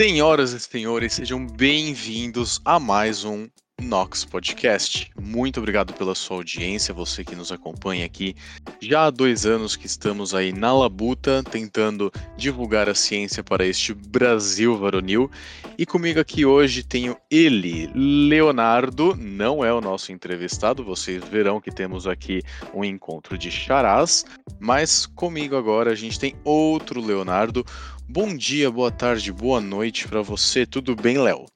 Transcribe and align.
Senhoras 0.00 0.54
e 0.54 0.60
senhores, 0.60 1.12
sejam 1.12 1.46
bem-vindos 1.46 2.58
a 2.64 2.80
mais 2.80 3.22
um 3.22 3.46
Nox 3.82 4.24
Podcast. 4.24 5.10
Muito 5.20 5.58
obrigado 5.58 5.92
pela 5.92 6.14
sua 6.14 6.38
audiência, 6.38 6.94
você 6.94 7.22
que 7.22 7.36
nos 7.36 7.52
acompanha 7.52 8.06
aqui. 8.06 8.34
Já 8.80 9.04
há 9.04 9.10
dois 9.10 9.44
anos 9.44 9.76
que 9.76 9.84
estamos 9.84 10.34
aí 10.34 10.54
na 10.54 10.72
labuta, 10.72 11.42
tentando 11.42 12.10
divulgar 12.34 12.88
a 12.88 12.94
ciência 12.94 13.44
para 13.44 13.66
este 13.66 13.92
Brasil 13.92 14.74
varonil. 14.78 15.30
E 15.76 15.84
comigo 15.84 16.18
aqui 16.18 16.46
hoje 16.46 16.82
tenho 16.82 17.14
ele, 17.30 17.90
Leonardo, 17.94 19.14
não 19.14 19.62
é 19.62 19.70
o 19.70 19.82
nosso 19.82 20.12
entrevistado, 20.12 20.82
vocês 20.82 21.22
verão 21.24 21.60
que 21.60 21.70
temos 21.70 22.06
aqui 22.06 22.42
um 22.72 22.82
encontro 22.82 23.36
de 23.36 23.50
charás, 23.50 24.24
mas 24.58 25.04
comigo 25.04 25.56
agora 25.56 25.90
a 25.92 25.94
gente 25.94 26.18
tem 26.18 26.34
outro 26.42 27.02
Leonardo. 27.02 27.66
Bom 28.12 28.36
dia, 28.36 28.68
boa 28.72 28.90
tarde, 28.90 29.32
boa 29.32 29.60
noite 29.60 30.08
para 30.08 30.20
você. 30.20 30.66
Tudo 30.66 30.96
bem, 30.96 31.16
Léo? 31.16 31.46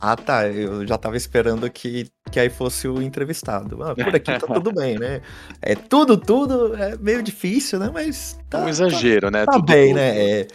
Ah, 0.00 0.14
tá. 0.14 0.46
Eu 0.46 0.86
já 0.86 0.96
tava 0.96 1.16
esperando 1.16 1.68
que, 1.68 2.06
que 2.30 2.38
aí 2.38 2.48
fosse 2.48 2.86
o 2.86 3.02
entrevistado. 3.02 3.82
Ah, 3.82 3.92
por 3.96 4.14
aqui 4.14 4.38
tá 4.38 4.46
tudo 4.46 4.72
bem, 4.72 4.96
né? 4.96 5.20
É 5.60 5.74
tudo, 5.74 6.16
tudo 6.16 6.76
é 6.76 6.96
meio 6.96 7.20
difícil, 7.24 7.80
né? 7.80 7.90
Mas 7.92 8.38
tá. 8.48 8.60
Um 8.60 8.68
exagero, 8.68 9.32
tá, 9.32 9.38
né? 9.38 9.44
Tá 9.44 9.52
tudo, 9.54 9.64
bem, 9.64 9.88
tudo. 9.88 9.96
né? 9.96 10.30
É, 10.30 10.46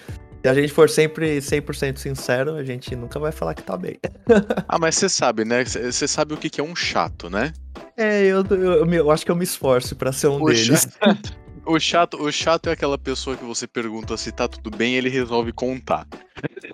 se 0.42 0.48
a 0.48 0.54
gente 0.54 0.72
for 0.72 0.90
sempre 0.90 1.40
100% 1.40 1.98
sincero, 1.98 2.56
a 2.56 2.64
gente 2.64 2.96
nunca 2.96 3.20
vai 3.20 3.34
falar 3.34 3.56
que 3.56 3.64
tá 3.64 3.76
bem. 3.76 4.00
ah, 4.70 4.80
mas 4.80 4.96
você 4.96 5.10
sabe, 5.10 5.44
né? 5.44 5.66
Você 5.66 6.08
sabe 6.08 6.34
o 6.34 6.38
que, 6.38 6.50
que 6.50 6.62
é 6.62 6.64
um 6.64 6.74
chato, 6.74 7.30
né? 7.30 7.52
É, 7.98 8.24
eu, 8.24 8.42
eu, 8.52 8.86
eu, 8.86 9.12
acho 9.12 9.26
que 9.26 9.32
eu 9.32 9.36
me 9.36 9.44
esforço 9.44 9.98
para 9.98 10.14
ser 10.14 10.27
um 10.30 10.42
o 10.42 10.46
deles. 10.46 10.88
O, 11.66 11.80
chato, 11.80 12.21
o 12.21 12.32
chato 12.32 12.70
é 12.70 12.74
aquela 12.74 12.98
pessoa 12.98 13.35
que 13.35 13.44
você 13.44 13.68
pergunta 13.68 14.16
se 14.18 14.32
tá 14.32 14.48
tudo 14.48 14.76
bem 14.76 14.96
ele 14.96 15.10
resolve 15.10 15.52
contar. 15.52 16.08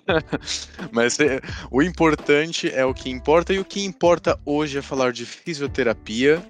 Mas 0.92 1.18
é, 1.18 1.40
o 1.70 1.82
importante 1.82 2.70
é 2.70 2.84
o 2.84 2.92
que 2.92 3.10
importa, 3.10 3.52
e 3.52 3.58
o 3.58 3.64
que 3.64 3.84
importa 3.84 4.38
hoje 4.44 4.78
é 4.78 4.82
falar 4.82 5.12
de 5.12 5.24
fisioterapia. 5.24 6.42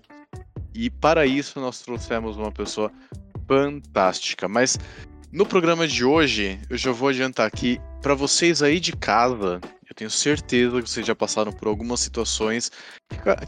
E 0.75 0.91
para 0.91 1.27
isso 1.27 1.61
nós 1.61 1.81
trouxemos 1.83 2.37
uma 2.37 2.51
pessoa 2.51 2.91
fantástica. 3.47 4.48
Mas 4.48 4.79
no 5.31 5.47
programa 5.47 5.87
de 5.87 6.05
hoje, 6.05 6.59
eu 6.69 6.77
já 6.77 6.93
vou 6.93 7.09
adiantar 7.09 7.47
aqui 7.47 7.81
para 8.03 8.15
vocês 8.15 8.63
aí 8.63 8.81
de 8.81 8.93
casa. 8.93 9.61
Eu 9.93 9.95
tenho 9.95 10.11
certeza 10.11 10.81
que 10.81 10.89
vocês 10.89 11.07
já 11.07 11.15
passaram 11.15 11.53
por 11.53 11.69
algumas 11.69 12.01
situações 12.01 12.73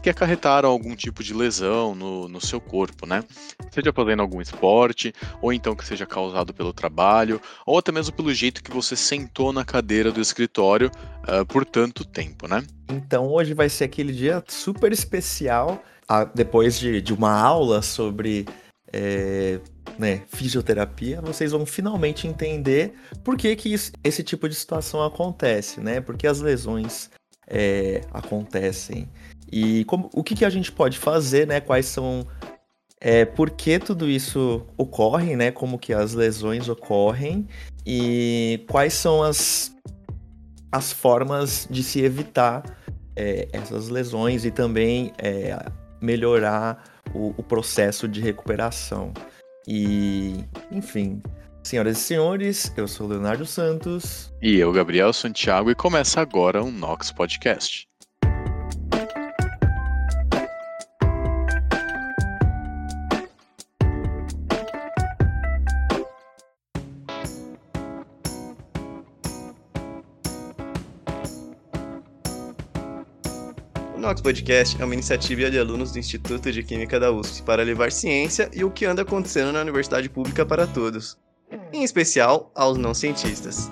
que 0.03 0.11
acarretaram 0.11 0.69
algum 0.69 0.95
tipo 0.95 1.23
de 1.23 1.33
lesão 1.33 1.95
no, 1.95 2.29
no 2.29 2.39
seu 2.39 2.61
corpo, 2.61 3.07
né? 3.07 3.23
Seja 3.71 3.91
fazendo 3.91 4.21
algum 4.21 4.39
esporte, 4.39 5.11
ou 5.41 5.51
então 5.51 5.75
que 5.75 5.83
seja 5.83 6.05
causado 6.05 6.53
pelo 6.53 6.71
trabalho, 6.71 7.41
ou 7.65 7.79
até 7.79 7.91
mesmo 7.91 8.15
pelo 8.15 8.31
jeito 8.31 8.61
que 8.61 8.69
você 8.69 8.95
sentou 8.95 9.51
na 9.51 9.65
cadeira 9.65 10.11
do 10.11 10.21
escritório 10.21 10.91
uh, 11.23 11.43
por 11.47 11.65
tanto 11.65 12.05
tempo, 12.05 12.47
né? 12.47 12.63
Então 12.91 13.27
hoje 13.27 13.55
vai 13.55 13.67
ser 13.67 13.85
aquele 13.85 14.13
dia 14.13 14.43
super 14.47 14.91
especial, 14.91 15.83
uh, 16.03 16.29
depois 16.35 16.79
de, 16.79 17.01
de 17.01 17.11
uma 17.11 17.33
aula 17.35 17.81
sobre. 17.81 18.45
É 18.93 19.59
né, 19.97 20.23
fisioterapia, 20.27 21.21
vocês 21.21 21.51
vão 21.51 21.65
finalmente 21.65 22.27
entender 22.27 22.93
por 23.23 23.37
que, 23.37 23.55
que 23.55 23.73
isso, 23.73 23.91
esse 24.03 24.23
tipo 24.23 24.47
de 24.49 24.55
situação 24.55 25.03
acontece, 25.03 25.79
né? 25.79 26.01
Porque 26.01 26.27
as 26.27 26.39
lesões 26.41 27.09
é, 27.47 28.01
acontecem 28.11 29.07
e 29.51 29.85
como, 29.85 30.09
o 30.13 30.23
que, 30.23 30.35
que 30.35 30.45
a 30.45 30.49
gente 30.49 30.71
pode 30.71 30.97
fazer, 30.97 31.47
né? 31.47 31.59
Quais 31.59 31.85
são 31.85 32.27
é, 32.99 33.25
por 33.25 33.51
que 33.51 33.79
tudo 33.79 34.09
isso 34.09 34.65
ocorre, 34.77 35.35
né? 35.35 35.51
Como 35.51 35.77
que 35.77 35.93
as 35.93 36.13
lesões 36.13 36.67
ocorrem 36.67 37.47
e 37.85 38.65
quais 38.69 38.93
são 38.93 39.21
as, 39.21 39.75
as 40.71 40.91
formas 40.91 41.67
de 41.69 41.83
se 41.83 42.01
evitar 42.01 42.63
é, 43.15 43.47
essas 43.53 43.89
lesões 43.89 44.43
e 44.43 44.51
também 44.51 45.13
é, 45.17 45.57
melhorar 46.01 46.83
o, 47.13 47.33
o 47.37 47.43
processo 47.43 48.07
de 48.07 48.19
recuperação. 48.19 49.13
E, 49.67 50.43
enfim, 50.71 51.21
senhoras 51.63 51.97
e 51.97 52.01
senhores, 52.01 52.71
eu 52.77 52.87
sou 52.87 53.07
Leonardo 53.07 53.45
Santos. 53.45 54.33
E 54.41 54.55
eu, 54.55 54.71
Gabriel 54.71 55.11
Santiago, 55.11 55.71
e 55.71 55.75
começa 55.75 56.21
agora 56.21 56.63
um 56.63 56.71
Nox 56.71 57.11
Podcast. 57.11 57.87
O 74.17 74.23
Podcast 74.25 74.81
é 74.81 74.85
uma 74.85 74.93
iniciativa 74.93 75.51
de 75.51 75.59
alunos 75.59 75.91
do 75.91 75.99
Instituto 75.99 76.51
de 76.51 76.63
Química 76.63 76.99
da 76.99 77.11
USP 77.11 77.43
para 77.43 77.61
levar 77.61 77.91
ciência 77.91 78.49
e 78.53 78.63
o 78.63 78.71
que 78.71 78.85
anda 78.85 79.03
acontecendo 79.03 79.51
na 79.51 79.61
universidade 79.61 80.09
pública 80.09 80.43
para 80.45 80.65
todos, 80.65 81.17
em 81.71 81.83
especial 81.83 82.51
aos 82.55 82.77
não 82.77 82.93
cientistas. 82.93 83.69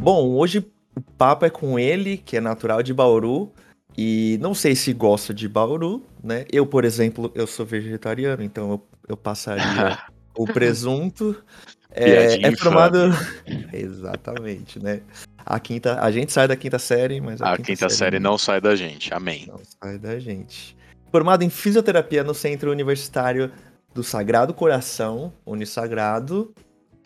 Bom, 0.00 0.36
hoje 0.36 0.58
o 0.96 1.00
papo 1.16 1.44
é 1.44 1.50
com 1.50 1.78
ele, 1.78 2.16
que 2.16 2.36
é 2.36 2.40
natural 2.40 2.82
de 2.82 2.94
Bauru, 2.94 3.52
e 4.00 4.38
não 4.40 4.54
sei 4.54 4.76
se 4.76 4.92
gosta 4.92 5.34
de 5.34 5.48
Bauru, 5.48 6.06
né? 6.22 6.44
Eu, 6.52 6.64
por 6.64 6.84
exemplo, 6.84 7.32
eu 7.34 7.48
sou 7.48 7.66
vegetariano, 7.66 8.44
então 8.44 8.70
eu, 8.70 8.88
eu 9.08 9.16
passaria 9.16 9.98
o 10.38 10.44
presunto. 10.44 11.34
É, 11.90 12.46
é 12.46 12.56
formado. 12.56 12.96
Exatamente, 13.74 14.80
né? 14.80 15.00
A, 15.44 15.58
quinta, 15.58 16.00
a 16.00 16.12
gente 16.12 16.30
sai 16.30 16.46
da 16.46 16.54
quinta 16.54 16.78
série, 16.78 17.20
mas 17.20 17.42
a, 17.42 17.54
a 17.54 17.56
quinta, 17.56 17.66
quinta, 17.66 17.88
série, 17.88 18.12
série 18.12 18.18
não 18.20 18.38
sai 18.38 18.60
da 18.60 18.76
gente. 18.76 19.12
Amém. 19.12 19.46
Não 19.48 19.60
sai 19.82 19.98
da 19.98 20.16
gente. 20.20 20.76
Formado 21.10 21.42
em 21.42 21.50
fisioterapia 21.50 22.22
no 22.22 22.34
Centro 22.34 22.70
Universitário 22.70 23.50
do 23.92 24.04
Sagrado 24.04 24.54
Coração, 24.54 25.32
Unisagrado, 25.44 26.54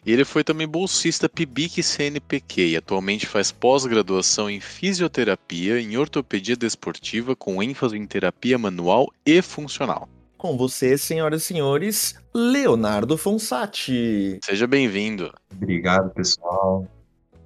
e 0.04 0.12
ele 0.12 0.24
foi 0.24 0.42
também 0.42 0.66
bolsista 0.66 1.28
PIBIC 1.28 1.82
CNPq 1.82 2.70
e 2.70 2.76
atualmente 2.76 3.26
faz 3.26 3.52
pós-graduação 3.52 4.50
em 4.50 4.60
fisioterapia 4.60 5.80
em 5.80 5.96
ortopedia 5.96 6.56
desportiva 6.56 7.36
com 7.36 7.62
ênfase 7.62 7.96
em 7.96 8.06
terapia 8.06 8.58
manual 8.58 9.08
e 9.24 9.40
funcional. 9.40 10.08
Com 10.36 10.56
você, 10.56 10.98
senhoras 10.98 11.42
e 11.42 11.46
senhores, 11.46 12.16
Leonardo 12.34 13.16
Fonsati. 13.16 14.40
Seja 14.44 14.66
bem-vindo. 14.66 15.32
Obrigado, 15.52 16.10
pessoal, 16.10 16.84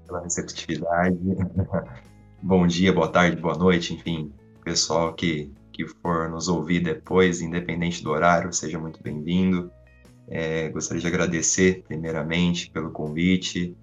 pela 0.06 0.22
receptividade. 0.22 1.18
Bom 2.40 2.66
dia, 2.66 2.92
boa 2.92 3.08
tarde, 3.08 3.36
boa 3.36 3.56
noite, 3.56 3.92
enfim, 3.92 4.32
pessoal 4.64 5.12
que, 5.12 5.52
que 5.72 5.86
for 5.86 6.30
nos 6.30 6.48
ouvir 6.48 6.80
depois, 6.80 7.42
independente 7.42 8.02
do 8.02 8.10
horário, 8.10 8.52
seja 8.52 8.78
muito 8.78 9.02
bem-vindo. 9.02 9.70
É, 10.28 10.68
gostaria 10.70 11.00
de 11.00 11.06
agradecer, 11.06 11.84
primeiramente, 11.86 12.70
pelo 12.70 12.90
convite. 12.90 13.76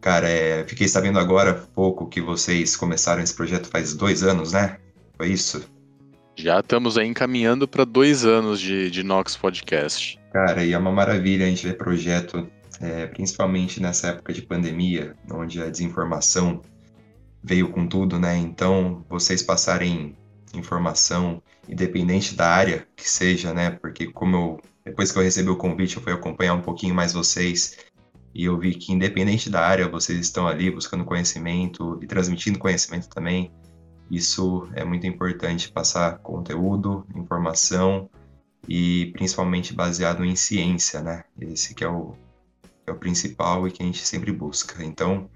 Cara, 0.00 0.28
é, 0.28 0.64
fiquei 0.66 0.88
sabendo 0.88 1.18
agora 1.18 1.50
há 1.50 1.54
pouco 1.54 2.08
que 2.08 2.20
vocês 2.20 2.76
começaram 2.76 3.22
esse 3.22 3.34
projeto 3.34 3.68
faz 3.68 3.94
dois 3.94 4.22
anos, 4.22 4.52
né? 4.52 4.78
Foi 5.16 5.28
isso? 5.28 5.64
Já 6.36 6.60
estamos 6.60 6.98
aí 6.98 7.06
encaminhando 7.06 7.68
para 7.68 7.84
dois 7.84 8.24
anos 8.24 8.60
de, 8.60 8.90
de 8.90 9.02
Nox 9.02 9.36
Podcast. 9.36 10.18
Cara, 10.32 10.64
e 10.64 10.72
é 10.72 10.78
uma 10.78 10.90
maravilha 10.90 11.46
a 11.46 11.48
gente 11.48 11.64
ver 11.64 11.78
projeto, 11.78 12.48
é, 12.80 13.06
principalmente 13.06 13.80
nessa 13.80 14.08
época 14.08 14.32
de 14.32 14.42
pandemia, 14.42 15.14
onde 15.30 15.62
a 15.62 15.70
desinformação 15.70 16.60
veio 17.42 17.70
com 17.70 17.86
tudo, 17.86 18.18
né? 18.18 18.36
Então, 18.36 19.04
vocês 19.08 19.42
passarem 19.42 20.16
informação, 20.52 21.42
independente 21.68 22.34
da 22.34 22.48
área 22.48 22.86
que 22.96 23.08
seja, 23.08 23.54
né? 23.54 23.70
Porque 23.70 24.10
como 24.10 24.36
eu 24.36 24.60
depois 24.84 25.10
que 25.10 25.18
eu 25.18 25.22
recebi 25.22 25.48
o 25.48 25.56
convite, 25.56 25.96
eu 25.96 26.02
fui 26.02 26.12
acompanhar 26.12 26.54
um 26.54 26.60
pouquinho 26.60 26.94
mais 26.94 27.12
vocês 27.12 27.78
e 28.34 28.44
eu 28.44 28.58
vi 28.58 28.74
que, 28.74 28.92
independente 28.92 29.48
da 29.48 29.64
área, 29.64 29.88
vocês 29.88 30.18
estão 30.18 30.46
ali 30.46 30.70
buscando 30.70 31.04
conhecimento 31.04 31.98
e 32.02 32.06
transmitindo 32.06 32.58
conhecimento 32.58 33.08
também. 33.08 33.50
Isso 34.10 34.68
é 34.74 34.84
muito 34.84 35.06
importante 35.06 35.70
passar 35.70 36.18
conteúdo, 36.18 37.06
informação 37.14 38.10
e 38.68 39.10
principalmente 39.12 39.72
baseado 39.72 40.24
em 40.24 40.36
ciência, 40.36 41.00
né? 41.00 41.24
Esse 41.40 41.74
que 41.74 41.84
é 41.84 41.88
o, 41.88 42.14
é 42.86 42.92
o 42.92 42.96
principal 42.96 43.66
e 43.66 43.70
que 43.70 43.82
a 43.82 43.86
gente 43.86 44.04
sempre 44.04 44.32
busca. 44.32 44.84
Então, 44.84 45.30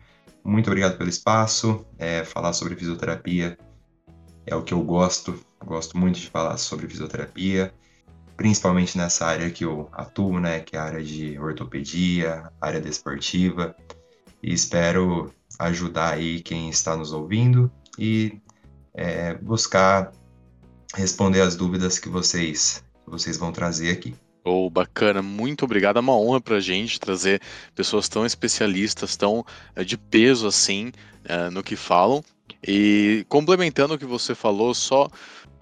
muito 0.45 0.67
obrigado 0.67 0.99
pelo 0.99 1.09
espaço. 1.09 1.87
É, 1.97 2.25
falar 2.25 2.53
sobre 2.53 2.77
fisioterapia 2.77 3.57
é 4.45 4.55
o 4.55 4.63
que 4.63 4.75
eu 4.75 4.83
gosto. 4.83 5.41
Gosto 5.65 5.97
muito 5.97 6.19
de 6.19 6.29
falar 6.29 6.57
sobre 6.59 6.87
fisioterapia 6.89 7.73
principalmente 8.39 8.97
nessa 8.97 9.27
área 9.27 9.51
que 9.51 9.65
eu 9.65 9.89
atuo, 9.93 10.39
né, 10.39 10.61
que 10.61 10.77
é 10.77 10.79
a 10.79 10.85
área 10.85 11.03
de 11.03 11.37
ortopedia, 11.41 12.51
área 12.61 12.81
desportiva, 12.81 13.75
e 14.41 14.55
espero 14.55 15.35
ajudar 15.59 16.15
aí 16.15 16.41
quem 16.41 16.71
está 16.71 16.97
nos 16.97 17.13
ouvindo 17.13 17.69
e 17.99 18.41
é, 18.95 19.35
buscar 19.35 20.13
responder 20.95 21.41
as 21.41 21.57
dúvidas 21.57 21.99
que 21.99 22.09
vocês, 22.09 22.85
que 23.05 23.11
vocês 23.11 23.37
vão 23.37 23.51
trazer 23.51 23.91
aqui. 23.91 24.15
Oh, 24.45 24.71
bacana, 24.71 25.21
muito 25.21 25.65
obrigado. 25.65 25.97
É 25.97 26.01
uma 26.01 26.17
honra 26.17 26.41
para 26.41 26.57
a 26.57 26.61
gente 26.61 27.01
trazer 27.01 27.43
pessoas 27.75 28.09
tão 28.09 28.25
especialistas, 28.25 29.17
tão 29.17 29.45
uh, 29.77 29.85
de 29.85 29.99
peso 29.99 30.47
assim 30.47 30.93
uh, 31.25 31.51
no 31.51 31.63
que 31.63 31.75
falam. 31.75 32.23
E 32.67 33.27
complementando 33.29 33.95
o 33.95 33.99
que 33.99 34.07
você 34.07 34.35
falou, 34.35 34.73
só 34.75 35.09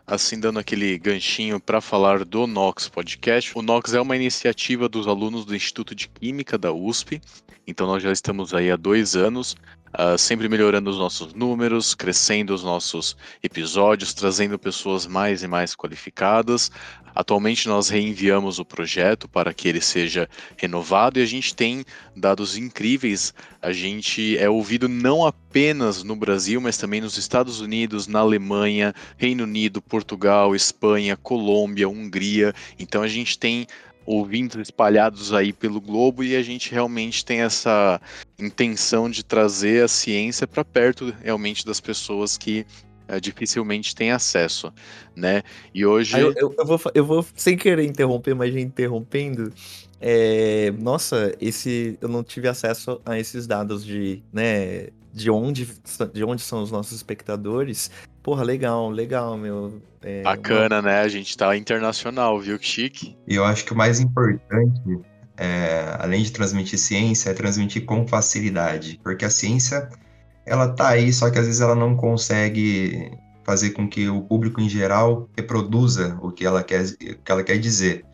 assim 0.07 0.39
dando 0.39 0.59
aquele 0.59 0.97
ganchinho 0.99 1.59
para 1.59 1.81
falar 1.81 2.25
do 2.25 2.47
Nox 2.47 2.89
Podcast. 2.89 3.53
O 3.59 3.63
Nox 3.63 3.93
é 3.93 4.01
uma 4.01 4.15
iniciativa 4.15 4.89
dos 4.89 5.09
alunos 5.09 5.45
do 5.45 5.55
Instituto 5.55 5.95
de 5.95 6.09
Química 6.09 6.57
da 6.57 6.73
USP. 6.73 7.21
Então 7.67 7.87
nós 7.87 8.03
já 8.03 8.13
estamos 8.13 8.55
aí 8.55 8.71
há 8.71 8.77
dois 8.77 9.17
anos 9.17 9.57
uh, 9.97 10.17
sempre 10.19 10.49
melhorando 10.49 10.91
os 10.91 10.99
nossos 10.99 11.35
números, 11.35 11.95
crescendo 11.95 12.55
os 12.55 12.63
nossos 12.63 13.17
episódios, 13.43 14.15
trazendo 14.15 14.59
pessoas 14.59 15.07
mais 15.07 15.43
e 15.43 15.49
mais 15.49 15.75
qualificadas. 15.75 16.71
Atualmente 17.17 17.67
nós 17.67 17.89
reenviamos 17.89 18.59
o 18.59 18.65
projeto 18.65 19.27
para 19.27 19.55
que 19.55 19.67
ele 19.67 19.81
seja 19.81 20.29
renovado 20.55 21.19
e 21.19 21.23
a 21.23 21.27
gente 21.27 21.55
tem 21.55 21.83
dados 22.15 22.59
incríveis. 22.59 23.33
A 23.63 23.73
gente 23.73 24.37
é 24.37 24.51
ouvido 24.51 24.87
não 24.87 25.25
apenas 25.25 26.03
no 26.03 26.15
Brasil, 26.15 26.61
mas 26.61 26.77
também 26.77 27.01
nos 27.01 27.17
Estados 27.17 27.59
Unidos, 27.59 28.07
na 28.07 28.19
Alemanha, 28.19 28.95
Reino 29.17 29.45
Unido, 29.45 29.81
Portugal, 29.81 30.55
Espanha, 30.55 31.17
Colômbia, 31.17 31.89
Hungria. 31.89 32.53
Então 32.79 33.03
a 33.03 33.09
gente 33.09 33.39
tem 33.39 33.67
ouvintes 34.05 34.59
espalhados 34.59 35.33
aí 35.33 35.55
pelo 35.55 35.81
globo 35.81 36.23
e 36.23 36.37
a 36.37 36.43
gente 36.43 36.71
realmente 36.71 37.25
tem 37.25 37.41
essa 37.41 37.99
intenção 38.39 39.11
de 39.11 39.25
trazer 39.25 39.83
a 39.83 39.89
ciência 39.89 40.47
para 40.47 40.65
perto 40.65 41.15
realmente 41.23 41.65
das 41.65 41.81
pessoas 41.81 42.37
que 42.37 42.67
é, 43.09 43.21
dificilmente 43.21 43.95
têm 43.95 44.11
acesso, 44.11 44.73
né? 45.15 45.43
E 45.75 45.85
hoje 45.87 46.19
eu, 46.19 46.33
eu, 46.37 46.55
eu, 46.59 46.67
vou, 46.67 46.81
eu 46.95 47.05
vou 47.05 47.27
sem 47.35 47.57
querer 47.57 47.85
interromper, 47.85 48.35
mas 48.35 48.53
já 48.53 48.61
interrompendo. 48.61 49.53
É, 50.01 50.73
nossa, 50.79 51.35
esse 51.41 51.99
eu 52.01 52.09
não 52.09 52.23
tive 52.23 52.49
acesso 52.49 53.01
a 53.05 53.19
esses 53.19 53.47
dados 53.47 53.85
de, 53.85 54.23
né, 54.33 54.89
de 55.13 55.31
onde, 55.31 55.67
de 56.13 56.25
onde 56.25 56.43
são 56.43 56.63
os 56.63 56.71
nossos 56.71 56.93
espectadores. 56.93 57.91
Porra, 58.23 58.43
legal, 58.43 58.91
legal, 58.91 59.39
meu. 59.39 59.81
É, 60.03 60.23
Bacana, 60.23 60.77
uma... 60.77 60.83
né? 60.83 61.01
A 61.01 61.09
gente 61.09 61.37
tá 61.37 61.57
internacional, 61.57 62.39
viu? 62.39 62.59
Que 62.59 62.67
chique. 62.67 63.17
E 63.27 63.35
eu 63.35 63.45
acho 63.45 63.65
que 63.65 63.73
o 63.73 63.77
mais 63.77 63.99
importante, 63.99 65.01
é, 65.37 65.97
além 65.99 66.23
de 66.23 66.31
transmitir 66.31 66.79
ciência, 66.79 67.31
é 67.31 67.35
transmitir 67.35 67.87
com 67.87 68.07
facilidade. 68.07 69.01
Porque 69.03 69.25
a 69.25 69.31
ciência, 69.31 69.89
ela 70.47 70.69
tá 70.69 70.89
aí, 70.89 71.13
só 71.13 71.31
que 71.31 71.39
às 71.39 71.47
vezes 71.47 71.61
ela 71.61 71.75
não 71.75 71.97
consegue 71.97 73.11
fazer 73.45 73.71
com 73.71 73.89
que 73.89 74.09
o 74.09 74.23
público 74.23 74.61
em 74.61 74.69
geral 74.69 75.29
reproduza 75.37 76.19
o 76.21 76.31
que 76.33 76.45
ela 76.45 76.63
quer, 76.63 76.85
o 76.85 77.23
que 77.23 77.33
ela 77.33 77.45
quer 77.45 77.59
dizer. 77.59 78.05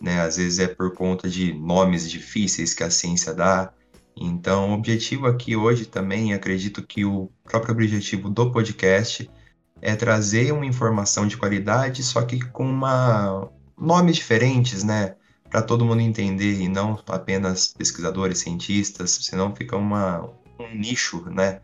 Né? 0.00 0.20
Às 0.20 0.36
vezes 0.36 0.58
é 0.58 0.66
por 0.66 0.94
conta 0.94 1.28
de 1.28 1.52
nomes 1.52 2.10
difíceis 2.10 2.72
que 2.74 2.82
a 2.82 2.90
ciência 2.90 3.34
dá, 3.34 3.72
então, 4.20 4.70
o 4.70 4.74
objetivo 4.74 5.26
aqui 5.26 5.56
hoje 5.56 5.86
também, 5.86 6.34
acredito 6.34 6.82
que 6.86 7.06
o 7.06 7.30
próprio 7.42 7.72
objetivo 7.72 8.28
do 8.28 8.50
podcast 8.50 9.30
é 9.80 9.96
trazer 9.96 10.52
uma 10.52 10.66
informação 10.66 11.26
de 11.26 11.38
qualidade, 11.38 12.02
só 12.02 12.20
que 12.22 12.38
com 12.50 12.68
uma 12.68 13.48
nomes 13.78 14.16
diferentes, 14.16 14.84
né? 14.84 15.16
Para 15.48 15.62
todo 15.62 15.86
mundo 15.86 16.02
entender 16.02 16.60
e 16.60 16.68
não 16.68 16.98
apenas 17.08 17.68
pesquisadores, 17.68 18.40
cientistas, 18.40 19.10
senão 19.22 19.56
fica 19.56 19.74
uma, 19.74 20.28
um 20.58 20.74
nicho, 20.74 21.24
né? 21.30 21.60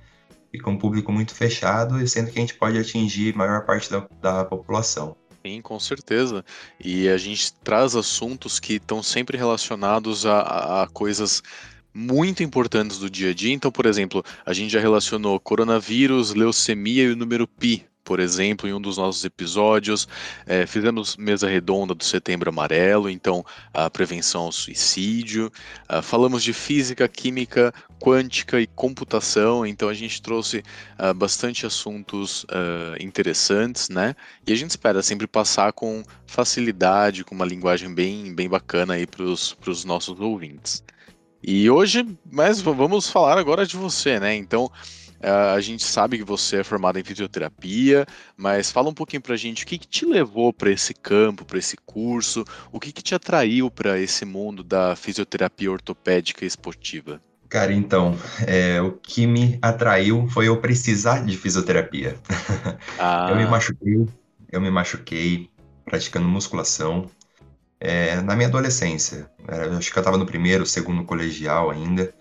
Fica 0.57 0.71
um 0.71 0.79
público 0.79 1.13
muito 1.13 1.35
fechado, 1.35 2.07
sendo 2.09 2.31
que 2.31 2.39
a 2.39 2.41
gente 2.41 2.55
pode 2.55 2.79
atingir 2.79 3.35
a 3.35 3.39
maior 3.39 3.67
parte 3.67 3.91
da, 3.91 4.09
da 4.23 4.45
população. 4.45 5.15
Sim, 5.45 5.61
com 5.61 5.79
certeza. 5.79 6.45
E 6.83 7.09
a 7.09 7.19
gente 7.19 7.53
traz 7.63 7.95
assuntos 7.95 8.59
que 8.59 8.75
estão 8.75 9.03
sempre 9.03 9.37
relacionados 9.37 10.25
a, 10.25 10.83
a 10.83 10.89
coisas 10.89 11.43
muito 11.95 12.43
importantes 12.43 12.99
do 12.99 13.09
dia 13.09 13.31
a 13.31 13.35
dia. 13.35 13.53
Então, 13.53 13.71
por 13.71 13.87
exemplo, 13.87 14.25
a 14.45 14.53
gente 14.53 14.71
já 14.73 14.81
relacionou 14.81 15.39
coronavírus, 15.39 16.35
leucemia 16.35 17.05
e 17.05 17.13
o 17.13 17.17
número 17.17 17.47
pi, 17.47 17.87
por 18.07 18.21
exemplo, 18.21 18.69
em 18.69 18.73
um 18.73 18.81
dos 18.81 18.97
nossos 18.97 19.25
episódios. 19.25 20.07
É, 20.47 20.65
fizemos 20.65 21.17
mesa 21.17 21.49
redonda 21.49 21.93
do 21.93 22.05
Setembro 22.05 22.49
Amarelo, 22.49 23.11
então 23.11 23.45
a 23.75 23.91
prevenção 23.91 24.43
ao 24.43 24.53
suicídio. 24.53 25.51
Uh, 25.91 26.01
falamos 26.01 26.45
de 26.45 26.53
física, 26.53 27.09
química, 27.09 27.75
quântica 28.01 28.61
e 28.61 28.67
computação, 28.69 29.67
então 29.67 29.89
a 29.89 29.95
gente 29.95 30.23
trouxe 30.23 30.63
uh, 31.01 31.13
bastante 31.13 31.67
assuntos 31.67 32.45
uh, 32.45 32.97
interessantes, 33.01 33.89
né? 33.89 34.15
E 34.47 34.53
a 34.53 34.57
gente 34.57 34.71
espera 34.71 35.03
sempre 35.03 35.27
passar 35.27 35.73
com 35.73 36.05
facilidade, 36.29 37.25
com 37.25 37.35
uma 37.35 37.45
linguagem 37.45 37.93
bem, 37.93 38.33
bem 38.33 38.49
bacana 38.49 38.95
aí 38.95 39.07
para 39.07 39.25
os 39.25 39.85
nossos 39.85 40.21
ouvintes. 40.21 40.85
E 41.43 41.69
hoje, 41.69 42.07
mas 42.31 42.61
vamos 42.61 43.11
falar 43.11 43.37
agora 43.37 43.67
de 43.67 43.77
você, 43.77 44.21
né? 44.21 44.37
Então, 44.37 44.71
a 45.21 45.61
gente 45.61 45.85
sabe 45.85 46.19
que 46.19 46.25
você 46.25 46.59
é 46.59 46.65
formado 46.65 46.99
em 46.99 47.05
fisioterapia, 47.05 48.07
mas 48.37 48.71
fala 48.71 48.89
um 48.89 48.95
pouquinho 48.95 49.23
pra 49.23 49.37
gente 49.37 49.65
o 49.65 49.67
que, 49.67 49.79
que 49.79 49.87
te 49.87 50.05
levou 50.05 50.53
para 50.53 50.71
esse 50.71 50.95
campo, 50.95 51.45
para 51.45 51.59
esse 51.59 51.77
curso, 51.85 52.45
o 52.73 52.79
que, 52.79 52.93
que 52.93 53.03
te 53.03 53.15
atraiu 53.15 53.71
para 53.71 53.99
esse 53.99 54.25
mundo 54.25 54.63
da 54.63 54.95
fisioterapia 54.95 55.71
ortopédica 55.71 56.45
e 56.45 56.49
esportiva? 56.49 57.21
Cara, 57.49 57.73
então, 57.73 58.19
é, 58.47 58.81
o 58.81 58.93
que 58.93 59.27
me 59.27 59.59
atraiu 59.63 60.27
foi 60.29 60.49
eu 60.49 60.61
precisar 60.61 61.25
de 61.25 61.37
fisioterapia. 61.37 62.17
Ah. 62.99 63.29
eu 63.31 63.37
me 63.37 63.47
machuquei, 63.47 64.07
eu 64.51 64.61
me 64.61 64.71
machuquei 64.71 65.49
praticando 65.85 66.27
musculação, 66.27 67.09
é, 67.81 68.21
na 68.23 68.35
minha 68.35 68.49
adolescência. 68.49 69.31
Acho 69.79 69.93
que 69.93 69.99
eu 69.99 70.01
estava 70.01 70.19
no 70.19 70.27
primeiro, 70.27 70.67
segundo 70.67 71.05
colegial 71.05 71.71
ainda. 71.71 72.13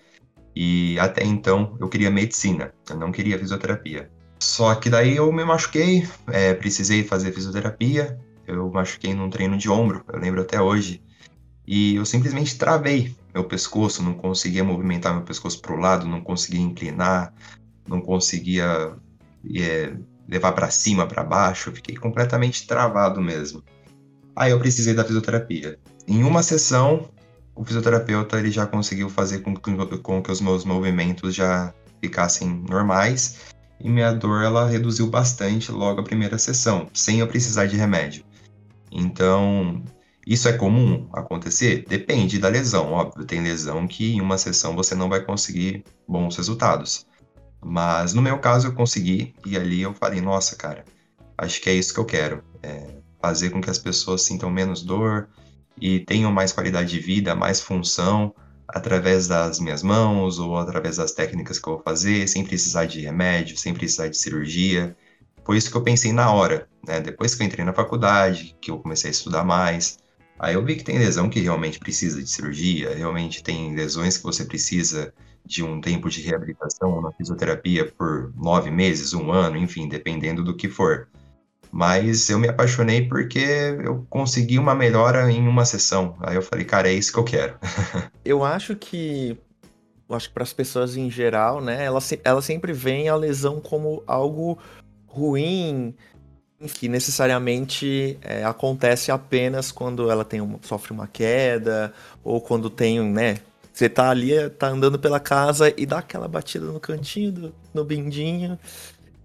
E 0.56 0.98
até 1.00 1.24
então 1.24 1.75
eu 1.80 1.90
queria 1.90 2.10
medicina, 2.10 2.74
eu 2.90 2.96
não 2.96 3.12
queria 3.12 3.38
fisioterapia. 3.38 4.10
Só 4.40 4.75
que 4.75 4.90
daí 4.90 5.16
eu 5.16 5.31
me 5.31 5.44
machuquei, 5.44 6.07
é, 6.28 6.54
precisei 6.54 7.04
fazer 7.04 7.31
fisioterapia. 7.31 8.18
Eu 8.48 8.69
machuquei 8.69 9.13
num 9.13 9.30
treino 9.30 9.57
de 9.57 9.69
ombro, 9.69 10.04
eu 10.07 10.19
lembro 10.19 10.42
até 10.42 10.62
hoje. 10.62 11.02
E 11.68 11.95
eu 11.95 12.06
simplesmente 12.06 12.57
travei 12.57 13.16
meu 13.33 13.44
pescoço, 13.44 14.04
não 14.04 14.14
conseguia 14.14 14.64
movimentar 14.64 15.14
meu 15.14 15.24
pescoço 15.24 15.59
para 15.62 15.74
o 15.74 15.80
lado, 15.80 16.07
não 16.07 16.21
conseguia 16.21 16.62
inclinar, 16.62 17.33
não 17.88 18.00
conseguia 18.00 18.94
é, 19.56 19.95
levar 20.30 20.52
para 20.52 20.69
cima, 20.69 21.07
para 21.07 21.24
baixo. 21.24 21.69
Eu 21.69 21.76
fiquei 21.76 21.95
completamente 21.95 22.68
travado 22.68 23.19
mesmo. 23.21 23.64
Aí 24.35 24.52
eu 24.52 24.59
precisei 24.59 24.94
da 24.94 25.04
fisioterapia. 25.04 25.80
Em 26.07 26.24
uma 26.24 26.44
sessão, 26.44 27.09
o 27.56 27.64
fisioterapeuta 27.64 28.38
ele 28.38 28.52
já 28.52 28.68
conseguiu 28.68 29.09
fazer 29.09 29.40
com 29.40 29.56
que, 29.56 29.97
com 30.00 30.21
que 30.21 30.31
os 30.31 30.42
meus 30.42 30.66
movimentos 30.66 31.33
já 31.33 31.74
ficassem 32.02 32.64
normais 32.69 33.38
e 33.80 33.90
minha 33.90 34.12
dor 34.12 34.44
ela 34.44 34.68
reduziu 34.68 35.07
bastante 35.07 35.71
logo 35.71 36.02
a 36.02 36.04
primeira 36.04 36.38
sessão, 36.38 36.88
sem 36.94 37.19
eu 37.19 37.28
precisar 37.28 37.66
de 37.66 37.78
remédio. 37.78 38.24
Então, 38.92 39.83
isso 40.26 40.47
é 40.47 40.54
comum 40.54 41.07
acontecer? 41.14 41.85
Depende 41.88 42.40
da 42.40 42.50
lesão, 42.50 42.92
óbvio. 42.92 43.26
Tem 43.26 43.42
lesão 43.42 43.88
que 43.88 44.16
em 44.16 44.21
uma 44.21 44.38
sessão 44.38 44.76
você 44.76 44.95
não 44.95 45.09
vai 45.09 45.21
conseguir 45.24 45.83
bons 46.07 46.38
resultados. 46.38 47.06
Mas 47.64 48.14
no 48.14 48.21
meu 48.21 48.40
caso 48.40 48.68
eu 48.68 48.74
consegui 48.74 49.33
e 49.45 49.57
ali 49.57 49.81
eu 49.81 49.94
falei, 49.94 50.21
nossa, 50.21 50.56
cara, 50.56 50.85
acho 51.38 51.62
que 51.62 51.69
é 51.69 51.74
isso 51.74 51.94
que 51.94 52.00
eu 52.00 52.06
quero. 52.06 52.44
É, 52.62 52.95
fazer 53.21 53.50
com 53.50 53.62
que 53.62 53.69
as 53.69 53.80
pessoas 53.80 54.21
sintam 54.21 54.50
menos 54.50 54.83
dor 54.83 55.28
e 55.79 55.99
tenham 55.99 56.31
mais 56.31 56.51
qualidade 56.51 56.89
de 56.89 56.99
vida, 56.99 57.35
mais 57.35 57.61
função 57.61 58.33
através 58.67 59.27
das 59.27 59.59
minhas 59.59 59.83
mãos 59.83 60.39
ou 60.39 60.57
através 60.57 60.97
das 60.97 61.11
técnicas 61.11 61.59
que 61.59 61.67
eu 61.67 61.73
vou 61.75 61.83
fazer, 61.83 62.27
sem 62.27 62.44
precisar 62.44 62.85
de 62.85 62.99
remédio, 63.01 63.57
sem 63.57 63.73
precisar 63.73 64.07
de 64.07 64.17
cirurgia. 64.17 64.95
Foi 65.44 65.57
isso 65.57 65.69
que 65.69 65.77
eu 65.77 65.83
pensei 65.83 66.11
na 66.11 66.31
hora, 66.33 66.67
né? 66.85 66.99
Depois 66.99 67.35
que 67.35 67.44
eu 67.44 67.47
entrei 67.47 67.63
na 67.63 67.73
faculdade, 67.73 68.55
que 68.59 68.71
eu 68.71 68.79
comecei 68.79 69.09
a 69.09 69.11
estudar 69.11 69.44
mais, 69.44 69.99
aí 70.39 70.55
eu 70.55 70.65
vi 70.65 70.75
que 70.75 70.83
tem 70.83 70.97
lesão 70.97 71.29
que 71.29 71.39
realmente 71.39 71.79
precisa 71.79 72.21
de 72.21 72.29
cirurgia, 72.29 72.95
realmente 72.95 73.44
tem 73.44 73.75
lesões 73.75 74.17
que 74.17 74.23
você 74.23 74.44
precisa 74.45 75.13
de 75.45 75.63
um 75.63 75.79
tempo 75.79 76.09
de 76.09 76.21
reabilitação 76.21 76.99
na 77.01 77.11
fisioterapia 77.11 77.91
por 77.91 78.33
nove 78.35 78.71
meses, 78.71 79.13
um 79.13 79.31
ano, 79.31 79.57
enfim, 79.57 79.87
dependendo 79.87 80.44
do 80.44 80.55
que 80.55 80.67
for. 80.67 81.07
Mas 81.75 82.29
eu 82.29 82.39
me 82.39 82.47
apaixonei 82.47 83.05
porque 83.05 83.37
eu 83.83 84.07
consegui 84.09 84.57
uma 84.57 84.73
melhora 84.73 85.29
em 85.29 85.45
uma 85.45 85.65
sessão. 85.65 86.15
Aí 86.21 86.33
eu 86.33 86.41
falei, 86.41 86.63
cara, 86.63 86.87
é 86.87 86.94
isso 86.94 87.11
que 87.11 87.19
eu 87.19 87.25
quero. 87.25 87.57
eu 88.23 88.45
acho 88.45 88.77
que. 88.77 89.37
Eu 90.07 90.15
acho 90.15 90.29
que 90.29 90.33
para 90.33 90.44
as 90.44 90.53
pessoas 90.53 90.95
em 90.95 91.11
geral, 91.11 91.59
né? 91.59 91.83
Ela, 91.83 91.99
ela 92.23 92.41
sempre 92.41 92.71
vê 92.71 93.09
a 93.09 93.15
lesão 93.17 93.59
como 93.59 94.01
algo 94.07 94.57
ruim, 95.05 95.94
que 96.75 96.87
necessariamente 96.87 98.17
é, 98.21 98.45
acontece 98.45 99.11
apenas 99.11 99.69
quando 99.69 100.09
ela 100.09 100.23
tem 100.23 100.39
uma, 100.39 100.57
sofre 100.61 100.94
uma 100.94 101.07
queda 101.07 101.91
ou 102.23 102.39
quando 102.39 102.69
tem, 102.69 103.01
né, 103.01 103.39
Você 103.73 103.89
tá 103.89 104.11
ali, 104.11 104.49
tá 104.51 104.69
andando 104.69 104.97
pela 104.97 105.19
casa 105.19 105.73
e 105.75 105.85
dá 105.85 105.97
aquela 105.97 106.29
batida 106.29 106.67
no 106.67 106.79
cantinho, 106.79 107.33
do, 107.33 107.55
no 107.73 107.83
bindinho. 107.83 108.57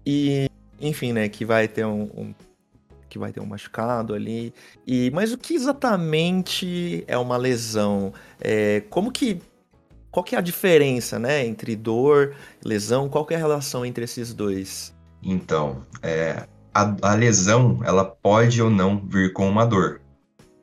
E, 0.05 0.50
enfim, 0.81 1.13
né, 1.13 1.29
que 1.29 1.45
vai 1.45 1.67
ter 1.67 1.85
um, 1.85 2.03
um 2.15 2.33
que 3.09 3.19
vai 3.19 3.31
ter 3.31 3.41
um 3.41 3.45
machucado 3.45 4.13
ali. 4.13 4.53
E 4.87 5.11
mas 5.11 5.33
o 5.33 5.37
que 5.37 5.53
exatamente 5.53 7.03
é 7.07 7.17
uma 7.17 7.37
lesão? 7.37 8.13
É, 8.39 8.81
como 8.89 9.11
que 9.11 9.41
qual 10.09 10.23
que 10.23 10.35
é 10.35 10.37
a 10.37 10.41
diferença, 10.41 11.17
né, 11.17 11.45
entre 11.45 11.75
dor, 11.75 12.33
lesão? 12.63 13.07
Qual 13.07 13.25
que 13.25 13.33
é 13.33 13.37
a 13.37 13.39
relação 13.39 13.85
entre 13.85 14.03
esses 14.03 14.33
dois? 14.33 14.93
Então, 15.23 15.83
é, 16.01 16.47
a, 16.73 16.95
a 17.01 17.13
lesão 17.13 17.79
ela 17.83 18.03
pode 18.03 18.61
ou 18.61 18.69
não 18.69 19.01
vir 19.07 19.31
com 19.33 19.47
uma 19.47 19.65
dor 19.65 20.01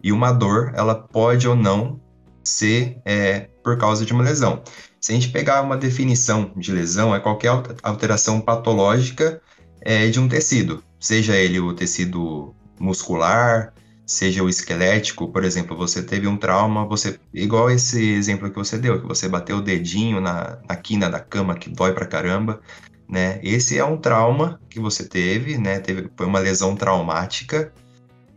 e 0.02 0.12
uma 0.12 0.32
dor 0.32 0.72
ela 0.74 0.94
pode 0.94 1.48
ou 1.48 1.56
não 1.56 2.00
ser 2.42 3.00
é, 3.04 3.48
por 3.62 3.76
causa 3.76 4.04
de 4.04 4.12
uma 4.12 4.24
lesão. 4.24 4.62
Se 5.00 5.12
a 5.12 5.14
gente 5.14 5.28
pegar 5.28 5.62
uma 5.62 5.76
definição 5.76 6.50
de 6.56 6.72
lesão, 6.72 7.14
é 7.14 7.20
qualquer 7.20 7.50
alteração 7.82 8.40
patológica 8.40 9.40
é, 9.80 10.08
de 10.08 10.20
um 10.20 10.28
tecido, 10.28 10.82
seja 10.98 11.36
ele 11.36 11.60
o 11.60 11.72
tecido 11.74 12.54
muscular, 12.78 13.72
seja 14.06 14.42
o 14.42 14.48
esquelético, 14.48 15.28
por 15.28 15.44
exemplo, 15.44 15.76
você 15.76 16.02
teve 16.02 16.26
um 16.26 16.36
trauma, 16.36 16.86
você 16.86 17.20
igual 17.32 17.70
esse 17.70 18.12
exemplo 18.12 18.50
que 18.50 18.56
você 18.56 18.78
deu, 18.78 19.00
que 19.00 19.06
você 19.06 19.28
bateu 19.28 19.58
o 19.58 19.62
dedinho 19.62 20.20
na, 20.20 20.58
na 20.66 20.76
quina 20.76 21.10
da 21.10 21.20
cama 21.20 21.54
que 21.54 21.68
dói 21.68 21.92
pra 21.92 22.06
caramba, 22.06 22.60
né? 23.08 23.38
Esse 23.42 23.78
é 23.78 23.84
um 23.84 23.98
trauma 23.98 24.60
que 24.70 24.80
você 24.80 25.04
teve, 25.04 25.58
né? 25.58 25.78
Teve, 25.80 26.10
foi 26.16 26.26
uma 26.26 26.38
lesão 26.38 26.74
traumática, 26.74 27.72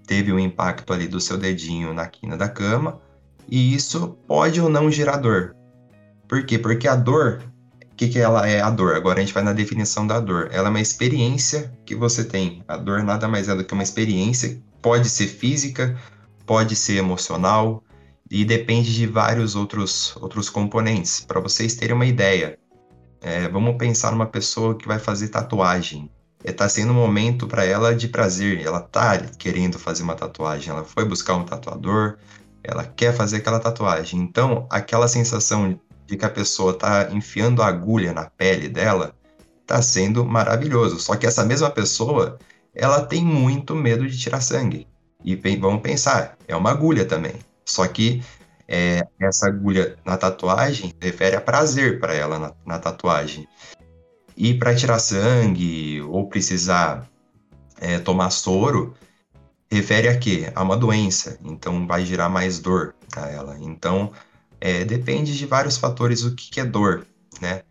teve 0.06 0.34
um 0.34 0.40
impacto 0.40 0.92
ali 0.92 1.08
do 1.08 1.22
seu 1.22 1.38
dedinho 1.38 1.94
na 1.94 2.06
quina 2.08 2.36
da 2.36 2.50
cama, 2.50 3.00
e 3.48 3.74
isso 3.74 4.18
pode 4.28 4.60
ou 4.60 4.70
não 4.70 4.92
gerar 4.92 5.18
dor. 5.18 5.56
Por 6.28 6.46
quê? 6.46 6.58
Porque 6.60 6.88
a 6.88 6.96
dor, 6.96 7.44
que, 8.02 8.10
que 8.10 8.20
ela 8.20 8.48
é 8.48 8.60
a 8.60 8.70
dor? 8.72 8.96
Agora 8.96 9.20
a 9.20 9.22
gente 9.22 9.34
vai 9.34 9.44
na 9.44 9.54
definição 9.54 10.08
da 10.08 10.20
dor. 10.20 10.50
Ela 10.52 10.70
é 10.70 10.72
uma 10.72 10.82
experiência 10.82 11.72
que 11.86 11.94
você 11.94 12.24
tem. 12.24 12.64
A 12.68 12.76
dor 12.76 13.04
nada 13.04 13.28
mais 13.28 13.48
é 13.48 13.56
do 13.56 13.64
que 13.64 13.76
uma 13.76 13.84
experiência, 13.84 14.60
pode 14.82 15.08
ser 15.08 15.28
física, 15.28 15.96
pode 16.44 16.76
ser 16.76 16.96
emocional, 16.96 17.84
e 18.30 18.44
depende 18.44 18.92
de 18.92 19.06
vários 19.06 19.56
outros, 19.56 20.16
outros 20.20 20.50
componentes. 20.50 21.20
Para 21.20 21.40
vocês 21.40 21.76
terem 21.76 21.96
uma 21.96 22.08
ideia, 22.08 22.58
é, 23.22 23.48
vamos 23.48 23.78
pensar 23.78 24.12
numa 24.12 24.26
pessoa 24.26 24.76
que 24.76 24.88
vai 24.88 24.98
fazer 24.98 25.28
tatuagem. 25.28 26.10
Está 26.44 26.68
sendo 26.68 26.94
um 26.94 26.96
momento 26.96 27.46
para 27.46 27.66
ela 27.66 27.94
de 27.94 28.08
prazer. 28.08 28.66
Ela 28.66 28.80
está 28.80 29.20
querendo 29.38 29.78
fazer 29.78 30.02
uma 30.02 30.16
tatuagem. 30.16 30.72
Ela 30.72 30.84
foi 30.84 31.06
buscar 31.06 31.36
um 31.36 31.44
tatuador, 31.44 32.18
ela 32.64 32.84
quer 32.84 33.14
fazer 33.14 33.38
aquela 33.38 33.60
tatuagem. 33.60 34.20
Então, 34.20 34.66
aquela 34.72 35.08
sensação 35.08 35.80
de 36.12 36.18
que 36.18 36.26
a 36.26 36.30
pessoa 36.30 36.74
está 36.74 37.10
enfiando 37.10 37.64
a 37.64 37.68
agulha 37.68 38.12
na 38.12 38.26
pele 38.26 38.68
dela 38.68 39.16
está 39.62 39.82
sendo 39.82 40.26
maravilhoso. 40.26 41.00
Só 41.00 41.16
que 41.16 41.26
essa 41.26 41.46
mesma 41.46 41.70
pessoa, 41.70 42.38
ela 42.76 43.02
tem 43.02 43.24
muito 43.24 43.74
medo 43.74 44.06
de 44.06 44.20
tirar 44.20 44.42
sangue. 44.42 44.86
E 45.24 45.38
vamos 45.56 45.82
pensar, 45.82 46.38
é 46.50 46.54
uma 46.54 46.70
agulha 46.70 47.06
também. 47.06 47.36
Só 47.64 47.88
que 47.88 48.22
é, 48.68 49.08
essa 49.22 49.48
agulha 49.48 49.96
na 50.04 50.18
tatuagem 50.18 50.94
refere 51.00 51.38
a 51.38 51.42
prazer 51.42 52.02
para 52.02 52.14
ela 52.14 52.38
na, 52.38 52.54
na 52.66 52.78
tatuagem. 52.78 53.48
E 54.36 54.54
para 54.54 54.76
tirar 54.76 55.00
sangue 55.00 56.02
ou 56.02 56.28
precisar 56.28 57.08
é, 57.80 58.00
tomar 58.00 58.32
soro, 58.32 58.94
refere 59.72 60.10
a 60.10 60.20
quê? 60.20 60.52
A 60.54 60.62
uma 60.62 60.76
doença, 60.76 61.40
então 61.42 61.88
vai 61.88 62.06
gerar 62.06 62.28
mais 62.28 62.60
dor 62.60 62.96
a 63.16 63.30
ela. 63.30 63.58
Então, 63.62 64.12
é, 64.62 64.86
depende 64.86 65.38
de 65.38 65.46
vários 65.46 65.78
fatores 65.78 66.24
o 66.24 66.36
que, 66.36 66.60
é 66.60 66.66
dor, 66.66 67.06
né? 67.42 67.64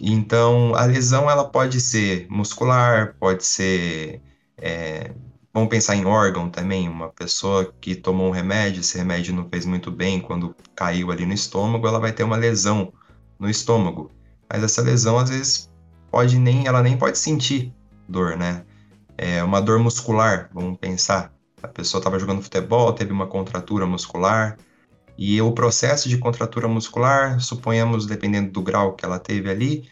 Então, 0.00 0.74
a 0.74 0.84
lesão 0.84 1.30
ela 1.30 1.44
pode 1.44 1.80
ser 1.80 2.26
muscular, 2.28 3.16
pode 3.18 3.44
ser. 3.44 4.20
É, 4.56 5.12
vamos 5.52 5.68
pensar 5.68 5.96
em 5.96 6.04
órgão 6.04 6.50
também. 6.50 6.88
Uma 6.88 7.08
pessoa 7.08 7.72
que 7.80 7.94
tomou 7.94 8.28
um 8.28 8.32
remédio, 8.32 8.80
esse 8.80 8.98
remédio 8.98 9.34
não 9.34 9.48
fez 9.48 9.64
muito 9.64 9.90
bem, 9.90 10.20
quando 10.20 10.54
caiu 10.76 11.10
ali 11.10 11.24
no 11.24 11.32
estômago, 11.32 11.86
ela 11.86 11.98
vai 11.98 12.12
ter 12.12 12.24
uma 12.24 12.36
lesão 12.36 12.92
no 13.38 13.48
estômago. 13.48 14.10
Mas 14.50 14.62
essa 14.62 14.82
lesão, 14.82 15.18
às 15.18 15.30
vezes, 15.30 15.70
pode 16.10 16.38
nem, 16.38 16.66
ela 16.66 16.82
nem 16.82 16.96
pode 16.96 17.18
sentir 17.18 17.72
dor, 18.08 18.36
né? 18.36 18.64
é, 19.18 19.42
uma 19.42 19.60
dor 19.60 19.80
muscular, 19.80 20.48
vamos 20.54 20.78
pensar. 20.78 21.32
A 21.60 21.66
pessoa 21.66 21.98
estava 21.98 22.18
jogando 22.20 22.40
futebol, 22.40 22.92
teve 22.92 23.12
uma 23.12 23.26
contratura 23.26 23.84
muscular, 23.84 24.56
e 25.18 25.42
o 25.42 25.50
processo 25.50 26.08
de 26.08 26.16
contratura 26.16 26.68
muscular, 26.68 27.40
suponhamos, 27.40 28.06
dependendo 28.06 28.52
do 28.52 28.62
grau 28.62 28.94
que 28.94 29.04
ela 29.04 29.18
teve 29.18 29.50
ali, 29.50 29.88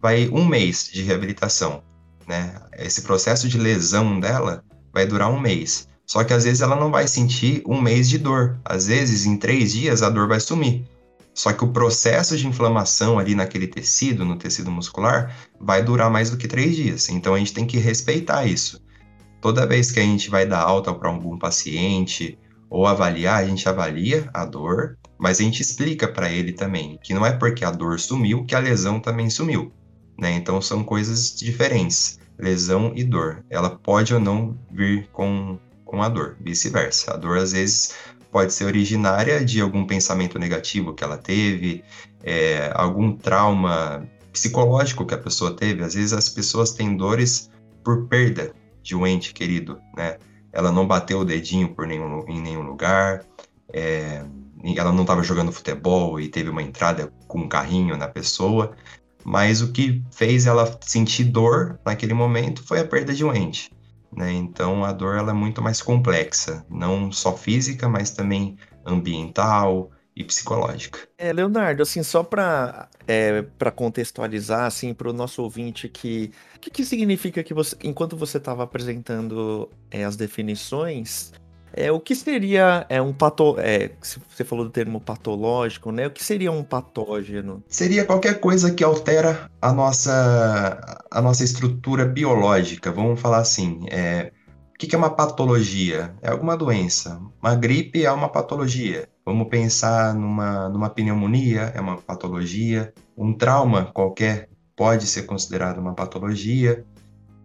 vai 0.00 0.26
um 0.30 0.42
mês 0.42 0.88
de 0.90 1.02
reabilitação. 1.02 1.82
Né? 2.26 2.54
Esse 2.78 3.02
processo 3.02 3.46
de 3.46 3.58
lesão 3.58 4.18
dela 4.18 4.64
vai 4.90 5.04
durar 5.04 5.30
um 5.30 5.38
mês. 5.38 5.86
Só 6.06 6.24
que 6.24 6.32
às 6.32 6.44
vezes 6.44 6.62
ela 6.62 6.74
não 6.74 6.90
vai 6.90 7.06
sentir 7.06 7.62
um 7.66 7.78
mês 7.78 8.08
de 8.08 8.16
dor. 8.16 8.58
Às 8.64 8.86
vezes, 8.86 9.26
em 9.26 9.36
três 9.36 9.72
dias, 9.72 10.02
a 10.02 10.08
dor 10.08 10.26
vai 10.26 10.40
sumir. 10.40 10.88
Só 11.34 11.52
que 11.52 11.62
o 11.62 11.68
processo 11.68 12.34
de 12.36 12.46
inflamação 12.46 13.18
ali 13.18 13.34
naquele 13.34 13.66
tecido, 13.66 14.24
no 14.24 14.36
tecido 14.36 14.70
muscular, 14.70 15.36
vai 15.60 15.82
durar 15.82 16.10
mais 16.10 16.30
do 16.30 16.38
que 16.38 16.48
três 16.48 16.74
dias. 16.74 17.10
Então 17.10 17.34
a 17.34 17.38
gente 17.38 17.52
tem 17.52 17.66
que 17.66 17.76
respeitar 17.76 18.46
isso. 18.46 18.80
Toda 19.42 19.66
vez 19.66 19.92
que 19.92 20.00
a 20.00 20.02
gente 20.02 20.30
vai 20.30 20.46
dar 20.46 20.60
alta 20.60 20.92
para 20.92 21.10
algum 21.10 21.38
paciente 21.38 22.38
ou 22.70 22.86
avaliar, 22.86 23.42
a 23.42 23.44
gente 23.44 23.68
avalia 23.68 24.30
a 24.32 24.46
dor, 24.46 24.96
mas 25.18 25.40
a 25.40 25.42
gente 25.42 25.60
explica 25.60 26.06
para 26.06 26.30
ele 26.30 26.52
também 26.52 26.98
que 27.02 27.12
não 27.12 27.26
é 27.26 27.32
porque 27.32 27.64
a 27.64 27.70
dor 27.70 27.98
sumiu 27.98 28.44
que 28.44 28.54
a 28.54 28.60
lesão 28.60 29.00
também 29.00 29.28
sumiu. 29.28 29.72
Né? 30.16 30.32
Então 30.32 30.62
são 30.62 30.84
coisas 30.84 31.34
diferentes. 31.34 32.20
Lesão 32.38 32.92
e 32.94 33.04
dor. 33.04 33.44
Ela 33.50 33.70
pode 33.70 34.14
ou 34.14 34.20
não 34.20 34.56
vir 34.70 35.08
com, 35.12 35.58
com 35.84 36.02
a 36.02 36.08
dor, 36.08 36.38
vice-versa. 36.40 37.12
A 37.12 37.16
dor 37.16 37.36
às 37.36 37.52
vezes 37.52 37.94
pode 38.30 38.52
ser 38.52 38.64
originária 38.64 39.44
de 39.44 39.60
algum 39.60 39.84
pensamento 39.84 40.38
negativo 40.38 40.94
que 40.94 41.04
ela 41.04 41.18
teve, 41.18 41.84
é, 42.22 42.70
algum 42.74 43.14
trauma 43.14 44.08
psicológico 44.32 45.04
que 45.04 45.12
a 45.12 45.18
pessoa 45.18 45.54
teve. 45.54 45.82
Às 45.82 45.94
vezes 45.94 46.12
as 46.12 46.28
pessoas 46.28 46.70
têm 46.70 46.96
dores 46.96 47.50
por 47.84 48.06
perda 48.06 48.54
de 48.82 48.94
um 48.94 49.06
ente 49.06 49.34
querido, 49.34 49.78
né? 49.94 50.16
Ela 50.52 50.72
não 50.72 50.86
bateu 50.86 51.20
o 51.20 51.24
dedinho 51.24 51.74
por 51.74 51.86
nenhum, 51.86 52.24
em 52.28 52.40
nenhum 52.40 52.62
lugar, 52.62 53.24
é, 53.72 54.24
ela 54.76 54.92
não 54.92 55.02
estava 55.02 55.22
jogando 55.22 55.52
futebol 55.52 56.20
e 56.20 56.28
teve 56.28 56.50
uma 56.50 56.62
entrada 56.62 57.12
com 57.26 57.40
um 57.40 57.48
carrinho 57.48 57.96
na 57.96 58.08
pessoa, 58.08 58.72
mas 59.24 59.62
o 59.62 59.72
que 59.72 60.02
fez 60.10 60.46
ela 60.46 60.78
sentir 60.82 61.24
dor 61.24 61.78
naquele 61.84 62.14
momento 62.14 62.62
foi 62.62 62.80
a 62.80 62.86
perda 62.86 63.14
de 63.14 63.24
um 63.24 63.34
ente. 63.34 63.70
Né? 64.14 64.32
Então 64.32 64.84
a 64.84 64.92
dor 64.92 65.16
ela 65.16 65.30
é 65.30 65.34
muito 65.34 65.62
mais 65.62 65.80
complexa, 65.80 66.64
não 66.68 67.12
só 67.12 67.36
física, 67.36 67.88
mas 67.88 68.10
também 68.10 68.56
ambiental 68.84 69.90
e 70.14 70.24
psicológica. 70.24 70.98
É, 71.16 71.32
Leonardo, 71.32 71.82
assim, 71.82 72.02
só 72.02 72.22
para 72.22 72.88
é, 73.06 73.42
para 73.58 73.70
contextualizar 73.70 74.64
assim 74.64 74.92
para 74.92 75.08
o 75.08 75.12
nosso 75.12 75.42
ouvinte 75.42 75.88
que 75.88 76.32
o 76.56 76.60
que, 76.60 76.70
que 76.70 76.84
significa 76.84 77.42
que 77.42 77.54
você, 77.54 77.76
enquanto 77.82 78.16
você 78.16 78.38
estava 78.38 78.62
apresentando 78.62 79.70
é, 79.90 80.04
as 80.04 80.16
definições, 80.16 81.32
é, 81.72 81.90
o 81.90 82.00
que 82.00 82.14
seria 82.14 82.84
é 82.88 83.00
um 83.00 83.12
pato, 83.12 83.56
é, 83.58 83.90
você 84.00 84.44
falou 84.44 84.64
do 84.64 84.70
termo 84.70 85.00
patológico, 85.00 85.92
né? 85.92 86.06
O 86.06 86.10
que 86.10 86.22
seria 86.22 86.50
um 86.50 86.64
patógeno? 86.64 87.62
Seria 87.68 88.04
qualquer 88.04 88.40
coisa 88.40 88.72
que 88.72 88.82
altera 88.82 89.50
a 89.62 89.72
nossa 89.72 91.00
a 91.10 91.22
nossa 91.22 91.44
estrutura 91.44 92.04
biológica. 92.04 92.90
Vamos 92.90 93.20
falar 93.20 93.38
assim, 93.38 93.86
é, 93.90 94.32
o 94.74 94.78
que 94.78 94.94
é 94.94 94.98
uma 94.98 95.10
patologia? 95.10 96.14
É 96.22 96.30
alguma 96.30 96.56
doença. 96.56 97.20
Uma 97.40 97.54
gripe 97.54 98.04
é 98.04 98.10
uma 98.10 98.28
patologia. 98.28 99.08
Vamos 99.24 99.48
pensar 99.48 100.14
numa, 100.14 100.68
numa 100.68 100.90
pneumonia, 100.90 101.72
é 101.74 101.80
uma 101.80 101.96
patologia. 101.96 102.92
Um 103.16 103.32
trauma 103.32 103.86
qualquer 103.86 104.48
pode 104.74 105.06
ser 105.06 105.22
considerado 105.22 105.78
uma 105.78 105.94
patologia. 105.94 106.84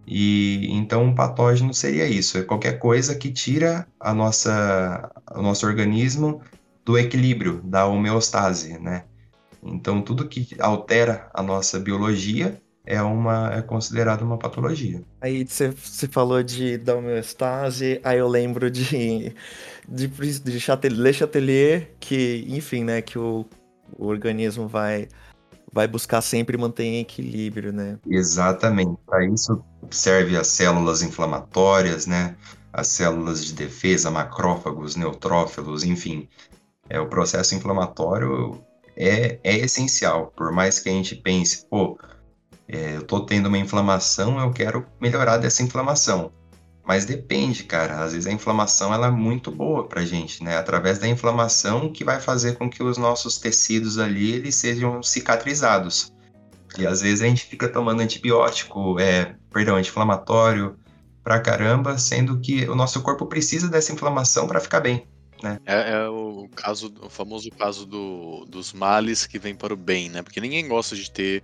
E 0.08 0.68
então 0.72 1.04
um 1.04 1.16
patógeno 1.16 1.74
seria 1.74 2.08
isso, 2.08 2.38
é 2.38 2.44
qualquer 2.44 2.78
coisa 2.78 3.16
que 3.16 3.32
tira 3.32 3.88
a 4.00 4.14
nossa, 4.14 5.12
o 5.34 5.42
nosso 5.42 5.66
organismo 5.66 6.42
do 6.86 6.96
equilíbrio, 6.96 7.60
da 7.64 7.88
homeostase, 7.88 8.78
né? 8.78 9.06
Então 9.64 10.04
tudo 10.04 10.28
que 10.28 10.48
altera 10.60 11.28
a 11.34 11.42
nossa 11.42 11.80
biologia 11.80 12.62
é 12.86 13.02
uma 13.02 13.54
é 13.54 13.62
considerado 13.62 14.22
uma 14.22 14.38
patologia. 14.38 15.02
Aí 15.22 15.46
você 15.46 15.72
falou 16.08 16.44
de 16.44 16.78
da 16.78 16.96
homeostase, 16.96 18.00
aí 18.04 18.20
eu 18.20 18.28
lembro 18.28 18.70
de 18.70 19.34
de, 19.88 20.08
de 20.08 20.60
Chatelet, 20.60 21.14
Chatelier, 21.14 21.92
que 22.00 22.46
enfim, 22.48 22.84
né, 22.84 23.02
que 23.02 23.18
o, 23.18 23.46
o 23.98 24.06
organismo 24.06 24.68
vai 24.68 25.08
vai 25.72 25.88
buscar 25.88 26.22
sempre 26.22 26.58
manter 26.58 26.86
em 26.86 27.00
equilíbrio, 27.00 27.74
né? 27.74 28.00
Exatamente. 28.08 28.98
Para 29.06 29.26
isso 29.26 29.62
serve 29.92 30.38
as 30.38 30.48
células 30.48 31.02
inflamatórias, 31.02 32.08
né? 32.08 32.36
As 32.72 32.88
células 32.88 33.44
de 33.44 33.54
defesa, 33.54 34.10
macrófagos, 34.10 34.96
neutrófilos, 34.96 35.84
enfim. 35.84 36.30
É 36.90 37.00
o 37.00 37.08
processo 37.08 37.56
inflamatório 37.56 38.64
é, 38.96 39.38
é 39.44 39.58
essencial. 39.58 40.32
Por 40.36 40.52
mais 40.52 40.80
que 40.80 40.88
a 40.88 40.94
gente 40.94 41.16
pense, 41.16 41.66
pô, 41.66 42.00
é, 42.68 42.96
eu 42.96 43.04
tô 43.04 43.22
tendo 43.22 43.48
uma 43.48 43.58
inflamação, 43.58 44.40
eu 44.40 44.52
quero 44.52 44.86
melhorar 45.00 45.38
dessa 45.38 45.64
inflamação. 45.64 46.32
Mas 46.86 47.06
depende, 47.06 47.64
cara. 47.64 48.04
Às 48.04 48.14
vezes 48.14 48.28
a 48.28 48.32
inflamação 48.32 48.94
ela 48.94 49.08
é 49.08 49.12
muito 49.12 49.52
boa 49.52 49.88
pra 49.88 50.06
gente, 50.06 50.44
né? 50.44 50.58
Através 50.58 51.00
da 51.00 51.08
inflamação 51.08 51.92
que 51.92 52.04
vai 52.04 52.20
fazer 52.20 52.58
com 52.58 52.70
que 52.70 52.84
os 52.84 52.98
nossos 52.98 53.40
tecidos 53.40 53.98
ali 53.98 54.34
eles 54.34 54.56
sejam 54.56 55.02
cicatrizados. 55.02 56.14
E 56.78 56.86
às 56.86 57.02
vezes 57.02 57.22
a 57.22 57.26
gente 57.26 57.46
fica 57.46 57.68
tomando 57.70 58.02
antibiótico, 58.02 59.00
é, 59.00 59.36
perdão, 59.52 59.78
anti-inflamatório 59.78 60.78
pra 61.24 61.40
caramba, 61.40 61.98
sendo 61.98 62.40
que 62.40 62.70
o 62.70 62.76
nosso 62.76 63.02
corpo 63.02 63.26
precisa 63.26 63.68
dessa 63.68 63.92
inflamação 63.92 64.48
para 64.48 64.60
ficar 64.60 64.82
bem. 64.82 65.08
Né? 65.42 65.60
É, 65.66 65.94
é, 65.94 66.08
o 66.08 66.48
caso, 66.56 66.94
o 67.02 67.10
famoso 67.10 67.50
caso 67.50 67.86
do, 67.86 68.46
dos 68.46 68.74
males 68.74 69.26
que 69.26 69.40
vem 69.40 69.56
para 69.56 69.74
o 69.74 69.78
bem, 69.78 70.10
né? 70.10 70.22
Porque 70.22 70.40
ninguém 70.40 70.68
gosta 70.68 70.96
de 70.96 71.10
ter 71.10 71.44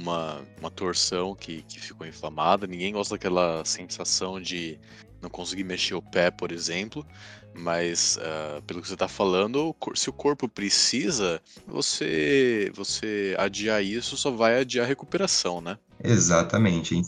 uma, 0.00 0.40
uma 0.58 0.70
torção 0.70 1.34
que, 1.34 1.62
que 1.62 1.80
ficou 1.80 2.06
inflamada, 2.06 2.66
ninguém 2.66 2.92
gosta 2.92 3.14
daquela 3.14 3.64
sensação 3.64 4.40
de 4.40 4.78
não 5.20 5.28
conseguir 5.28 5.64
mexer 5.64 5.94
o 5.94 6.02
pé, 6.02 6.30
por 6.30 6.50
exemplo. 6.50 7.06
Mas 7.52 8.16
uh, 8.16 8.62
pelo 8.62 8.80
que 8.80 8.86
você 8.86 8.94
está 8.94 9.08
falando, 9.08 9.74
se 9.94 10.08
o 10.08 10.12
corpo 10.12 10.48
precisa, 10.48 11.42
você 11.66 12.70
você 12.74 13.34
adiar 13.38 13.82
isso 13.82 14.16
só 14.16 14.30
vai 14.30 14.60
adiar 14.60 14.84
a 14.84 14.88
recuperação, 14.88 15.60
né? 15.60 15.76
Exatamente. 16.02 17.02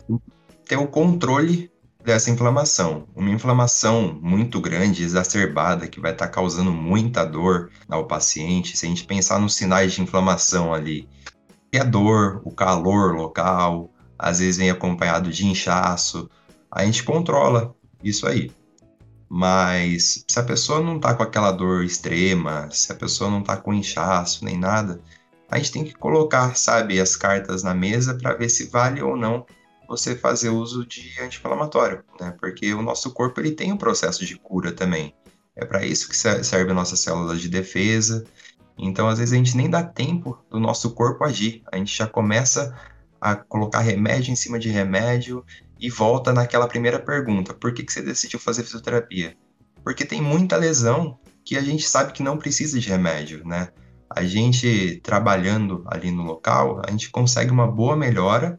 Ter 0.66 0.76
o 0.76 0.88
controle 0.88 1.70
dessa 2.04 2.30
inflamação. 2.30 3.06
Uma 3.14 3.30
inflamação 3.30 4.18
muito 4.20 4.60
grande, 4.60 5.04
exacerbada, 5.04 5.86
que 5.86 6.00
vai 6.00 6.12
estar 6.12 6.26
tá 6.26 6.32
causando 6.32 6.72
muita 6.72 7.24
dor 7.24 7.70
ao 7.88 8.06
paciente. 8.06 8.76
Se 8.76 8.84
a 8.84 8.88
gente 8.88 9.04
pensar 9.04 9.38
nos 9.38 9.54
sinais 9.54 9.92
de 9.92 10.02
inflamação 10.02 10.74
ali, 10.74 11.08
que 11.72 11.78
é 11.78 11.80
a 11.80 11.84
dor, 11.84 12.42
o 12.44 12.50
calor 12.50 13.14
local, 13.14 13.90
às 14.18 14.40
vezes 14.40 14.58
vem 14.58 14.70
acompanhado 14.70 15.30
de 15.30 15.46
inchaço, 15.46 16.28
a 16.70 16.84
gente 16.84 17.02
controla 17.02 17.74
isso 18.04 18.26
aí. 18.26 18.52
Mas 19.26 20.22
se 20.28 20.38
a 20.38 20.42
pessoa 20.42 20.82
não 20.82 21.00
tá 21.00 21.14
com 21.14 21.22
aquela 21.22 21.50
dor 21.50 21.82
extrema, 21.82 22.68
se 22.70 22.92
a 22.92 22.94
pessoa 22.94 23.30
não 23.30 23.42
tá 23.42 23.56
com 23.56 23.72
inchaço 23.72 24.44
nem 24.44 24.58
nada, 24.58 25.00
a 25.48 25.56
gente 25.56 25.72
tem 25.72 25.82
que 25.82 25.94
colocar, 25.94 26.54
sabe, 26.54 27.00
as 27.00 27.16
cartas 27.16 27.62
na 27.62 27.72
mesa 27.72 28.14
para 28.14 28.34
ver 28.34 28.50
se 28.50 28.66
vale 28.66 29.02
ou 29.02 29.16
não 29.16 29.46
você 29.88 30.14
fazer 30.14 30.50
uso 30.50 30.86
de 30.86 31.18
anti-inflamatório, 31.20 32.04
né? 32.20 32.34
Porque 32.38 32.74
o 32.74 32.82
nosso 32.82 33.10
corpo 33.12 33.40
ele 33.40 33.52
tem 33.52 33.72
um 33.72 33.78
processo 33.78 34.26
de 34.26 34.36
cura 34.36 34.72
também. 34.72 35.14
É 35.56 35.64
para 35.64 35.86
isso 35.86 36.08
que 36.08 36.16
serve 36.16 36.70
a 36.70 36.74
nossa 36.74 36.96
célula 36.96 37.34
de 37.34 37.48
defesa. 37.48 38.24
Então, 38.78 39.08
às 39.08 39.18
vezes 39.18 39.32
a 39.32 39.36
gente 39.36 39.56
nem 39.56 39.68
dá 39.68 39.82
tempo 39.82 40.38
do 40.50 40.58
nosso 40.58 40.90
corpo 40.92 41.24
agir. 41.24 41.62
A 41.70 41.76
gente 41.76 41.96
já 41.96 42.06
começa 42.06 42.74
a 43.20 43.36
colocar 43.36 43.80
remédio 43.80 44.32
em 44.32 44.36
cima 44.36 44.58
de 44.58 44.68
remédio 44.68 45.44
e 45.78 45.88
volta 45.88 46.32
naquela 46.32 46.66
primeira 46.66 46.98
pergunta: 46.98 47.54
por 47.54 47.72
que, 47.72 47.82
que 47.82 47.92
você 47.92 48.02
decidiu 48.02 48.38
fazer 48.38 48.64
fisioterapia? 48.64 49.36
Porque 49.84 50.04
tem 50.04 50.20
muita 50.20 50.56
lesão 50.56 51.18
que 51.44 51.56
a 51.56 51.60
gente 51.60 51.88
sabe 51.88 52.12
que 52.12 52.22
não 52.22 52.38
precisa 52.38 52.78
de 52.78 52.88
remédio, 52.88 53.46
né? 53.46 53.68
A 54.08 54.24
gente 54.24 55.00
trabalhando 55.02 55.84
ali 55.86 56.10
no 56.10 56.22
local, 56.22 56.82
a 56.86 56.90
gente 56.90 57.10
consegue 57.10 57.50
uma 57.50 57.66
boa 57.66 57.96
melhora 57.96 58.58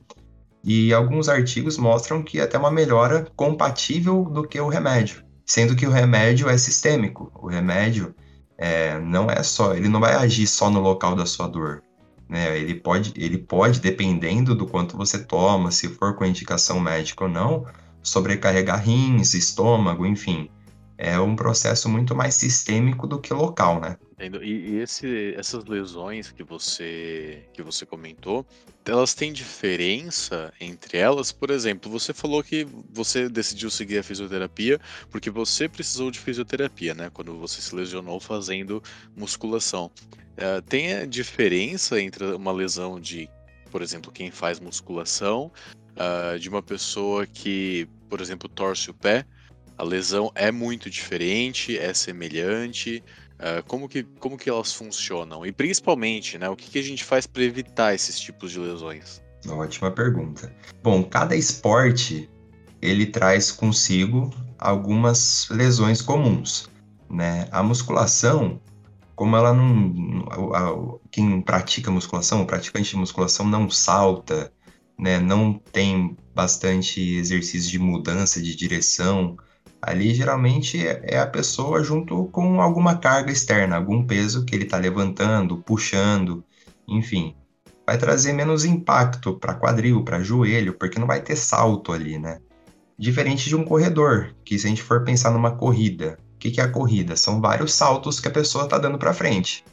e 0.64 0.94
alguns 0.94 1.30
artigos 1.30 1.78
mostram 1.78 2.24
que 2.24 2.40
até 2.40 2.58
uma 2.58 2.72
melhora 2.72 3.28
compatível 3.36 4.24
do 4.24 4.48
que 4.48 4.60
o 4.60 4.68
remédio, 4.68 5.24
sendo 5.46 5.76
que 5.76 5.86
o 5.86 5.92
remédio 5.92 6.50
é 6.50 6.58
sistêmico. 6.58 7.32
O 7.36 7.48
remédio 7.48 8.16
é, 8.64 8.98
não 8.98 9.30
é 9.30 9.44
só, 9.44 9.74
ele 9.74 9.90
não 9.90 10.00
vai 10.00 10.14
agir 10.14 10.48
só 10.48 10.70
no 10.70 10.80
local 10.80 11.18
da 11.18 11.26
sua 11.26 11.48
dor. 11.50 11.84
Né? 12.30 12.58
Ele, 12.58 12.76
pode, 12.76 13.12
ele 13.18 13.38
pode, 13.38 13.82
dependendo 13.82 14.56
do 14.56 14.66
quanto 14.66 14.96
você 14.96 15.22
toma, 15.22 15.70
se 15.70 15.90
for 15.90 16.16
com 16.16 16.24
indicação 16.24 16.80
médica 16.80 17.26
ou 17.26 17.30
não, 17.30 17.66
sobrecarregar 18.02 18.82
rins, 18.82 19.34
estômago, 19.34 20.06
enfim. 20.06 20.50
É 20.98 21.20
um 21.20 21.36
processo 21.36 21.90
muito 21.90 22.16
mais 22.16 22.36
sistêmico 22.36 23.08
do 23.08 23.20
que 23.20 23.34
local, 23.34 23.80
né? 23.80 23.98
E, 24.42 24.78
esse, 24.78 25.34
essas 25.36 25.66
lesões 25.66 26.32
que 26.32 26.44
você 26.44 27.44
que 27.54 27.62
você 27.62 27.86
comentou, 27.86 28.46
elas 28.86 29.14
têm 29.14 29.34
diferença 29.34 30.54
entre 30.62 30.98
elas? 30.98 31.32
Por 31.32 31.50
exemplo, 31.50 31.92
você 31.92 32.14
falou 32.14 32.42
que 32.44 32.66
você 32.92 33.28
decidiu 33.28 33.70
seguir 33.70 33.98
a 33.98 34.04
fisioterapia 34.04 34.80
porque 35.10 35.30
você 35.30 35.68
precisou 35.68 36.10
de 36.10 36.20
fisioterapia, 36.20 36.94
né? 36.94 37.10
Quando 37.12 37.38
você 37.38 37.60
se 37.60 37.76
lesionou 37.76 38.20
fazendo 38.20 38.82
musculação. 39.16 39.92
Uh, 40.34 40.62
tem 40.64 40.94
a 40.94 41.06
diferença 41.06 42.00
entre 42.00 42.24
uma 42.34 42.52
lesão 42.52 43.00
de, 43.00 43.30
por 43.70 43.82
exemplo, 43.82 44.12
quem 44.12 44.32
faz 44.32 44.60
musculação, 44.60 45.52
uh, 45.94 46.40
de 46.40 46.50
uma 46.50 46.62
pessoa 46.62 47.28
que, 47.28 47.88
por 48.10 48.22
exemplo, 48.22 48.48
torce 48.48 48.90
o 48.90 48.94
pé? 48.94 49.26
A 49.78 49.84
lesão 49.84 50.32
é 50.36 50.52
muito 50.52 50.90
diferente, 50.90 51.78
é 51.78 51.94
semelhante. 51.94 53.04
Uh, 53.34 53.64
como, 53.68 53.90
que, 53.90 54.04
como 54.20 54.38
que 54.38 54.50
elas 54.50 54.74
funcionam? 54.74 55.46
E 55.46 55.52
principalmente, 55.52 56.38
né, 56.38 56.48
o 56.50 56.56
que, 56.56 56.70
que 56.70 56.80
a 56.80 56.84
gente 56.84 57.04
faz 57.04 57.28
para 57.28 57.44
evitar 57.44 57.94
esses 57.94 58.20
tipos 58.20 58.52
de 58.52 58.60
lesões? 58.60 59.22
Ótima 59.48 59.92
pergunta. 59.92 60.54
Bom, 60.82 61.04
cada 61.04 61.36
esporte 61.36 62.30
ele 62.82 63.06
traz 63.06 63.52
consigo 63.52 64.30
algumas 64.58 65.48
lesões 65.50 66.02
comuns. 66.02 66.70
Né? 67.10 67.48
A 67.52 67.62
musculação 67.62 68.62
como 69.16 69.36
ela 69.36 69.54
não. 69.54 71.00
quem 71.12 71.42
pratica 71.42 71.92
musculação, 71.92 72.42
o 72.42 72.46
praticante 72.46 72.92
de 72.92 72.98
musculação 72.98 73.48
não 73.48 73.70
salta, 73.70 74.52
né, 74.98 75.20
não 75.20 75.54
tem 75.54 76.18
bastante 76.34 77.00
exercício 77.16 77.70
de 77.70 77.80
mudança 77.80 78.42
de 78.42 78.56
direção. 78.56 79.38
Ali 79.86 80.14
geralmente 80.14 80.88
é, 80.88 81.02
é 81.04 81.20
a 81.20 81.28
pessoa 81.28 81.84
junto 81.84 82.26
com 82.28 82.62
alguma 82.62 82.98
carga 82.98 83.32
externa, 83.32 83.76
algum 83.76 84.06
peso 84.06 84.46
que 84.46 84.56
ele 84.56 84.64
está 84.64 84.78
levantando, 84.78 85.58
puxando, 85.58 86.44
enfim. 86.88 87.36
Vai 87.86 87.98
trazer 87.98 88.32
menos 88.32 88.64
impacto 88.64 89.38
para 89.38 89.56
quadril, 89.56 90.04
para 90.06 90.24
joelho, 90.24 90.74
porque 90.74 90.98
não 90.98 91.06
vai 91.06 91.22
ter 91.22 91.36
salto 91.36 91.92
ali, 91.92 92.18
né? 92.18 92.40
Diferente 92.98 93.50
de 93.50 93.56
um 93.58 93.66
corredor, 93.66 94.34
que 94.46 94.58
se 94.58 94.68
a 94.68 94.70
gente 94.70 94.82
for 94.82 95.04
pensar 95.04 95.32
numa 95.32 95.52
corrida, 95.52 96.18
que, 96.44 96.52
que 96.52 96.60
é 96.60 96.64
a 96.64 96.70
corrida? 96.70 97.16
São 97.16 97.40
vários 97.40 97.74
saltos 97.74 98.20
que 98.20 98.28
a 98.28 98.32
pessoa 98.32 98.66
está 98.66 98.78
dando 98.78 98.98
para 98.98 99.14
frente, 99.14 99.64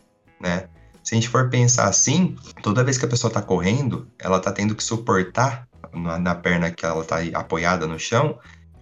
né? 0.40 0.68
Se 1.02 1.14
a 1.14 1.16
gente 1.16 1.28
for 1.28 1.50
pensar 1.50 1.88
assim, 1.88 2.36
toda 2.62 2.84
vez 2.84 2.96
que 2.96 3.04
a 3.04 3.08
pessoa 3.08 3.28
está 3.28 3.42
correndo, 3.42 4.08
ela 4.18 4.36
está 4.36 4.52
tendo 4.52 4.74
que 4.74 4.82
suportar 4.84 5.66
na, 5.92 6.18
na 6.18 6.34
perna 6.34 6.70
que 6.70 6.86
ela 6.86 7.02
está 7.02 7.16
apoiada 7.34 7.86
no 7.86 7.98
chão 7.98 8.38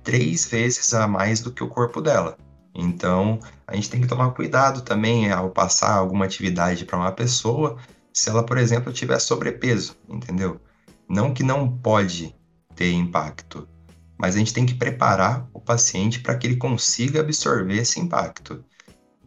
três 0.08 0.46
vezes 0.46 0.94
a 0.94 1.06
mais 1.06 1.40
do 1.40 1.52
que 1.52 1.62
o 1.62 1.68
corpo 1.68 2.00
dela. 2.00 2.38
Então, 2.74 3.38
a 3.66 3.74
gente 3.74 3.90
tem 3.90 4.00
que 4.00 4.06
tomar 4.06 4.30
cuidado 4.30 4.80
também 4.80 5.30
ao 5.30 5.50
passar 5.50 5.92
alguma 5.92 6.24
atividade 6.24 6.86
para 6.86 6.96
uma 6.96 7.12
pessoa, 7.12 7.76
se 8.10 8.30
ela, 8.30 8.42
por 8.42 8.56
exemplo, 8.56 8.90
tiver 8.90 9.18
sobrepeso, 9.18 9.98
entendeu? 10.08 10.58
Não 11.06 11.34
que 11.34 11.42
não 11.42 11.70
pode 11.70 12.34
ter 12.74 12.90
impacto, 12.90 13.68
mas 14.16 14.34
a 14.34 14.38
gente 14.38 14.54
tem 14.54 14.64
que 14.64 14.72
preparar 14.72 15.46
o 15.52 15.60
paciente 15.60 16.20
para 16.20 16.34
que 16.36 16.46
ele 16.46 16.56
consiga 16.56 17.20
absorver 17.20 17.76
esse 17.76 18.00
impacto. 18.00 18.64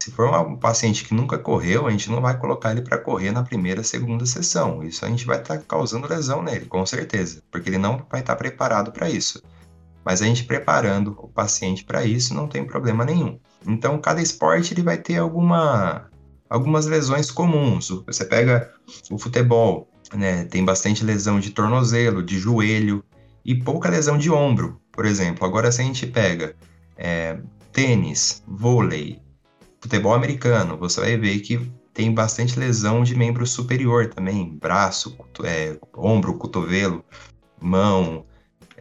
Se 0.01 0.09
for 0.09 0.35
um 0.47 0.57
paciente 0.57 1.05
que 1.05 1.13
nunca 1.13 1.37
correu, 1.37 1.85
a 1.85 1.91
gente 1.91 2.09
não 2.09 2.21
vai 2.21 2.35
colocar 2.39 2.71
ele 2.71 2.81
para 2.81 2.97
correr 2.97 3.29
na 3.29 3.43
primeira, 3.43 3.83
segunda 3.83 4.25
sessão. 4.25 4.81
Isso 4.81 5.05
a 5.05 5.09
gente 5.09 5.27
vai 5.27 5.39
estar 5.39 5.59
tá 5.59 5.63
causando 5.63 6.07
lesão 6.07 6.41
nele, 6.41 6.65
com 6.65 6.83
certeza, 6.87 7.43
porque 7.51 7.69
ele 7.69 7.77
não 7.77 8.03
vai 8.09 8.21
estar 8.21 8.33
tá 8.33 8.35
preparado 8.35 8.91
para 8.91 9.07
isso. 9.07 9.43
Mas 10.03 10.21
a 10.21 10.25
gente 10.25 10.43
preparando 10.43 11.15
o 11.19 11.27
paciente 11.27 11.83
para 11.83 12.03
isso 12.03 12.33
não 12.33 12.47
tem 12.47 12.65
problema 12.65 13.05
nenhum. 13.05 13.39
Então, 13.65 13.99
cada 13.99 14.21
esporte 14.21 14.73
ele 14.73 14.81
vai 14.81 14.97
ter 14.97 15.17
alguma, 15.17 16.09
algumas 16.49 16.85
lesões 16.85 17.29
comuns. 17.29 17.89
Você 18.05 18.25
pega 18.25 18.73
o 19.11 19.17
futebol, 19.17 19.87
né, 20.13 20.45
tem 20.45 20.65
bastante 20.65 21.03
lesão 21.03 21.39
de 21.39 21.51
tornozelo, 21.51 22.23
de 22.23 22.39
joelho 22.39 23.03
e 23.45 23.55
pouca 23.55 23.89
lesão 23.89 24.17
de 24.17 24.31
ombro. 24.31 24.81
Por 24.91 25.05
exemplo, 25.05 25.45
agora 25.45 25.71
se 25.71 25.81
a 25.81 25.83
gente 25.83 26.07
pega 26.07 26.55
é, 26.97 27.39
tênis, 27.71 28.43
vôlei, 28.47 29.19
futebol 29.79 30.13
americano, 30.13 30.77
você 30.77 31.01
vai 31.01 31.17
ver 31.17 31.39
que 31.39 31.71
tem 31.93 32.13
bastante 32.13 32.57
lesão 32.57 33.03
de 33.03 33.15
membro 33.15 33.45
superior 33.45 34.07
também, 34.07 34.57
braço, 34.57 35.17
é, 35.43 35.77
ombro, 35.95 36.37
cotovelo, 36.37 37.03
mão. 37.59 38.25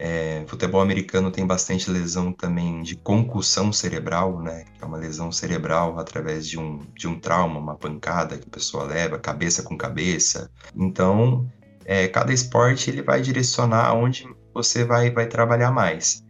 É, 0.02 0.44
futebol 0.46 0.80
americano 0.80 1.30
tem 1.30 1.46
bastante 1.46 1.90
lesão 1.90 2.32
também 2.32 2.82
de 2.82 2.96
concussão 2.96 3.70
cerebral, 3.70 4.40
né? 4.40 4.64
Que 4.74 4.82
é 4.82 4.86
uma 4.86 4.96
lesão 4.96 5.30
cerebral 5.30 5.98
através 5.98 6.48
de 6.48 6.58
um, 6.58 6.80
de 6.96 7.06
um 7.06 7.20
trauma, 7.20 7.60
uma 7.60 7.76
pancada 7.76 8.38
que 8.38 8.46
a 8.48 8.50
pessoa 8.50 8.84
leva, 8.84 9.18
cabeça 9.18 9.62
com 9.62 9.76
cabeça. 9.76 10.50
Então, 10.74 11.46
é, 11.84 12.08
cada 12.08 12.32
esporte 12.32 12.88
ele 12.88 13.02
vai 13.02 13.20
direcionar 13.20 13.88
aonde 13.88 14.26
você 14.54 14.84
vai, 14.86 15.10
vai 15.10 15.26
trabalhar 15.26 15.70
mais. 15.70 16.24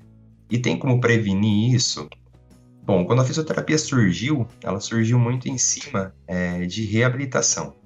E 0.50 0.58
tem 0.58 0.76
como 0.76 1.00
prevenir 1.00 1.72
isso? 1.72 2.08
Bom, 2.82 3.04
quando 3.04 3.22
a 3.22 3.24
fisioterapia 3.24 3.78
surgiu, 3.78 4.48
ela 4.64 4.80
surgiu 4.80 5.16
muito 5.16 5.48
em 5.48 5.56
cima 5.56 6.12
é, 6.26 6.66
de 6.66 6.84
reabilitação. 6.84 7.76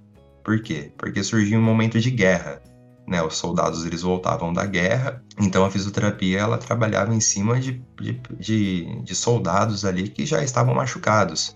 Por 0.42 0.62
quê? 0.62 0.90
Porque 0.96 1.22
surgiu 1.22 1.58
um 1.58 1.62
momento 1.62 2.00
de 2.00 2.10
guerra. 2.10 2.62
Né, 3.06 3.22
os 3.22 3.36
soldados 3.36 3.84
eles 3.84 4.00
voltavam 4.00 4.50
da 4.50 4.64
guerra, 4.64 5.22
então 5.38 5.62
a 5.62 5.70
fisioterapia 5.70 6.38
ela 6.38 6.56
trabalhava 6.56 7.14
em 7.14 7.20
cima 7.20 7.60
de, 7.60 7.82
de, 8.00 8.18
de, 8.40 9.02
de 9.02 9.14
soldados 9.14 9.84
ali 9.84 10.08
que 10.08 10.24
já 10.24 10.42
estavam 10.42 10.74
machucados. 10.74 11.54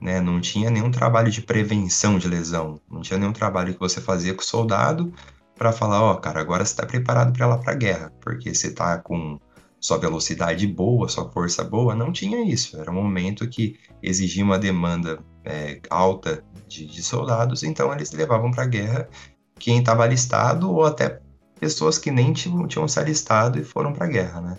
Né? 0.00 0.22
Não 0.22 0.40
tinha 0.40 0.70
nenhum 0.70 0.90
trabalho 0.90 1.30
de 1.30 1.42
prevenção 1.42 2.18
de 2.18 2.28
lesão, 2.28 2.80
não 2.90 3.02
tinha 3.02 3.18
nenhum 3.18 3.32
trabalho 3.32 3.74
que 3.74 3.80
você 3.80 4.00
fazia 4.00 4.32
com 4.32 4.40
o 4.40 4.44
soldado 4.44 5.12
para 5.54 5.72
falar, 5.72 6.02
ó, 6.02 6.12
oh, 6.12 6.16
cara, 6.16 6.40
agora 6.40 6.64
você 6.64 6.72
está 6.72 6.86
preparado 6.86 7.32
para 7.32 7.46
lá 7.46 7.58
para 7.58 7.72
a 7.72 7.76
guerra, 7.76 8.12
porque 8.20 8.54
você 8.54 8.68
está 8.68 8.98
com 8.98 9.38
sua 9.80 9.98
velocidade 9.98 10.66
boa, 10.66 11.08
sua 11.08 11.30
força 11.30 11.62
boa, 11.64 11.94
não 11.94 12.12
tinha 12.12 12.42
isso. 12.44 12.78
Era 12.78 12.90
um 12.90 12.94
momento 12.94 13.48
que 13.48 13.78
exigia 14.02 14.44
uma 14.44 14.58
demanda 14.58 15.18
é, 15.44 15.80
alta 15.88 16.44
de, 16.66 16.86
de, 16.86 17.02
soldados, 17.02 17.62
então 17.62 17.92
eles 17.92 18.10
levavam 18.12 18.50
para 18.50 18.64
a 18.64 18.66
guerra 18.66 19.08
quem 19.58 19.78
estava 19.78 20.04
alistado 20.04 20.70
ou 20.70 20.84
até 20.84 21.20
pessoas 21.58 21.98
que 21.98 22.10
nem 22.10 22.32
tinham, 22.32 22.66
tinham 22.66 22.86
se 22.86 22.98
alistado 22.98 23.58
e 23.58 23.64
foram 23.64 23.92
para 23.92 24.06
a 24.06 24.08
guerra, 24.08 24.40
né? 24.40 24.58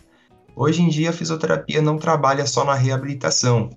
Hoje 0.56 0.82
em 0.82 0.90
dia 0.90 1.12
a 1.12 1.14
fisioterapia 1.14 1.82
não 1.82 1.98
trabalha 1.98 2.46
só 2.48 2.66
na 2.66 2.74
reabilitação. 2.74 3.70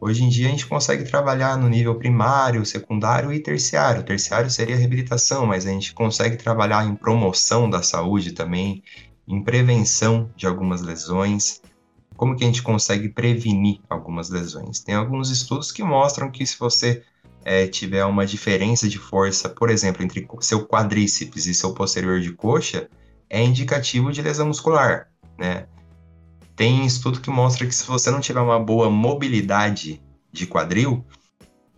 Hoje 0.00 0.24
em 0.24 0.28
dia 0.28 0.48
a 0.48 0.50
gente 0.50 0.66
consegue 0.66 1.04
trabalhar 1.04 1.56
no 1.56 1.68
nível 1.68 1.94
primário, 1.96 2.64
secundário 2.64 3.32
e 3.32 3.40
terciário. 3.40 4.02
Terciário 4.02 4.50
seria 4.50 4.76
reabilitação, 4.76 5.46
mas 5.46 5.66
a 5.66 5.70
gente 5.70 5.92
consegue 5.92 6.36
trabalhar 6.36 6.86
em 6.86 6.96
promoção 6.96 7.68
da 7.68 7.82
saúde 7.82 8.32
também, 8.32 8.82
em 9.28 9.42
prevenção 9.42 10.30
de 10.34 10.46
algumas 10.46 10.80
lesões. 10.80 11.60
Como 12.16 12.36
que 12.36 12.44
a 12.44 12.46
gente 12.46 12.62
consegue 12.62 13.08
prevenir 13.10 13.80
algumas 13.88 14.30
lesões? 14.30 14.80
Tem 14.80 14.94
alguns 14.94 15.30
estudos 15.30 15.70
que 15.70 15.82
mostram 15.82 16.30
que 16.30 16.46
se 16.46 16.58
você 16.58 17.02
é, 17.44 17.66
tiver 17.66 18.04
uma 18.04 18.24
diferença 18.24 18.88
de 18.88 18.98
força, 18.98 19.48
por 19.48 19.70
exemplo, 19.70 20.02
entre 20.02 20.26
seu 20.40 20.66
quadríceps 20.66 21.46
e 21.46 21.54
seu 21.54 21.74
posterior 21.74 22.20
de 22.20 22.32
coxa, 22.32 22.88
é 23.28 23.42
indicativo 23.42 24.10
de 24.10 24.22
lesão 24.22 24.46
muscular, 24.46 25.08
né? 25.38 25.66
Tem 26.56 26.86
estudo 26.86 27.20
que 27.20 27.30
mostra 27.30 27.66
que 27.66 27.74
se 27.74 27.86
você 27.86 28.10
não 28.10 28.20
tiver 28.20 28.40
uma 28.40 28.58
boa 28.58 28.88
mobilidade 28.88 30.00
de 30.32 30.46
quadril, 30.46 31.04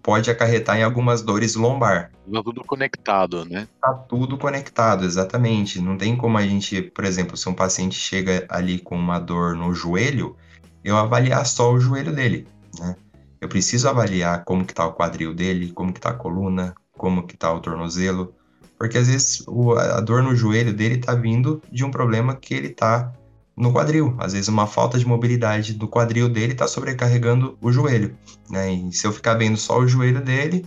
pode 0.02 0.30
acarretar 0.30 0.78
em 0.78 0.84
algumas 0.84 1.20
dores 1.20 1.56
lombar. 1.56 2.12
Tá 2.30 2.42
tudo 2.42 2.62
conectado, 2.62 3.44
né? 3.44 3.66
Tá 3.80 3.92
tudo 3.92 4.38
conectado, 4.38 5.04
exatamente. 5.04 5.80
Não 5.80 5.96
tem 5.96 6.16
como 6.16 6.38
a 6.38 6.42
gente, 6.42 6.80
por 6.80 7.04
exemplo, 7.04 7.36
se 7.36 7.48
um 7.48 7.54
paciente 7.54 7.98
chega 7.98 8.46
ali 8.48 8.78
com 8.78 8.96
uma 8.96 9.18
dor 9.18 9.56
no 9.56 9.74
joelho, 9.74 10.36
eu 10.84 10.96
avaliar 10.96 11.44
só 11.44 11.72
o 11.72 11.80
joelho 11.80 12.14
dele, 12.14 12.46
né? 12.78 12.94
Eu 13.40 13.48
preciso 13.48 13.88
avaliar 13.88 14.44
como 14.44 14.64
que 14.64 14.74
tá 14.74 14.86
o 14.86 14.92
quadril 14.92 15.34
dele, 15.34 15.72
como 15.72 15.92
que 15.92 16.00
tá 16.00 16.10
a 16.10 16.14
coluna, 16.14 16.74
como 16.96 17.26
que 17.26 17.36
tá 17.36 17.52
o 17.52 17.60
tornozelo, 17.60 18.34
porque 18.78 18.98
às 18.98 19.08
vezes 19.08 19.42
o, 19.46 19.72
a 19.72 20.00
dor 20.00 20.22
no 20.22 20.34
joelho 20.34 20.72
dele 20.72 20.98
tá 20.98 21.14
vindo 21.14 21.62
de 21.70 21.84
um 21.84 21.90
problema 21.90 22.36
que 22.36 22.54
ele 22.54 22.70
tá 22.70 23.12
no 23.56 23.72
quadril. 23.72 24.14
Às 24.18 24.34
vezes, 24.34 24.48
uma 24.48 24.66
falta 24.66 24.98
de 24.98 25.06
mobilidade 25.06 25.72
do 25.72 25.88
quadril 25.88 26.28
dele 26.28 26.52
está 26.52 26.68
sobrecarregando 26.68 27.56
o 27.60 27.72
joelho. 27.72 28.16
Né? 28.50 28.72
E 28.72 28.92
se 28.92 29.06
eu 29.06 29.12
ficar 29.12 29.34
vendo 29.34 29.56
só 29.56 29.78
o 29.78 29.88
joelho 29.88 30.22
dele, 30.22 30.66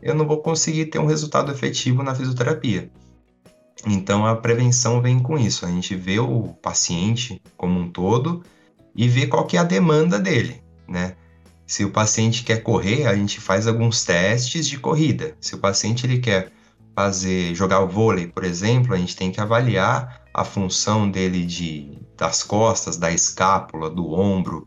eu 0.00 0.14
não 0.14 0.26
vou 0.26 0.40
conseguir 0.40 0.86
ter 0.86 1.00
um 1.00 1.06
resultado 1.06 1.50
efetivo 1.50 2.02
na 2.02 2.14
fisioterapia. 2.14 2.90
Então, 3.86 4.24
a 4.24 4.36
prevenção 4.36 5.00
vem 5.00 5.18
com 5.18 5.36
isso. 5.36 5.66
A 5.66 5.68
gente 5.68 5.94
vê 5.96 6.18
o 6.20 6.54
paciente 6.62 7.42
como 7.56 7.78
um 7.80 7.90
todo 7.90 8.44
e 8.94 9.08
vê 9.08 9.26
qual 9.26 9.46
que 9.46 9.56
é 9.56 9.60
a 9.60 9.64
demanda 9.64 10.18
dele, 10.18 10.62
né? 10.88 11.16
Se 11.68 11.84
o 11.84 11.90
paciente 11.90 12.44
quer 12.44 12.62
correr, 12.62 13.06
a 13.06 13.14
gente 13.14 13.42
faz 13.42 13.66
alguns 13.66 14.02
testes 14.02 14.66
de 14.66 14.78
corrida. 14.78 15.36
Se 15.38 15.54
o 15.54 15.58
paciente 15.58 16.06
ele 16.06 16.18
quer 16.18 16.50
fazer 16.96 17.54
jogar 17.54 17.84
vôlei, 17.84 18.26
por 18.26 18.42
exemplo, 18.42 18.94
a 18.94 18.96
gente 18.96 19.14
tem 19.14 19.30
que 19.30 19.38
avaliar 19.38 20.22
a 20.32 20.44
função 20.44 21.10
dele 21.10 21.44
de 21.44 21.98
das 22.16 22.42
costas, 22.42 22.96
da 22.96 23.12
escápula, 23.12 23.90
do 23.90 24.12
ombro, 24.12 24.66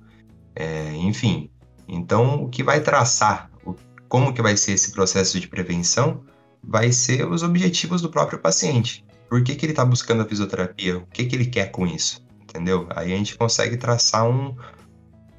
é, 0.56 0.94
enfim. 0.96 1.50
Então, 1.88 2.44
o 2.44 2.50
que 2.50 2.64
vai 2.64 2.80
traçar 2.80 3.50
o, 3.66 3.76
como 4.08 4.32
que 4.32 4.42
vai 4.42 4.56
ser 4.56 4.74
esse 4.74 4.92
processo 4.92 5.40
de 5.40 5.48
prevenção 5.48 6.24
vai 6.64 6.92
ser 6.92 7.28
os 7.28 7.42
objetivos 7.42 8.02
do 8.02 8.12
próprio 8.12 8.38
paciente. 8.38 9.04
Por 9.28 9.44
que, 9.44 9.56
que 9.56 9.66
ele 9.66 9.74
está 9.74 9.84
buscando 9.84 10.22
a 10.22 10.26
fisioterapia? 10.26 11.00
O 11.00 11.08
que, 11.08 11.26
que 11.26 11.36
ele 11.36 11.48
quer 11.48 11.72
com 11.72 11.88
isso? 11.88 12.24
Entendeu? 12.44 12.88
Aí 12.92 13.12
a 13.12 13.18
gente 13.18 13.36
consegue 13.36 13.76
traçar 13.76 14.30
um, 14.30 14.56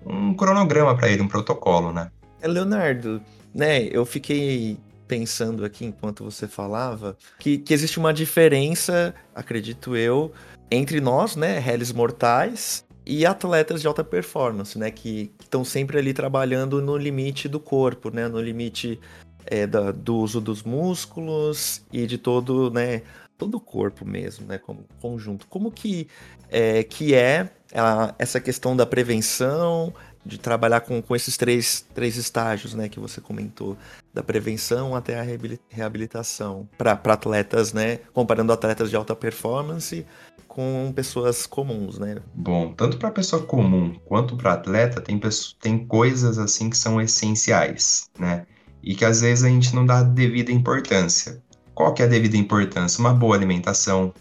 um 0.07 0.35
cronograma 0.35 0.97
para 0.97 1.09
ele, 1.09 1.23
um 1.23 1.29
protocolo, 1.29 1.93
né? 1.93 2.11
É, 2.41 2.49
Leonardo, 2.49 3.21
né? 3.55 3.83
Eu 3.85 4.05
fiquei 4.05 4.79
pensando 5.07 5.65
aqui 5.65 5.85
enquanto 5.85 6.25
você 6.25 6.49
falava 6.49 7.17
que, 7.38 7.59
que 7.59 7.75
existe 7.75 7.99
uma 7.99 8.15
diferença, 8.15 9.15
acredito 9.35 9.95
eu, 9.95 10.33
entre 10.71 11.01
nós, 11.01 11.37
né, 11.37 11.59
réis 11.59 11.93
mortais, 11.93 12.85
e 13.05 13.27
atletas 13.27 13.81
de 13.83 13.87
alta 13.87 14.03
performance, 14.03 14.79
né, 14.79 14.91
que 14.91 15.31
estão 15.41 15.65
sempre 15.65 15.99
ali 15.99 16.15
trabalhando 16.15 16.81
no 16.81 16.97
limite 16.97 17.49
do 17.49 17.61
corpo, 17.61 18.11
né, 18.11 18.29
no 18.29 18.41
limite 18.41 18.99
é, 19.45 19.67
da, 19.67 19.91
do 19.91 20.17
uso 20.17 20.41
dos 20.41 20.62
músculos 20.62 21.83
e 21.93 22.07
de 22.07 22.17
todo, 22.17 22.71
né, 22.71 23.03
todo 23.43 23.57
o 23.57 23.61
corpo 23.61 24.07
mesmo, 24.07 24.47
né, 24.47 24.57
como 24.57 24.85
conjunto. 25.01 25.49
Como 25.49 25.73
que 25.73 26.07
é, 26.49 26.85
que 26.85 27.13
é 27.13 27.51
a, 27.75 28.15
essa 28.17 28.41
questão 28.41 28.77
da 28.77 28.87
prevenção, 28.87 29.93
de 30.25 30.39
trabalhar 30.39 30.83
com, 30.83 31.03
com 31.03 31.17
esses 31.17 31.37
três, 31.37 31.85
três 31.93 32.17
estágios, 32.17 32.73
né, 32.73 32.89
que 32.89 33.01
você 33.01 33.21
comentou, 33.21 33.77
da 34.15 34.23
prevenção 34.23 34.95
até 34.95 35.19
a 35.19 35.25
reabilitação 35.69 36.69
para 36.79 36.93
atletas, 36.93 37.73
né, 37.73 37.99
comparando 38.13 38.53
atletas 38.53 38.91
de 38.91 38.95
alta 38.95 39.17
performance 39.17 40.07
com 40.47 40.93
pessoas 40.95 41.45
comuns, 41.45 41.99
né? 41.99 42.19
Bom, 42.35 42.73
tanto 42.75 42.99
para 42.99 43.11
pessoa 43.11 43.43
comum 43.43 43.99
quanto 44.05 44.37
para 44.37 44.53
atleta 44.53 45.01
tem, 45.01 45.19
tem 45.61 45.85
coisas 45.87 46.39
assim 46.39 46.69
que 46.69 46.77
são 46.77 47.01
essenciais, 47.01 48.11
né? 48.19 48.47
E 48.83 48.95
que 48.95 49.05
às 49.05 49.23
vezes 49.23 49.45
a 49.45 49.49
gente 49.49 49.75
não 49.75 49.87
dá 49.87 50.03
devida 50.03 50.53
importância. 50.53 51.42
Qual 51.75 51.95
que 51.95 52.03
é 52.03 52.05
a 52.05 52.09
devida 52.09 52.37
importância? 52.37 53.01
Uma 53.01 53.15
boa 53.15 53.35
alimentação, 53.35 54.13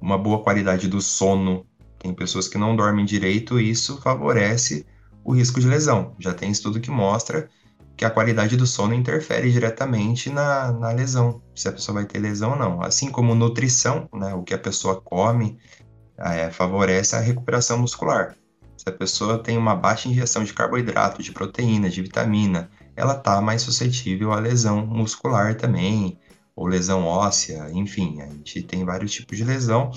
uma 0.00 0.16
boa 0.16 0.42
qualidade 0.42 0.88
do 0.88 1.00
sono. 1.00 1.66
Tem 1.98 2.14
pessoas 2.14 2.46
que 2.46 2.58
não 2.58 2.76
dormem 2.76 3.04
direito 3.04 3.58
e 3.58 3.70
isso 3.70 4.00
favorece 4.00 4.86
o 5.24 5.34
risco 5.34 5.58
de 5.58 5.66
lesão. 5.66 6.14
Já 6.18 6.32
tem 6.32 6.50
estudo 6.50 6.80
que 6.80 6.90
mostra 6.90 7.48
que 7.96 8.04
a 8.04 8.10
qualidade 8.10 8.56
do 8.56 8.66
sono 8.66 8.94
interfere 8.94 9.50
diretamente 9.50 10.28
na, 10.28 10.70
na 10.70 10.90
lesão, 10.90 11.40
se 11.54 11.66
a 11.66 11.72
pessoa 11.72 11.96
vai 11.96 12.04
ter 12.04 12.18
lesão 12.18 12.50
ou 12.50 12.56
não. 12.56 12.82
Assim 12.82 13.10
como 13.10 13.34
nutrição, 13.34 14.08
né, 14.14 14.34
o 14.34 14.42
que 14.42 14.52
a 14.52 14.58
pessoa 14.58 15.00
come, 15.00 15.58
é, 16.18 16.50
favorece 16.50 17.16
a 17.16 17.20
recuperação 17.20 17.78
muscular. 17.78 18.36
Se 18.76 18.88
a 18.88 18.92
pessoa 18.92 19.38
tem 19.38 19.56
uma 19.56 19.74
baixa 19.74 20.08
ingestão 20.08 20.44
de 20.44 20.52
carboidrato, 20.52 21.22
de 21.22 21.32
proteína, 21.32 21.88
de 21.88 22.02
vitamina, 22.02 22.70
ela 22.94 23.16
está 23.16 23.40
mais 23.40 23.62
suscetível 23.62 24.32
à 24.32 24.38
lesão 24.38 24.86
muscular 24.86 25.54
também, 25.54 26.18
ou 26.56 26.66
lesão 26.66 27.04
óssea, 27.04 27.70
enfim, 27.70 28.22
a 28.22 28.26
gente 28.30 28.62
tem 28.62 28.82
vários 28.82 29.12
tipos 29.12 29.36
de 29.36 29.44
lesão, 29.44 29.90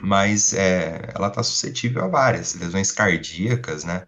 mas 0.00 0.54
é, 0.54 1.10
ela 1.12 1.26
está 1.26 1.42
suscetível 1.42 2.04
a 2.04 2.08
várias 2.08 2.54
lesões 2.54 2.92
cardíacas, 2.92 3.82
né? 3.82 4.06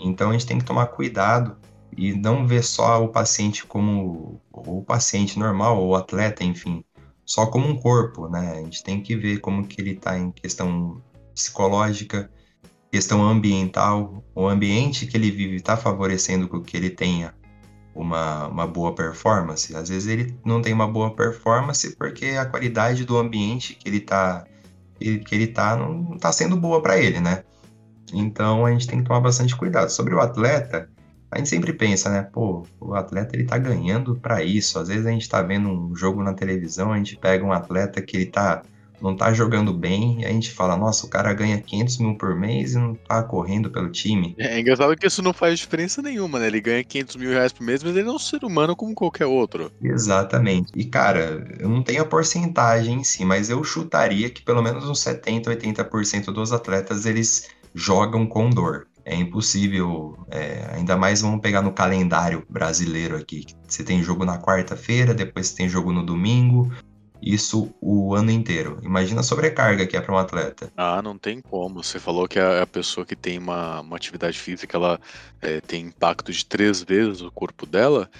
Então 0.00 0.30
a 0.30 0.32
gente 0.32 0.46
tem 0.46 0.58
que 0.58 0.64
tomar 0.64 0.86
cuidado 0.88 1.56
e 1.96 2.12
não 2.12 2.46
ver 2.46 2.64
só 2.64 3.04
o 3.04 3.08
paciente 3.08 3.64
como 3.64 4.40
o 4.52 4.82
paciente 4.82 5.38
normal 5.38 5.80
ou 5.80 5.94
atleta, 5.94 6.42
enfim, 6.42 6.84
só 7.24 7.46
como 7.46 7.68
um 7.68 7.76
corpo, 7.78 8.28
né? 8.28 8.54
A 8.58 8.62
gente 8.64 8.82
tem 8.82 9.00
que 9.00 9.14
ver 9.14 9.38
como 9.38 9.66
que 9.66 9.80
ele 9.80 9.92
está 9.92 10.18
em 10.18 10.32
questão 10.32 11.00
psicológica, 11.32 12.28
questão 12.90 13.22
ambiental, 13.22 14.24
o 14.34 14.48
ambiente 14.48 15.06
que 15.06 15.16
ele 15.16 15.30
vive 15.30 15.56
está 15.56 15.76
favorecendo 15.76 16.60
que 16.62 16.76
ele 16.76 16.90
tenha 16.90 17.32
uma, 17.94 18.46
uma 18.48 18.66
boa 18.66 18.94
performance. 18.94 19.74
Às 19.74 19.88
vezes 19.88 20.08
ele 20.08 20.38
não 20.44 20.62
tem 20.62 20.72
uma 20.72 20.86
boa 20.86 21.14
performance 21.14 21.96
porque 21.96 22.26
a 22.26 22.46
qualidade 22.46 23.04
do 23.04 23.16
ambiente 23.18 23.74
que 23.74 23.88
ele 23.88 23.98
está 23.98 24.44
que 24.98 25.34
ele 25.34 25.46
tá 25.46 25.76
não 25.76 26.14
está 26.14 26.30
sendo 26.30 26.56
boa 26.56 26.82
para 26.82 26.98
ele, 26.98 27.20
né? 27.20 27.42
Então 28.12 28.66
a 28.66 28.70
gente 28.70 28.86
tem 28.86 28.98
que 28.98 29.06
tomar 29.06 29.20
bastante 29.20 29.56
cuidado. 29.56 29.88
Sobre 29.88 30.14
o 30.14 30.20
atleta, 30.20 30.90
a 31.30 31.38
gente 31.38 31.48
sempre 31.48 31.72
pensa, 31.72 32.10
né? 32.10 32.22
Pô, 32.22 32.66
o 32.78 32.94
atleta 32.94 33.34
ele 33.34 33.44
tá 33.44 33.56
ganhando 33.56 34.16
para 34.16 34.42
isso. 34.42 34.78
Às 34.78 34.88
vezes 34.88 35.06
a 35.06 35.10
gente 35.10 35.28
tá 35.28 35.40
vendo 35.40 35.68
um 35.68 35.94
jogo 35.96 36.22
na 36.22 36.34
televisão, 36.34 36.92
a 36.92 36.98
gente 36.98 37.16
pega 37.16 37.44
um 37.44 37.52
atleta 37.52 38.02
que 38.02 38.16
ele 38.16 38.26
tá 38.26 38.62
não 39.00 39.16
tá 39.16 39.32
jogando 39.32 39.72
bem, 39.72 40.20
e 40.20 40.26
a 40.26 40.28
gente 40.28 40.50
fala, 40.50 40.76
nossa, 40.76 41.06
o 41.06 41.08
cara 41.08 41.32
ganha 41.32 41.60
500 41.60 41.98
mil 41.98 42.14
por 42.16 42.34
mês 42.34 42.74
e 42.74 42.78
não 42.78 42.94
tá 42.94 43.22
correndo 43.22 43.70
pelo 43.70 43.90
time. 43.90 44.34
É, 44.38 44.56
é 44.56 44.60
engraçado 44.60 44.96
que 44.96 45.06
isso 45.06 45.22
não 45.22 45.32
faz 45.32 45.58
diferença 45.58 46.02
nenhuma, 46.02 46.38
né? 46.38 46.46
Ele 46.46 46.60
ganha 46.60 46.84
500 46.84 47.16
mil 47.16 47.30
reais 47.30 47.52
por 47.52 47.64
mês, 47.64 47.82
mas 47.82 47.96
ele 47.96 48.08
é 48.08 48.12
um 48.12 48.18
ser 48.18 48.44
humano 48.44 48.76
como 48.76 48.94
qualquer 48.94 49.26
outro. 49.26 49.70
Exatamente. 49.82 50.72
E, 50.74 50.84
cara, 50.84 51.46
eu 51.58 51.68
não 51.68 51.82
tenho 51.82 52.02
a 52.02 52.06
porcentagem 52.06 53.00
em 53.00 53.04
si, 53.04 53.24
mas 53.24 53.50
eu 53.50 53.62
chutaria 53.64 54.30
que 54.30 54.42
pelo 54.42 54.62
menos 54.62 54.88
uns 54.88 55.00
70, 55.00 55.50
80% 55.50 56.26
dos 56.26 56.52
atletas, 56.52 57.06
eles 57.06 57.48
jogam 57.74 58.26
com 58.26 58.50
dor. 58.50 58.86
é 59.04 59.14
impossível, 59.14 60.16
é, 60.30 60.70
ainda 60.74 60.96
mais 60.96 61.22
vamos 61.22 61.40
pegar 61.40 61.62
no 61.62 61.72
calendário 61.72 62.44
brasileiro 62.48 63.16
aqui. 63.16 63.46
Você 63.66 63.82
tem 63.82 64.02
jogo 64.02 64.24
na 64.24 64.38
quarta-feira, 64.38 65.14
depois 65.14 65.48
você 65.48 65.56
tem 65.56 65.68
jogo 65.68 65.92
no 65.92 66.04
domingo, 66.04 66.70
isso 67.22 67.74
o 67.80 68.14
ano 68.14 68.30
inteiro. 68.30 68.78
Imagina 68.82 69.20
a 69.20 69.24
sobrecarga 69.24 69.86
que 69.86 69.96
é 69.96 70.00
para 70.00 70.14
um 70.14 70.18
atleta. 70.18 70.72
Ah, 70.76 71.02
não 71.02 71.18
tem 71.18 71.40
como. 71.40 71.82
Você 71.82 71.98
falou 71.98 72.26
que 72.26 72.38
a, 72.38 72.62
a 72.62 72.66
pessoa 72.66 73.04
que 73.04 73.16
tem 73.16 73.38
uma, 73.38 73.80
uma 73.80 73.96
atividade 73.96 74.38
física, 74.38 74.76
ela 74.76 75.00
é, 75.40 75.60
tem 75.60 75.86
impacto 75.86 76.32
de 76.32 76.44
três 76.44 76.82
vezes 76.82 77.20
o 77.20 77.30
corpo 77.30 77.66
dela. 77.66 78.10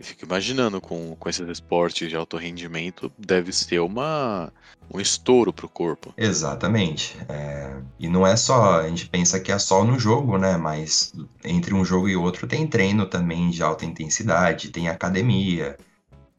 E 0.00 0.04
fico 0.04 0.24
imaginando 0.24 0.80
com, 0.80 1.16
com 1.16 1.28
esses 1.28 1.48
esportes 1.48 2.08
de 2.08 2.14
alto 2.14 2.36
rendimento, 2.36 3.10
deve 3.18 3.52
ser 3.52 3.80
uma, 3.80 4.52
um 4.94 5.00
estouro 5.00 5.52
para 5.52 5.66
o 5.66 5.68
corpo. 5.68 6.14
Exatamente. 6.16 7.16
É... 7.28 7.76
E 7.98 8.08
não 8.08 8.24
é 8.24 8.36
só, 8.36 8.80
a 8.80 8.88
gente 8.88 9.08
pensa 9.08 9.40
que 9.40 9.50
é 9.50 9.58
só 9.58 9.84
no 9.84 9.98
jogo, 9.98 10.38
né? 10.38 10.56
Mas 10.56 11.12
entre 11.44 11.74
um 11.74 11.84
jogo 11.84 12.08
e 12.08 12.14
outro 12.14 12.46
tem 12.46 12.64
treino 12.64 13.06
também 13.06 13.50
de 13.50 13.60
alta 13.60 13.84
intensidade, 13.84 14.70
tem 14.70 14.88
academia. 14.88 15.76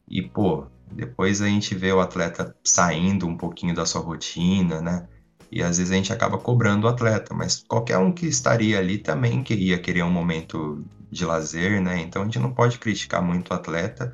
E, 0.07 0.21
pô, 0.21 0.65
depois 0.91 1.41
a 1.41 1.47
gente 1.47 1.75
vê 1.75 1.91
o 1.91 1.99
atleta 1.99 2.55
saindo 2.63 3.27
um 3.27 3.37
pouquinho 3.37 3.73
da 3.73 3.85
sua 3.85 4.01
rotina, 4.01 4.81
né? 4.81 5.07
E 5.51 5.63
às 5.63 5.77
vezes 5.77 5.91
a 5.91 5.95
gente 5.95 6.13
acaba 6.13 6.37
cobrando 6.37 6.85
o 6.85 6.89
atleta, 6.89 7.33
mas 7.33 7.63
qualquer 7.67 7.97
um 7.97 8.11
que 8.11 8.27
estaria 8.27 8.77
ali 8.77 8.99
também 8.99 9.41
queria 9.41 9.79
querer 9.79 10.03
um 10.03 10.11
momento 10.11 10.83
de 11.11 11.25
lazer, 11.25 11.81
né? 11.81 11.99
Então 11.99 12.21
a 12.21 12.25
gente 12.25 12.39
não 12.39 12.53
pode 12.53 12.77
criticar 12.77 13.21
muito 13.21 13.49
o 13.49 13.53
atleta 13.53 14.13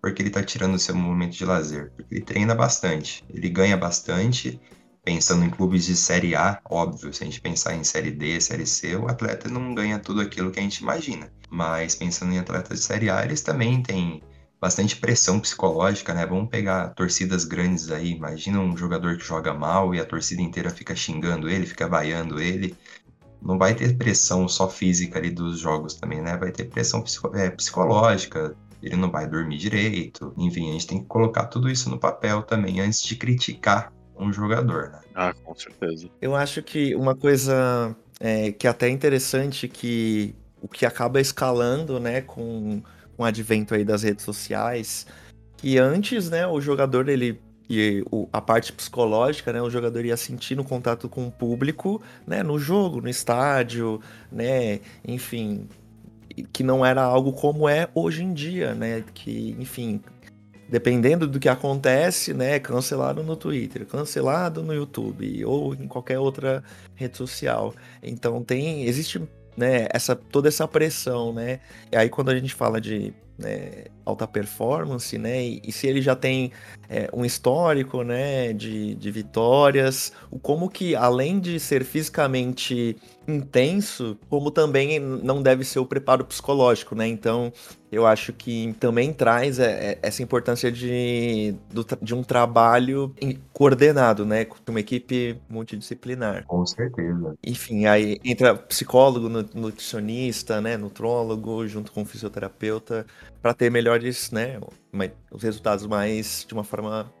porque 0.00 0.22
ele 0.22 0.30
está 0.30 0.42
tirando 0.42 0.74
o 0.74 0.78
seu 0.78 0.94
momento 0.94 1.36
de 1.36 1.44
lazer, 1.44 1.92
porque 1.94 2.14
ele 2.14 2.24
treina 2.24 2.54
bastante, 2.54 3.22
ele 3.28 3.50
ganha 3.50 3.76
bastante, 3.76 4.58
pensando 5.04 5.44
em 5.44 5.50
clubes 5.50 5.84
de 5.84 5.94
série 5.94 6.34
A, 6.34 6.58
óbvio, 6.70 7.12
se 7.12 7.22
a 7.22 7.26
gente 7.26 7.40
pensar 7.40 7.74
em 7.74 7.84
série 7.84 8.10
D, 8.10 8.40
série 8.40 8.66
C, 8.66 8.96
o 8.96 9.08
atleta 9.08 9.48
não 9.48 9.74
ganha 9.74 9.98
tudo 9.98 10.22
aquilo 10.22 10.50
que 10.50 10.58
a 10.58 10.62
gente 10.62 10.78
imagina. 10.78 11.30
Mas 11.50 11.94
pensando 11.94 12.32
em 12.32 12.38
atletas 12.38 12.80
de 12.80 12.84
série 12.86 13.10
A, 13.10 13.24
eles 13.24 13.42
também 13.42 13.82
têm 13.82 14.22
bastante 14.60 14.96
pressão 14.96 15.40
psicológica, 15.40 16.12
né? 16.12 16.26
Vamos 16.26 16.50
pegar 16.50 16.88
torcidas 16.90 17.44
grandes 17.44 17.90
aí. 17.90 18.10
Imagina 18.12 18.60
um 18.60 18.76
jogador 18.76 19.16
que 19.16 19.24
joga 19.24 19.54
mal 19.54 19.94
e 19.94 20.00
a 20.00 20.04
torcida 20.04 20.42
inteira 20.42 20.70
fica 20.70 20.94
xingando 20.94 21.48
ele, 21.48 21.66
fica 21.66 21.88
vaiando 21.88 22.40
ele. 22.40 22.76
Não 23.40 23.56
vai 23.56 23.74
ter 23.74 23.96
pressão 23.96 24.46
só 24.46 24.68
física 24.68 25.18
ali 25.18 25.30
dos 25.30 25.58
jogos 25.58 25.94
também, 25.94 26.20
né? 26.20 26.36
Vai 26.36 26.52
ter 26.52 26.64
pressão 26.64 27.00
psico 27.00 27.34
é, 27.34 27.48
psicológica. 27.48 28.54
Ele 28.82 28.96
não 28.96 29.10
vai 29.10 29.26
dormir 29.26 29.56
direito. 29.56 30.34
Enfim, 30.36 30.68
a 30.68 30.72
gente 30.72 30.86
tem 30.86 31.00
que 31.00 31.06
colocar 31.06 31.46
tudo 31.46 31.70
isso 31.70 31.88
no 31.88 31.98
papel 31.98 32.42
também 32.42 32.80
antes 32.80 33.00
de 33.02 33.16
criticar 33.16 33.90
um 34.18 34.30
jogador, 34.30 34.90
né? 34.90 35.00
Ah, 35.14 35.32
com 35.42 35.54
certeza. 35.54 36.10
Eu 36.20 36.36
acho 36.36 36.62
que 36.62 36.94
uma 36.94 37.14
coisa 37.14 37.96
é, 38.18 38.52
que 38.52 38.66
é 38.66 38.70
até 38.70 38.90
interessante 38.90 39.66
que 39.66 40.34
o 40.60 40.68
que 40.68 40.84
acaba 40.84 41.18
escalando, 41.18 41.98
né, 41.98 42.20
com 42.20 42.82
com 43.20 43.24
o 43.24 43.26
advento 43.26 43.74
aí 43.74 43.84
das 43.84 44.02
redes 44.02 44.24
sociais, 44.24 45.06
que 45.58 45.76
antes, 45.76 46.30
né, 46.30 46.46
o 46.46 46.58
jogador 46.58 47.06
ele 47.06 47.38
e 47.68 48.02
a 48.32 48.40
parte 48.40 48.72
psicológica, 48.72 49.52
né, 49.52 49.60
o 49.60 49.68
jogador 49.68 50.06
ia 50.06 50.16
sentir 50.16 50.56
no 50.56 50.64
contato 50.64 51.06
com 51.06 51.26
o 51.26 51.30
público, 51.30 52.00
né, 52.26 52.42
no 52.42 52.58
jogo, 52.58 53.02
no 53.02 53.10
estádio, 53.10 54.00
né, 54.32 54.80
enfim, 55.06 55.68
que 56.50 56.64
não 56.64 56.84
era 56.84 57.02
algo 57.02 57.34
como 57.34 57.68
é 57.68 57.90
hoje 57.94 58.24
em 58.24 58.32
dia, 58.32 58.74
né, 58.74 59.04
que, 59.12 59.54
enfim, 59.58 60.00
dependendo 60.66 61.28
do 61.28 61.38
que 61.38 61.48
acontece, 61.48 62.32
né, 62.32 62.58
cancelado 62.58 63.22
no 63.22 63.36
Twitter, 63.36 63.84
cancelado 63.84 64.62
no 64.62 64.72
YouTube 64.72 65.44
ou 65.44 65.74
em 65.74 65.86
qualquer 65.86 66.18
outra 66.18 66.64
rede 66.94 67.18
social. 67.18 67.74
Então 68.02 68.42
tem, 68.42 68.84
existe 68.84 69.20
né, 69.60 69.86
essa, 69.90 70.16
toda 70.16 70.48
essa 70.48 70.66
pressão, 70.66 71.32
né? 71.32 71.60
E 71.92 71.96
aí 71.96 72.08
quando 72.08 72.30
a 72.30 72.34
gente 72.34 72.54
fala 72.54 72.80
de 72.80 73.12
né, 73.38 73.84
alta 74.10 74.26
performance, 74.26 75.16
né? 75.16 75.42
E, 75.42 75.62
e, 75.64 75.72
se 75.72 75.86
ele 75.86 76.02
já 76.02 76.14
tem 76.14 76.52
é, 76.88 77.08
um 77.12 77.24
histórico, 77.24 78.02
né, 78.02 78.52
de, 78.52 78.94
de 78.94 79.10
vitórias, 79.10 80.12
o 80.30 80.38
como 80.38 80.68
que 80.68 80.94
além 80.94 81.40
de 81.40 81.58
ser 81.58 81.84
fisicamente 81.84 82.96
intenso, 83.26 84.18
como 84.28 84.50
também 84.50 84.98
não 84.98 85.42
deve 85.42 85.64
ser 85.64 85.78
o 85.78 85.86
preparo 85.86 86.24
psicológico, 86.24 86.94
né? 86.94 87.06
Então, 87.06 87.52
eu 87.90 88.06
acho 88.06 88.32
que 88.32 88.74
também 88.78 89.12
traz 89.12 89.58
é, 89.58 89.92
é, 89.92 89.98
essa 90.02 90.22
importância 90.22 90.70
de, 90.70 91.54
de 92.00 92.14
um 92.14 92.22
trabalho 92.22 93.14
coordenado, 93.52 94.24
né? 94.24 94.44
Com 94.44 94.56
uma 94.68 94.80
equipe 94.80 95.36
multidisciplinar. 95.48 96.44
Com 96.46 96.64
certeza. 96.66 97.34
Enfim, 97.44 97.86
aí 97.86 98.20
entra 98.24 98.54
psicólogo, 98.54 99.28
nutricionista, 99.28 100.60
né? 100.60 100.76
Nutrólogo, 100.76 101.66
junto 101.66 101.92
com 101.92 102.04
fisioterapeuta, 102.04 103.06
para 103.42 103.54
ter 103.54 103.70
melhores, 104.00 104.30
né? 104.30 104.58
Os 105.30 105.42
resultados 105.42 105.86
mais 105.86 106.44
de 106.46 106.54
uma 106.54 106.64
forma 106.64 107.12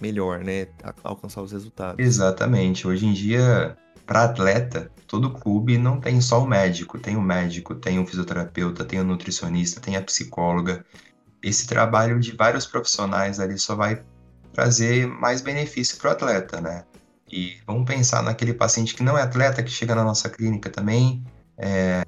melhor, 0.00 0.40
né? 0.40 0.66
Alcançar 1.02 1.42
os 1.42 1.52
resultados. 1.52 2.04
Exatamente. 2.04 2.86
Hoje 2.86 3.06
em 3.06 3.12
dia 3.12 3.76
para 4.04 4.24
atleta, 4.24 4.90
todo 5.06 5.32
clube 5.32 5.76
não 5.78 6.00
tem 6.00 6.20
só 6.20 6.42
o 6.42 6.46
médico, 6.46 6.98
tem 6.98 7.16
o 7.16 7.20
médico, 7.20 7.74
tem 7.74 7.98
o 7.98 8.06
fisioterapeuta, 8.06 8.84
tem 8.84 9.00
o 9.00 9.04
nutricionista, 9.04 9.80
tem 9.80 9.96
a 9.96 10.02
psicóloga. 10.02 10.84
Esse 11.42 11.66
trabalho 11.66 12.20
de 12.20 12.32
vários 12.32 12.66
profissionais 12.66 13.40
ali 13.40 13.58
só 13.58 13.74
vai 13.74 14.02
trazer 14.52 15.08
mais 15.08 15.40
benefício 15.40 15.98
para 15.98 16.10
o 16.10 16.12
atleta, 16.12 16.60
né? 16.60 16.84
E 17.30 17.56
vamos 17.66 17.84
pensar 17.84 18.22
naquele 18.22 18.54
paciente 18.54 18.94
que 18.94 19.02
não 19.02 19.18
é 19.18 19.22
atleta, 19.22 19.62
que 19.62 19.70
chega 19.70 19.94
na 19.94 20.04
nossa 20.04 20.30
clínica 20.30 20.70
também. 20.70 21.24
É, 21.58 22.02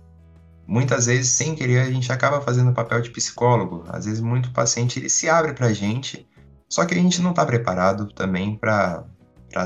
muitas 0.68 1.06
vezes, 1.06 1.32
sem 1.32 1.54
querer, 1.54 1.80
a 1.80 1.90
gente 1.90 2.12
acaba 2.12 2.42
fazendo 2.42 2.70
o 2.70 2.74
papel 2.74 3.00
de 3.00 3.08
psicólogo. 3.10 3.84
Às 3.88 4.04
vezes, 4.04 4.20
muito 4.20 4.52
paciente 4.52 4.98
ele 4.98 5.08
se 5.08 5.26
abre 5.26 5.54
para 5.54 5.68
a 5.68 5.72
gente, 5.72 6.28
só 6.68 6.84
que 6.84 6.92
a 6.92 6.98
gente 6.98 7.22
não 7.22 7.30
está 7.30 7.46
preparado 7.46 8.12
também 8.12 8.54
para 8.54 9.02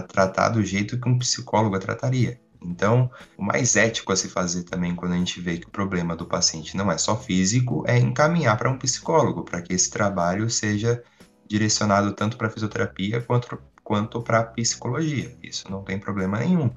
tratar 0.08 0.50
do 0.50 0.62
jeito 0.62 1.00
que 1.00 1.08
um 1.08 1.18
psicólogo 1.18 1.76
trataria. 1.80 2.40
Então, 2.64 3.10
o 3.36 3.42
mais 3.42 3.74
ético 3.74 4.12
a 4.12 4.16
se 4.16 4.28
fazer 4.28 4.62
também 4.62 4.94
quando 4.94 5.14
a 5.14 5.16
gente 5.16 5.40
vê 5.40 5.58
que 5.58 5.66
o 5.66 5.70
problema 5.70 6.14
do 6.14 6.24
paciente 6.24 6.76
não 6.76 6.92
é 6.92 6.96
só 6.96 7.16
físico, 7.16 7.82
é 7.88 7.98
encaminhar 7.98 8.56
para 8.56 8.70
um 8.70 8.78
psicólogo, 8.78 9.42
para 9.42 9.60
que 9.60 9.74
esse 9.74 9.90
trabalho 9.90 10.48
seja 10.48 11.02
direcionado 11.48 12.12
tanto 12.12 12.36
para 12.36 12.48
fisioterapia 12.48 13.20
quanto, 13.20 13.58
quanto 13.82 14.22
para 14.22 14.44
psicologia. 14.44 15.36
Isso 15.42 15.68
não 15.68 15.82
tem 15.82 15.98
problema 15.98 16.38
nenhum. 16.38 16.70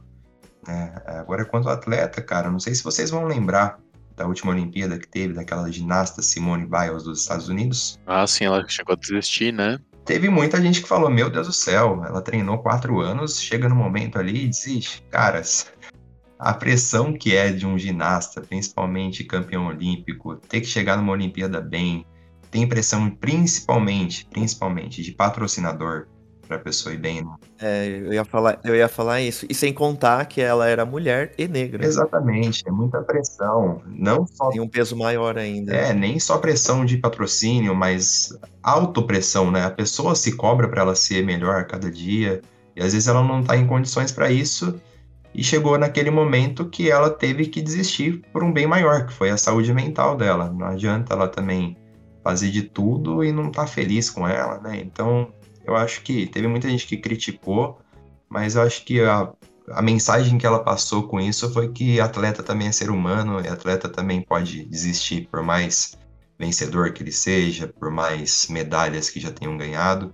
Né? 0.68 0.96
Agora, 1.06 1.46
quanto 1.46 1.70
ao 1.70 1.76
atleta, 1.76 2.20
cara, 2.24 2.50
não 2.50 2.60
sei 2.60 2.74
se 2.74 2.84
vocês 2.84 3.12
vão 3.12 3.26
lembrar 3.26 3.80
da 4.16 4.26
última 4.26 4.52
Olimpíada 4.52 4.98
que 4.98 5.08
teve, 5.08 5.34
daquela 5.34 5.72
ginasta 5.72 6.22
Simone 6.22 6.66
Biles 6.66 7.04
dos 7.04 7.22
Estados 7.22 7.50
Unidos. 7.50 8.00
Ah, 8.06 8.26
sim, 8.26 8.46
ela 8.46 8.66
chegou 8.68 8.94
a 8.94 8.98
desistir, 8.98 9.52
né? 9.52 9.80
teve 10.06 10.30
muita 10.30 10.62
gente 10.62 10.82
que 10.82 10.88
falou: 10.88 11.10
Meu 11.10 11.30
Deus 11.30 11.48
do 11.48 11.54
céu, 11.54 12.04
ela 12.06 12.22
treinou 12.22 12.60
quatro 12.60 13.02
anos, 13.02 13.42
chega 13.42 13.68
no 13.68 13.76
momento 13.76 14.18
ali 14.18 14.46
e 14.46 14.48
desiste. 14.48 15.04
Caras, 15.10 15.72
a 16.38 16.54
pressão 16.54 17.12
que 17.12 17.36
é 17.36 17.52
de 17.52 17.66
um 17.66 17.78
ginasta, 17.78 18.40
principalmente 18.40 19.24
campeão 19.24 19.68
olímpico, 19.68 20.36
ter 20.36 20.62
que 20.62 20.68
chegar 20.68 20.96
numa 20.96 21.12
Olimpíada 21.12 21.60
bem, 21.60 22.06
tem 22.52 22.68
pressão 22.70 23.10
principalmente, 23.10 24.26
principalmente 24.32 25.02
de 25.02 25.12
patrocinador, 25.12 26.08
pra 26.46 26.58
pessoa 26.58 26.94
ir 26.94 26.98
bem, 26.98 27.24
né? 27.24 27.36
É, 27.60 27.88
eu 27.88 28.14
ia, 28.14 28.24
falar, 28.24 28.60
eu 28.64 28.76
ia 28.76 28.88
falar 28.88 29.22
isso. 29.22 29.46
E 29.50 29.54
sem 29.54 29.74
contar 29.74 30.26
que 30.26 30.42
ela 30.42 30.68
era 30.68 30.86
mulher 30.86 31.34
e 31.38 31.48
negra. 31.48 31.86
Exatamente, 31.86 32.64
é 32.68 32.72
muita 32.72 33.02
pressão. 33.02 33.82
Não 33.86 34.26
só. 34.28 34.50
Tem 34.50 34.62
um 34.62 34.68
peso 34.68 34.96
maior 34.96 35.38
ainda. 35.38 35.74
É, 35.74 35.94
nem 35.94 36.20
só 36.20 36.38
pressão 36.38 36.86
de 36.86 36.98
patrocínio, 36.98 37.76
mas 37.76 38.38
autopressão, 38.62 39.52
né? 39.52 39.66
A 39.66 39.72
pessoa 39.72 40.16
se 40.16 40.34
cobra 40.34 40.68
para 40.68 40.82
ela 40.82 40.96
ser 40.96 41.24
melhor 41.26 41.58
a 41.58 41.64
cada 41.64 41.92
dia. 41.92 42.42
E 42.76 42.82
às 42.82 42.94
vezes 42.94 43.08
ela 43.08 43.24
não 43.24 43.44
tá 43.44 43.56
em 43.56 43.66
condições 43.66 44.12
para 44.12 44.30
isso. 44.30 44.80
E 45.34 45.44
chegou 45.44 45.78
naquele 45.78 46.10
momento 46.10 46.70
que 46.70 46.90
ela 46.90 47.10
teve 47.10 47.48
que 47.48 47.62
desistir 47.62 48.22
por 48.32 48.42
um 48.44 48.54
bem 48.54 48.66
maior, 48.66 49.06
que 49.06 49.14
foi 49.14 49.30
a 49.30 49.38
saúde 49.38 49.74
mental 49.74 50.16
dela. 50.16 50.50
Não 50.50 50.68
adianta 50.68 51.14
ela 51.14 51.28
também 51.28 51.76
fazer 52.24 52.50
de 52.50 52.64
tudo 52.64 53.24
e 53.24 53.32
não 53.32 53.52
tá 53.52 53.68
feliz 53.68 54.10
com 54.10 54.28
ela, 54.28 54.60
né? 54.60 54.82
Então, 54.82 55.32
eu 55.66 55.76
acho 55.76 56.02
que 56.02 56.28
teve 56.28 56.48
muita 56.48 56.70
gente 56.70 56.88
que 56.88 56.98
criticou, 56.98 57.80
mas 58.30 58.56
eu 58.56 58.62
acho 58.62 58.84
que 58.86 59.02
a, 59.02 59.32
a 59.70 59.82
mensagem 59.82 60.38
que 60.38 60.46
ela 60.46 60.64
passou 60.64 61.08
com 61.08 61.20
isso 61.20 61.52
foi 61.52 61.72
que 61.72 62.00
atleta 62.00 62.44
também 62.44 62.68
é 62.68 62.72
ser 62.72 62.90
humano 62.90 63.42
e 63.42 63.48
atleta 63.48 63.90
também 63.90 64.22
pode 64.22 64.66
desistir, 64.66 65.28
por 65.30 65.42
mais 65.42 65.98
vencedor 66.38 66.92
que 66.94 67.02
ele 67.02 67.12
seja, 67.12 67.68
por 67.68 67.90
mais 67.90 68.48
medalhas 68.50 69.10
que 69.10 69.20
já 69.20 69.32
tenham 69.32 69.58
ganhado, 69.58 70.14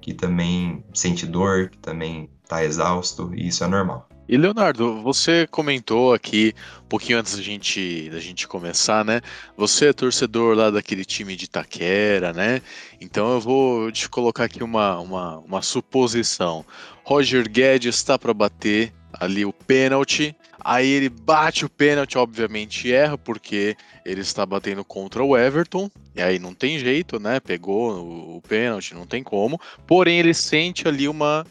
que 0.00 0.12
também 0.12 0.84
sente 0.92 1.26
dor, 1.26 1.68
que 1.68 1.78
também 1.78 2.28
está 2.42 2.64
exausto, 2.64 3.32
e 3.34 3.48
isso 3.48 3.62
é 3.62 3.66
normal. 3.66 4.08
E 4.28 4.36
Leonardo, 4.36 5.02
você 5.02 5.48
comentou 5.48 6.14
aqui 6.14 6.54
um 6.84 6.88
pouquinho 6.88 7.18
antes 7.18 7.36
da 7.36 7.42
gente, 7.42 8.08
da 8.08 8.20
gente 8.20 8.46
começar, 8.46 9.04
né? 9.04 9.20
Você 9.56 9.88
é 9.88 9.92
torcedor 9.92 10.56
lá 10.56 10.70
daquele 10.70 11.04
time 11.04 11.34
de 11.34 11.50
Taquera, 11.50 12.32
né? 12.32 12.62
Então 13.00 13.32
eu 13.32 13.40
vou 13.40 13.90
te 13.90 14.08
colocar 14.08 14.44
aqui 14.44 14.62
uma, 14.62 14.98
uma, 15.00 15.38
uma 15.38 15.60
suposição. 15.60 16.64
Roger 17.04 17.50
Guedes 17.50 17.96
está 17.96 18.16
para 18.16 18.32
bater 18.32 18.92
ali 19.12 19.44
o 19.44 19.52
pênalti. 19.52 20.36
Aí 20.64 20.88
ele 20.88 21.08
bate 21.08 21.64
o 21.64 21.68
pênalti, 21.68 22.16
obviamente 22.16 22.92
erra, 22.92 23.18
porque 23.18 23.76
ele 24.04 24.20
está 24.20 24.46
batendo 24.46 24.84
contra 24.84 25.24
o 25.24 25.36
Everton. 25.36 25.90
E 26.14 26.22
aí 26.22 26.38
não 26.38 26.54
tem 26.54 26.78
jeito, 26.78 27.18
né? 27.18 27.40
Pegou 27.40 27.98
o, 27.98 28.36
o 28.36 28.42
pênalti, 28.42 28.94
não 28.94 29.04
tem 29.04 29.22
como. 29.22 29.60
Porém, 29.84 30.20
ele 30.20 30.32
sente 30.32 30.86
ali 30.86 31.08
uma, 31.08 31.44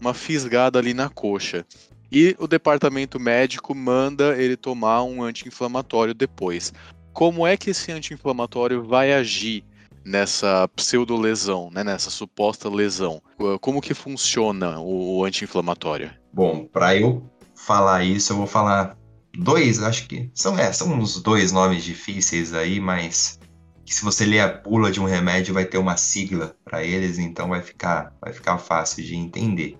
uma 0.00 0.12
fisgada 0.12 0.80
ali 0.80 0.92
na 0.92 1.08
coxa 1.08 1.64
e 2.10 2.34
o 2.38 2.46
departamento 2.46 3.20
médico 3.20 3.74
manda 3.74 4.36
ele 4.36 4.56
tomar 4.56 5.02
um 5.02 5.22
anti-inflamatório 5.22 6.14
depois. 6.14 6.72
Como 7.12 7.46
é 7.46 7.56
que 7.56 7.70
esse 7.70 7.92
anti-inflamatório 7.92 8.84
vai 8.84 9.12
agir 9.12 9.64
nessa 10.04 10.68
pseudo-lesão, 10.68 11.70
né, 11.70 11.84
nessa 11.84 12.10
suposta 12.10 12.68
lesão? 12.68 13.22
Como 13.60 13.80
que 13.80 13.94
funciona 13.94 14.78
o 14.80 15.24
anti-inflamatório? 15.24 16.10
Bom, 16.32 16.64
para 16.64 16.96
eu 16.96 17.28
falar 17.54 18.04
isso, 18.04 18.32
eu 18.32 18.36
vou 18.36 18.46
falar 18.46 18.96
dois, 19.36 19.82
acho 19.82 20.06
que 20.06 20.30
são, 20.34 20.58
é, 20.58 20.72
são 20.72 20.92
uns 20.94 21.20
dois 21.20 21.52
nomes 21.52 21.84
difíceis 21.84 22.54
aí, 22.54 22.80
mas 22.80 23.38
que 23.84 23.94
se 23.94 24.04
você 24.04 24.26
ler 24.26 24.40
a 24.40 24.48
bula 24.48 24.90
de 24.90 25.00
um 25.00 25.04
remédio 25.06 25.54
vai 25.54 25.64
ter 25.64 25.78
uma 25.78 25.96
sigla 25.96 26.54
para 26.64 26.84
eles, 26.84 27.18
então 27.18 27.48
vai 27.48 27.62
ficar, 27.62 28.12
vai 28.20 28.32
ficar 28.32 28.58
fácil 28.58 29.02
de 29.02 29.16
entender. 29.16 29.78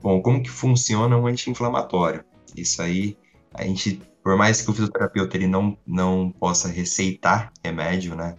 Bom, 0.00 0.22
como 0.22 0.42
que 0.42 0.50
funciona 0.50 1.16
um 1.16 1.26
anti-inflamatório? 1.26 2.24
Isso 2.56 2.80
aí, 2.82 3.16
a 3.54 3.64
gente, 3.64 4.00
por 4.22 4.36
mais 4.36 4.62
que 4.62 4.70
o 4.70 4.74
fisioterapeuta 4.74 5.36
ele 5.36 5.46
não, 5.46 5.76
não 5.86 6.30
possa 6.30 6.68
receitar 6.68 7.52
remédio, 7.64 8.14
né? 8.14 8.36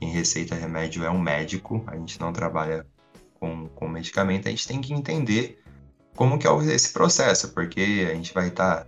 Quem 0.00 0.10
receita 0.10 0.54
remédio 0.54 1.04
é 1.04 1.10
um 1.10 1.20
médico, 1.20 1.84
a 1.86 1.96
gente 1.96 2.18
não 2.20 2.32
trabalha 2.32 2.86
com, 3.38 3.68
com 3.68 3.88
medicamento, 3.88 4.48
a 4.48 4.50
gente 4.50 4.66
tem 4.66 4.80
que 4.80 4.92
entender 4.92 5.62
como 6.16 6.38
que 6.38 6.46
é 6.46 6.50
esse 6.74 6.92
processo, 6.92 7.52
porque 7.52 8.08
a 8.10 8.14
gente 8.14 8.32
vai 8.32 8.48
estar 8.48 8.84
tá, 8.84 8.86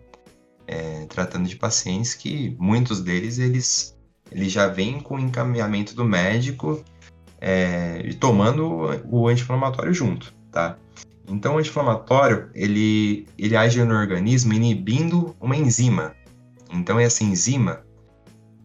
é, 0.66 1.06
tratando 1.06 1.48
de 1.48 1.56
pacientes 1.56 2.14
que 2.14 2.56
muitos 2.58 3.00
deles 3.00 3.38
eles, 3.38 3.96
eles 4.30 4.52
já 4.52 4.66
vêm 4.66 5.00
com 5.00 5.16
o 5.16 5.20
encaminhamento 5.20 5.94
do 5.94 6.04
médico 6.04 6.82
é, 7.40 8.10
tomando 8.18 9.02
o 9.10 9.28
anti-inflamatório 9.28 9.92
junto, 9.92 10.34
tá? 10.50 10.78
Então, 11.28 11.54
o 11.54 11.58
anti-inflamatório, 11.58 12.50
ele, 12.54 13.26
ele 13.38 13.56
age 13.56 13.82
no 13.82 13.94
organismo 13.94 14.52
inibindo 14.52 15.34
uma 15.40 15.56
enzima. 15.56 16.14
Então, 16.70 16.98
essa 16.98 17.24
enzima, 17.24 17.82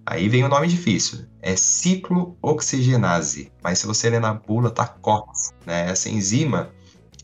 aí 0.05 0.27
vem 0.27 0.43
o 0.43 0.49
nome 0.49 0.67
difícil, 0.67 1.25
é 1.41 1.55
ciclooxigenase, 1.55 3.51
mas 3.63 3.79
se 3.79 3.87
você 3.87 4.09
ler 4.09 4.19
na 4.19 4.33
bula, 4.33 4.69
tá 4.71 4.85
COX, 4.85 5.53
né? 5.65 5.89
Essa 5.89 6.09
enzima, 6.09 6.69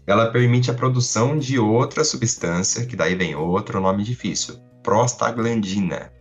ela 0.08 0.32
permite 0.32 0.72
a 0.72 0.74
produção 0.74 1.38
de 1.38 1.60
outra 1.60 2.04
substância, 2.04 2.86
que 2.86 2.96
daí 2.96 3.16
vem 3.16 3.36
outro 3.36 3.82
nome 3.82 4.04
difícil, 4.04 4.56
prostaglandina. 4.84 6.12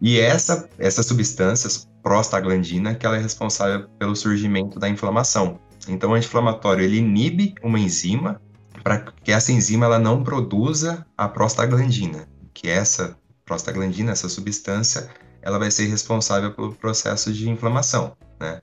E 0.00 0.18
essa, 0.20 0.68
substância, 1.02 1.86
prostaglandina, 2.02 2.94
que 2.94 3.06
ela 3.06 3.16
é 3.16 3.20
responsável 3.20 3.88
pelo 3.98 4.14
surgimento 4.14 4.78
da 4.78 4.88
inflamação. 4.88 5.58
Então, 5.88 6.10
o 6.10 6.14
anti-inflamatório 6.14 6.84
ele 6.84 6.98
inibe 6.98 7.54
uma 7.62 7.78
enzima 7.78 8.40
para 8.88 9.00
que 9.22 9.30
essa 9.30 9.52
enzima 9.52 9.84
ela 9.84 9.98
não 9.98 10.24
produza 10.24 11.06
a 11.14 11.28
prostaglandina, 11.28 12.26
que 12.54 12.70
essa 12.70 13.18
prostaglandina, 13.44 14.12
essa 14.12 14.30
substância, 14.30 15.10
ela 15.42 15.58
vai 15.58 15.70
ser 15.70 15.88
responsável 15.88 16.54
pelo 16.54 16.74
processo 16.74 17.30
de 17.30 17.50
inflamação, 17.50 18.16
né? 18.40 18.62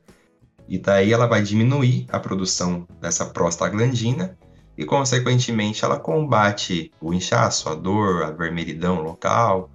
E 0.67 0.79
daí 0.79 1.13
ela 1.13 1.27
vai 1.27 1.43
diminuir 1.43 2.07
a 2.11 2.19
produção 2.19 2.87
dessa 2.99 3.27
prostaglandina 3.27 4.35
e, 4.75 4.83
consequentemente, 4.83 5.85
ela 5.85 5.99
combate 5.99 6.91
o 6.99 7.13
inchaço, 7.13 7.69
a 7.69 7.75
dor, 7.75 8.23
a 8.23 8.31
vermelhidão 8.31 9.03
local, 9.03 9.69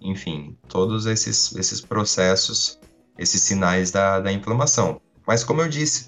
enfim, 0.00 0.56
todos 0.66 1.04
esses, 1.04 1.54
esses 1.56 1.82
processos, 1.82 2.80
esses 3.18 3.42
sinais 3.42 3.90
da, 3.90 4.18
da 4.18 4.32
inflamação. 4.32 4.98
Mas, 5.26 5.44
como 5.44 5.60
eu 5.60 5.68
disse 5.68 6.06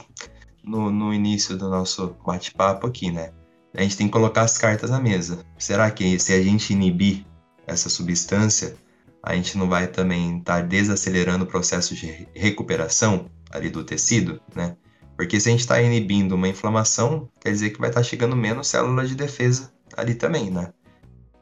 no, 0.65 0.91
no 0.91 1.13
início 1.13 1.59
do 1.59 1.69
nosso 1.69 2.17
bate-papo 2.25 2.87
aqui, 2.87 3.11
né? 3.11 3.35
A 3.75 3.83
gente 3.83 3.97
tem 3.97 4.07
que 4.07 4.13
colocar 4.13 4.43
as 4.43 4.59
cartas 4.59 4.91
na 4.91 5.01
mesa. 5.01 5.45
Será 5.59 5.91
que 5.91 6.19
se 6.19 6.33
a 6.33 6.43
gente 6.43 6.73
inibir 6.73 7.25
essa 7.67 7.89
substância, 7.89 8.77
a 9.23 9.35
gente 9.35 9.57
não 9.57 9.69
vai 9.69 9.87
também 9.87 10.39
estar 10.39 10.57
tá 10.57 10.61
desacelerando 10.61 11.45
o 11.45 11.47
processo 11.47 11.95
de 11.95 12.27
recuperação 12.35 13.31
ali 13.51 13.71
do 13.71 13.85
tecido, 13.85 14.41
né? 14.55 14.77
Porque 15.17 15.39
se 15.39 15.49
a 15.49 15.53
gente 15.53 15.61
está 15.61 15.81
inibindo 15.81 16.35
uma 16.35 16.49
inflamação, 16.49 17.29
quer 17.41 17.51
dizer 17.51 17.71
que 17.71 17.79
vai 17.79 17.91
estar 17.91 18.01
tá 18.01 18.05
chegando 18.05 18.35
menos 18.35 18.67
célula 18.67 19.07
de 19.07 19.15
defesa 19.15 19.73
ali 19.97 20.15
também, 20.15 20.51
né? 20.51 20.73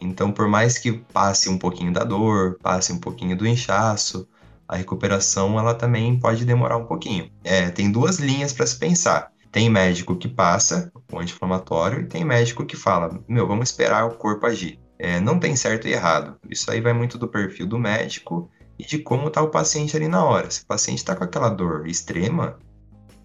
Então, 0.00 0.32
por 0.32 0.48
mais 0.48 0.78
que 0.78 0.92
passe 0.92 1.48
um 1.48 1.58
pouquinho 1.58 1.92
da 1.92 2.04
dor, 2.04 2.58
passe 2.62 2.92
um 2.92 2.98
pouquinho 2.98 3.36
do 3.36 3.46
inchaço, 3.46 4.26
a 4.66 4.76
recuperação 4.76 5.58
ela 5.58 5.74
também 5.74 6.18
pode 6.18 6.44
demorar 6.44 6.76
um 6.76 6.86
pouquinho. 6.86 7.30
É, 7.44 7.70
tem 7.70 7.90
duas 7.90 8.18
linhas 8.18 8.52
para 8.52 8.66
se 8.66 8.78
pensar. 8.78 9.32
Tem 9.50 9.68
médico 9.68 10.16
que 10.16 10.28
passa 10.28 10.92
o 11.12 11.18
anti-inflamatório 11.18 12.02
e 12.02 12.06
tem 12.06 12.24
médico 12.24 12.64
que 12.64 12.76
fala: 12.76 13.20
meu, 13.28 13.46
vamos 13.46 13.70
esperar 13.70 14.06
o 14.06 14.16
corpo 14.16 14.46
agir. 14.46 14.78
É, 14.98 15.18
não 15.18 15.38
tem 15.38 15.56
certo 15.56 15.88
e 15.88 15.92
errado. 15.92 16.36
Isso 16.48 16.70
aí 16.70 16.80
vai 16.80 16.92
muito 16.92 17.18
do 17.18 17.26
perfil 17.26 17.66
do 17.66 17.78
médico 17.78 18.50
e 18.78 18.84
de 18.84 18.98
como 18.98 19.28
está 19.28 19.42
o 19.42 19.50
paciente 19.50 19.96
ali 19.96 20.08
na 20.08 20.24
hora. 20.24 20.50
Se 20.50 20.62
o 20.62 20.66
paciente 20.66 20.98
está 20.98 21.16
com 21.16 21.24
aquela 21.24 21.48
dor 21.48 21.86
extrema, 21.86 22.58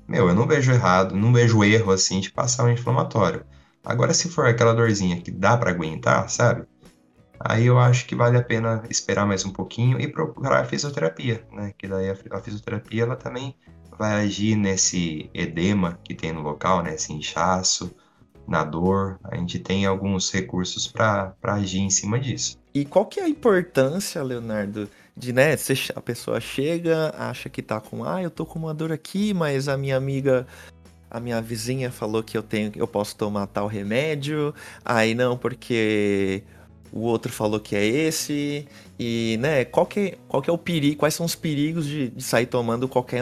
meu, 0.08 0.28
eu 0.28 0.36
não 0.36 0.48
vejo 0.48 0.72
errado, 0.72 1.16
não 1.16 1.34
vejo 1.34 1.64
erro 1.64 1.92
assim 1.92 2.20
de 2.20 2.32
passar 2.32 2.66
o 2.66 2.72
inflamatório. 2.72 3.46
Agora, 3.84 4.14
se 4.14 4.30
for 4.30 4.48
aquela 4.48 4.74
dorzinha 4.74 5.22
que 5.22 5.32
dá 5.32 5.58
para 5.58 5.72
aguentar, 5.72 6.30
sabe? 6.30 6.66
Aí 7.40 7.66
eu 7.66 7.78
acho 7.78 8.06
que 8.08 8.16
vale 8.16 8.38
a 8.38 8.44
pena 8.44 8.84
esperar 8.90 9.26
mais 9.26 9.46
um 9.46 9.52
pouquinho 9.52 10.00
e 10.00 10.08
procurar 10.08 10.62
a 10.62 10.66
fisioterapia, 10.66 11.46
né? 11.52 11.74
Que 11.78 11.88
daí 11.88 12.10
a 12.10 12.40
fisioterapia 12.42 13.04
ela 13.04 13.16
também 13.16 13.56
vai 13.97 14.25
agir 14.25 14.55
nesse 14.55 15.29
edema 15.34 15.99
que 16.03 16.13
tem 16.13 16.31
no 16.31 16.41
local, 16.41 16.84
né? 16.84 16.95
Inchaço, 17.10 17.95
na 18.47 18.63
dor. 18.63 19.19
A 19.23 19.36
gente 19.36 19.60
tem 19.60 19.86
alguns 19.86 20.31
recursos 20.31 20.88
para 20.88 21.36
agir 21.43 21.79
em 21.79 21.89
cima 21.89 22.19
disso. 22.19 22.58
E 22.73 22.86
qual 22.86 23.05
que 23.05 23.19
é 23.19 23.23
a 23.23 23.29
importância, 23.29 24.21
Leonardo, 24.21 24.89
de, 25.15 25.31
né, 25.31 25.55
a 25.95 26.01
pessoa 26.01 26.39
chega, 26.41 27.13
acha 27.17 27.49
que 27.49 27.62
tá 27.62 27.79
com, 27.79 28.03
ah, 28.03 28.21
eu 28.21 28.29
tô 28.29 28.45
com 28.45 28.60
uma 28.60 28.73
dor 28.73 28.91
aqui, 28.91 29.34
mas 29.34 29.67
a 29.67 29.77
minha 29.77 29.95
amiga 29.95 30.45
a 31.10 31.19
minha 31.19 31.41
vizinha 31.41 31.89
falou 31.91 32.21
que 32.21 32.38
eu 32.38 32.43
tenho 32.43 32.73
eu 32.75 32.86
posso 32.86 33.15
tomar 33.15 33.47
tal 33.47 33.67
remédio, 33.67 34.53
aí 34.84 35.15
não 35.15 35.38
porque 35.38 36.43
o 36.91 37.02
outro 37.02 37.32
falou 37.32 37.60
que 37.60 37.76
é 37.76 37.86
esse, 37.86 38.67
e, 38.98 39.38
né, 39.39 39.65
qual 39.65 39.86
que, 39.86 40.17
qual 40.28 40.41
que 40.41 40.50
é 40.50 40.54
o 40.54 40.58
perigo, 40.58 40.98
quais 40.98 41.13
são 41.13 41.26
os 41.26 41.36
perigos 41.36 41.86
de, 41.86 42.10
de 42.10 42.24
sair 42.24 42.45
tomando 42.45 42.88
qualquer 42.88 43.21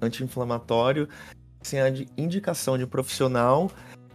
anti-inflamatório 0.00 1.08
sem 1.62 1.80
a 1.80 1.88
indicação 2.16 2.78
de 2.78 2.84
um 2.84 2.88
profissional? 2.88 3.70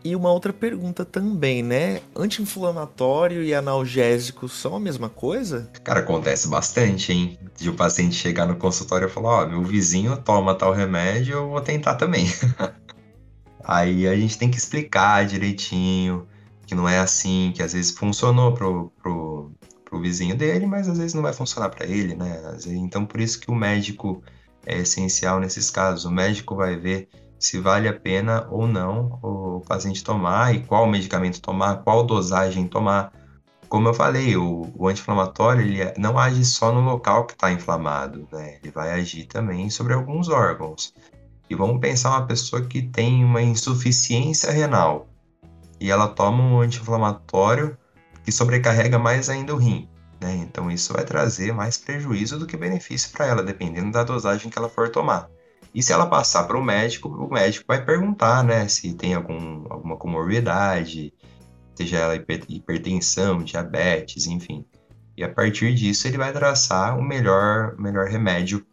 E 0.05 0.17
uma 0.17 0.31
outra 0.31 0.51
pergunta 0.51 1.05
também, 1.05 1.63
né? 1.63 2.01
Anti-inflamatório 2.13 3.41
e 3.41 3.53
analgésico 3.53 4.49
são 4.49 4.75
a 4.75 4.79
mesma 4.79 5.07
coisa? 5.07 5.69
Cara, 5.81 6.01
acontece 6.01 6.49
bastante, 6.49 7.13
hein? 7.13 7.39
De 7.55 7.69
o 7.69 7.73
paciente 7.73 8.13
chegar 8.13 8.45
no 8.45 8.57
consultório 8.57 9.07
e 9.07 9.09
falar: 9.09 9.29
Ó, 9.29 9.43
oh, 9.43 9.49
meu 9.49 9.63
vizinho 9.63 10.17
toma 10.17 10.55
tal 10.55 10.73
remédio, 10.73 11.35
eu 11.35 11.49
vou 11.49 11.61
tentar 11.61 11.95
também. 11.95 12.25
Aí 13.63 14.05
a 14.05 14.15
gente 14.17 14.37
tem 14.37 14.51
que 14.51 14.57
explicar 14.57 15.25
direitinho 15.25 16.27
que 16.65 16.75
não 16.75 16.87
é 16.87 16.99
assim, 16.99 17.51
que 17.55 17.61
às 17.61 17.73
vezes 17.73 17.91
funcionou 17.91 18.53
pro, 18.53 18.91
pro, 19.01 19.51
pro 19.83 20.01
vizinho 20.01 20.35
dele, 20.35 20.65
mas 20.65 20.87
às 20.87 20.97
vezes 20.97 21.13
não 21.13 21.21
vai 21.21 21.33
funcionar 21.33 21.69
para 21.69 21.85
ele, 21.85 22.15
né? 22.15 22.39
Então 22.67 23.05
por 23.05 23.19
isso 23.19 23.39
que 23.39 23.51
o 23.51 23.55
médico 23.55 24.23
é 24.65 24.79
essencial 24.79 25.39
nesses 25.39 25.69
casos. 25.69 26.05
O 26.05 26.11
médico 26.11 26.55
vai 26.55 26.75
ver 26.75 27.09
se 27.39 27.59
vale 27.59 27.87
a 27.87 27.93
pena 27.93 28.47
ou 28.49 28.65
não 28.65 29.19
o 29.21 29.61
paciente 29.67 30.03
tomar 30.03 30.55
e 30.55 30.63
qual 30.63 30.87
medicamento 30.87 31.41
tomar, 31.41 31.83
qual 31.83 32.05
dosagem 32.05 32.67
tomar. 32.67 33.11
Como 33.67 33.87
eu 33.87 33.93
falei, 33.93 34.37
o, 34.37 34.71
o 34.75 34.87
anti-inflamatório 34.87 35.61
ele 35.61 35.81
é, 35.81 35.93
não 35.97 36.17
age 36.17 36.45
só 36.45 36.71
no 36.71 36.81
local 36.81 37.25
que 37.25 37.33
está 37.33 37.51
inflamado, 37.51 38.27
né? 38.31 38.59
Ele 38.61 38.71
vai 38.71 38.91
agir 38.91 39.25
também 39.25 39.69
sobre 39.69 39.93
alguns 39.93 40.29
órgãos. 40.29 40.93
E 41.49 41.55
vamos 41.55 41.81
pensar 41.81 42.11
uma 42.11 42.25
pessoa 42.25 42.61
que 42.63 42.81
tem 42.81 43.25
uma 43.25 43.41
insuficiência 43.41 44.51
renal 44.51 45.12
e 45.83 45.91
ela 45.91 46.07
toma 46.07 46.41
um 46.41 46.61
anti-inflamatório 46.61 47.77
que 48.23 48.31
sobrecarrega 48.31 48.97
mais 48.97 49.27
ainda 49.29 49.53
o 49.53 49.57
rim. 49.57 49.89
Né? 50.21 50.33
Então 50.37 50.71
isso 50.71 50.93
vai 50.93 51.03
trazer 51.03 51.53
mais 51.53 51.77
prejuízo 51.77 52.39
do 52.39 52.47
que 52.47 52.55
benefício 52.55 53.11
para 53.11 53.25
ela, 53.25 53.43
dependendo 53.43 53.91
da 53.91 54.01
dosagem 54.01 54.49
que 54.49 54.57
ela 54.57 54.69
for 54.69 54.89
tomar. 54.89 55.29
E 55.75 55.83
se 55.83 55.91
ela 55.91 56.05
passar 56.05 56.45
para 56.45 56.57
o 56.57 56.63
médico, 56.63 57.09
o 57.09 57.29
médico 57.29 57.65
vai 57.67 57.83
perguntar 57.83 58.45
né, 58.45 58.65
se 58.69 58.93
tem 58.93 59.13
algum, 59.13 59.65
alguma 59.69 59.97
comorbidade, 59.97 61.13
seja 61.75 61.97
ela 61.97 62.15
hipertensão, 62.15 63.43
diabetes, 63.43 64.25
enfim. 64.25 64.65
E 65.17 65.23
a 65.23 65.27
partir 65.27 65.73
disso 65.73 66.07
ele 66.07 66.17
vai 66.17 66.31
traçar 66.31 66.97
o 66.97 67.03
melhor, 67.03 67.75
melhor 67.77 68.07
remédio 68.07 68.65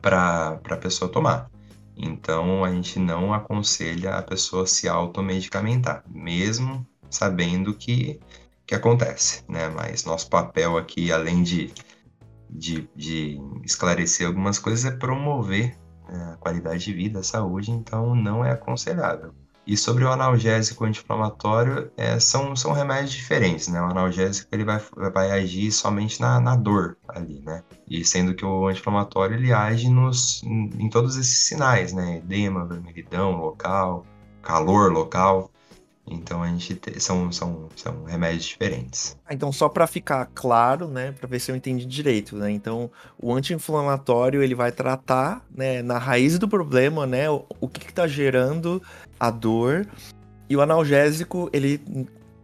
para 0.00 0.60
a 0.70 0.76
pessoa 0.76 1.10
tomar. 1.10 1.50
Então 1.96 2.64
a 2.64 2.70
gente 2.70 2.98
não 2.98 3.32
aconselha 3.32 4.16
a 4.16 4.22
pessoa 4.22 4.66
se 4.66 4.88
automedicamentar, 4.88 6.04
mesmo 6.08 6.86
sabendo 7.08 7.74
que, 7.74 8.20
que 8.66 8.74
acontece, 8.74 9.44
né? 9.48 9.68
Mas 9.68 10.04
nosso 10.04 10.28
papel 10.28 10.76
aqui, 10.76 11.12
além 11.12 11.42
de, 11.42 11.72
de, 12.50 12.88
de 12.94 13.40
esclarecer 13.64 14.26
algumas 14.26 14.58
coisas, 14.58 14.84
é 14.84 14.96
promover 14.96 15.76
né, 16.08 16.32
a 16.34 16.36
qualidade 16.36 16.84
de 16.84 16.92
vida, 16.92 17.20
a 17.20 17.24
saúde, 17.24 17.70
então 17.70 18.14
não 18.14 18.44
é 18.44 18.50
aconselhável. 18.50 19.34
E 19.66 19.76
sobre 19.76 20.04
o 20.04 20.12
analgésico 20.12 20.84
anti-inflamatório, 20.84 21.90
é, 21.96 22.18
são, 22.20 22.54
são 22.54 22.72
remédios 22.72 23.12
diferentes, 23.12 23.68
né? 23.68 23.80
O 23.80 23.86
analgésico 23.86 24.48
ele 24.52 24.64
vai, 24.64 24.78
vai 25.12 25.30
agir 25.30 25.72
somente 25.72 26.20
na, 26.20 26.38
na 26.38 26.54
dor 26.54 26.98
ali, 27.08 27.40
né? 27.40 27.62
E 27.88 28.04
sendo 28.04 28.34
que 28.34 28.44
o 28.44 28.68
anti-inflamatório 28.68 29.36
ele 29.36 29.52
age 29.52 29.88
nos, 29.88 30.42
em, 30.42 30.70
em 30.78 30.90
todos 30.90 31.16
esses 31.16 31.46
sinais, 31.46 31.92
né? 31.92 32.18
Edema, 32.18 32.66
vermelhidão 32.66 33.32
local, 33.36 34.04
calor 34.42 34.92
local. 34.92 35.50
Então 36.06 36.42
a 36.42 36.48
gente 36.48 36.74
te, 36.74 37.00
são, 37.00 37.32
são, 37.32 37.68
são 37.74 38.04
remédios 38.04 38.44
diferentes. 38.44 39.16
Ah, 39.26 39.32
então 39.32 39.50
só 39.50 39.68
para 39.68 39.86
ficar 39.86 40.28
claro, 40.34 40.86
né, 40.86 41.12
para 41.12 41.26
ver 41.26 41.40
se 41.40 41.50
eu 41.50 41.56
entendi 41.56 41.86
direito, 41.86 42.36
né? 42.36 42.50
Então 42.50 42.90
o 43.18 43.32
anti-inflamatório 43.32 44.42
ele 44.42 44.54
vai 44.54 44.70
tratar, 44.70 45.42
né, 45.50 45.82
na 45.82 45.96
raiz 45.96 46.38
do 46.38 46.46
problema, 46.46 47.06
né, 47.06 47.30
o, 47.30 47.44
o 47.60 47.68
que 47.68 47.88
está 47.88 48.06
gerando 48.06 48.82
a 49.18 49.30
dor. 49.30 49.86
E 50.48 50.56
o 50.56 50.60
analgésico 50.60 51.48
ele 51.52 51.80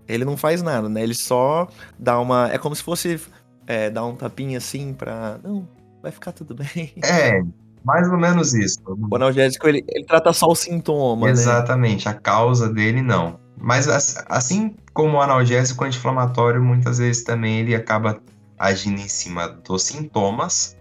ele 0.09 0.25
não 0.25 0.37
faz 0.37 0.63
nada, 0.63 0.89
né? 0.89 1.03
Ele 1.03 1.15
só 1.15 1.69
dá 1.99 2.19
uma, 2.19 2.51
é 2.51 2.59
como 2.59 2.75
se 2.75 2.83
fosse 2.83 3.21
é, 3.67 3.91
dar 3.91 4.05
um 4.05 4.17
tapinha 4.17 4.59
assim 4.59 4.93
para 4.93 5.39
não, 5.45 5.69
vai 6.03 6.11
ficar 6.11 6.33
tudo 6.33 6.55
bem. 6.55 6.95
É, 7.05 7.43
mais 7.85 8.09
ou 8.09 8.19
menos 8.19 8.53
isso. 8.53 8.79
O 8.87 9.17
analgésico 9.17 9.69
ele, 9.69 9.85
ele 9.89 10.05
trata 10.05 10.33
só 10.33 10.47
o 10.47 10.55
sintoma, 10.55 11.27
né? 11.27 11.33
Exatamente, 11.33 12.07
né? 12.07 12.13
a 12.13 12.15
causa 12.15 12.69
dele 12.69 13.03
não. 13.03 13.40
Mas 13.61 13.87
assim 14.27 14.75
como 14.95 15.19
o 15.19 15.21
analgésico 15.21 15.85
anti-inflamatório, 15.85 16.63
muitas 16.63 16.99
vezes 16.99 17.23
também 17.23 17.61
ele 17.61 17.75
acaba 17.75 18.21
agindo 18.59 19.01
em 19.01 19.09
cima 19.09 19.49
dos 19.49 19.83
sintomas 19.83 20.77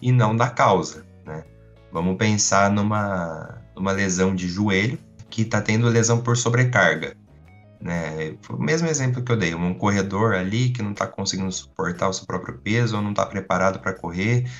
e 0.00 0.12
não 0.12 0.36
da 0.36 0.50
causa, 0.50 1.04
né? 1.24 1.42
Vamos 1.90 2.16
pensar 2.16 2.70
numa, 2.70 3.62
numa 3.74 3.92
lesão 3.92 4.34
de 4.34 4.46
joelho 4.46 4.98
que 5.30 5.42
está 5.42 5.60
tendo 5.60 5.88
lesão 5.88 6.20
por 6.20 6.36
sobrecarga. 6.36 7.16
Né? 7.80 8.34
O 8.50 8.62
mesmo 8.62 8.88
exemplo 8.88 9.22
que 9.22 9.32
eu 9.32 9.36
dei, 9.36 9.54
um 9.54 9.72
corredor 9.72 10.34
ali 10.34 10.70
que 10.70 10.82
não 10.82 10.92
está 10.92 11.06
conseguindo 11.06 11.50
suportar 11.50 12.08
o 12.08 12.12
seu 12.12 12.26
próprio 12.26 12.58
peso 12.58 12.96
ou 12.96 13.02
não 13.02 13.10
está 13.10 13.24
preparado 13.24 13.78
para 13.78 13.94
correr, 13.94 14.50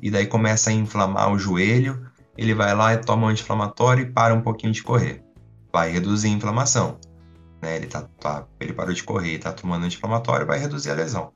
e 0.00 0.10
daí 0.10 0.26
começa 0.26 0.70
a 0.70 0.72
inflamar 0.72 1.32
o 1.32 1.38
joelho, 1.38 2.06
ele 2.36 2.54
vai 2.54 2.74
lá 2.74 2.94
e 2.94 2.98
toma 2.98 3.26
um 3.26 3.30
anti-inflamatório 3.30 4.04
e 4.04 4.12
para 4.12 4.34
um 4.34 4.40
pouquinho 4.40 4.72
de 4.72 4.82
correr. 4.82 5.24
Vai 5.72 5.90
reduzir 5.90 6.28
a 6.28 6.32
inflamação 6.32 6.98
né? 7.60 7.76
Ele, 7.76 7.86
tá, 7.86 8.02
tá, 8.20 8.46
ele 8.60 8.72
parou 8.72 8.92
de 8.92 9.02
correr 9.02 9.34
e 9.34 9.38
tá 9.38 9.52
tomando 9.52 9.84
anti-inflamatório, 9.84 10.46
vai 10.46 10.58
reduzir 10.58 10.90
a 10.90 10.94
lesão. 10.94 11.32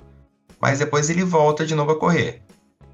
Mas 0.61 0.79
depois 0.79 1.11
ele 1.11 1.25
volta 1.25 1.67
de 1.67 1.75
novo 1.75 1.93
a 1.93 1.99
correr. 1.99 2.43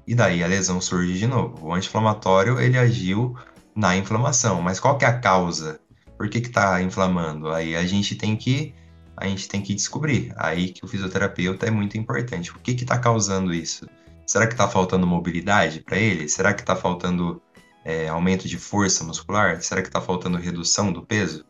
E 0.07 0.15
daí 0.15 0.43
a 0.43 0.47
lesão 0.47 0.81
surge 0.81 1.19
de 1.19 1.27
novo. 1.27 1.67
O 1.67 1.73
anti-inflamatório, 1.73 2.59
ele 2.59 2.77
agiu 2.77 3.35
na 3.75 3.95
inflamação. 3.95 4.61
Mas 4.61 4.79
qual 4.79 4.97
que 4.97 5.05
é 5.05 5.07
a 5.07 5.19
causa? 5.19 5.79
Por 6.17 6.27
que 6.29 6.41
que 6.41 6.49
tá 6.49 6.81
inflamando? 6.81 7.49
Aí 7.49 7.75
a 7.75 7.85
gente 7.85 8.15
tem 8.15 8.35
que 8.35 8.73
a 9.15 9.27
gente 9.27 9.49
tem 9.49 9.61
que 9.61 9.75
descobrir. 9.75 10.33
Aí 10.37 10.69
que 10.69 10.83
o 10.83 10.87
fisioterapeuta 10.87 11.67
é 11.67 11.71
muito 11.71 11.97
importante. 11.97 12.51
O 12.51 12.59
que 12.59 12.73
que 12.73 12.85
tá 12.85 12.97
causando 12.97 13.53
isso? 13.53 13.85
Será 14.25 14.47
que 14.47 14.55
tá 14.55 14.67
faltando 14.67 15.05
mobilidade 15.05 15.81
para 15.81 15.97
ele? 15.97 16.29
Será 16.29 16.53
que 16.53 16.63
tá 16.63 16.75
faltando 16.75 17.41
é, 17.83 18.07
aumento 18.07 18.47
de 18.47 18.57
força 18.57 19.03
muscular? 19.03 19.61
Será 19.61 19.81
que 19.81 19.89
tá 19.89 19.99
faltando 19.99 20.37
redução 20.37 20.91
do 20.91 21.05
peso? 21.05 21.45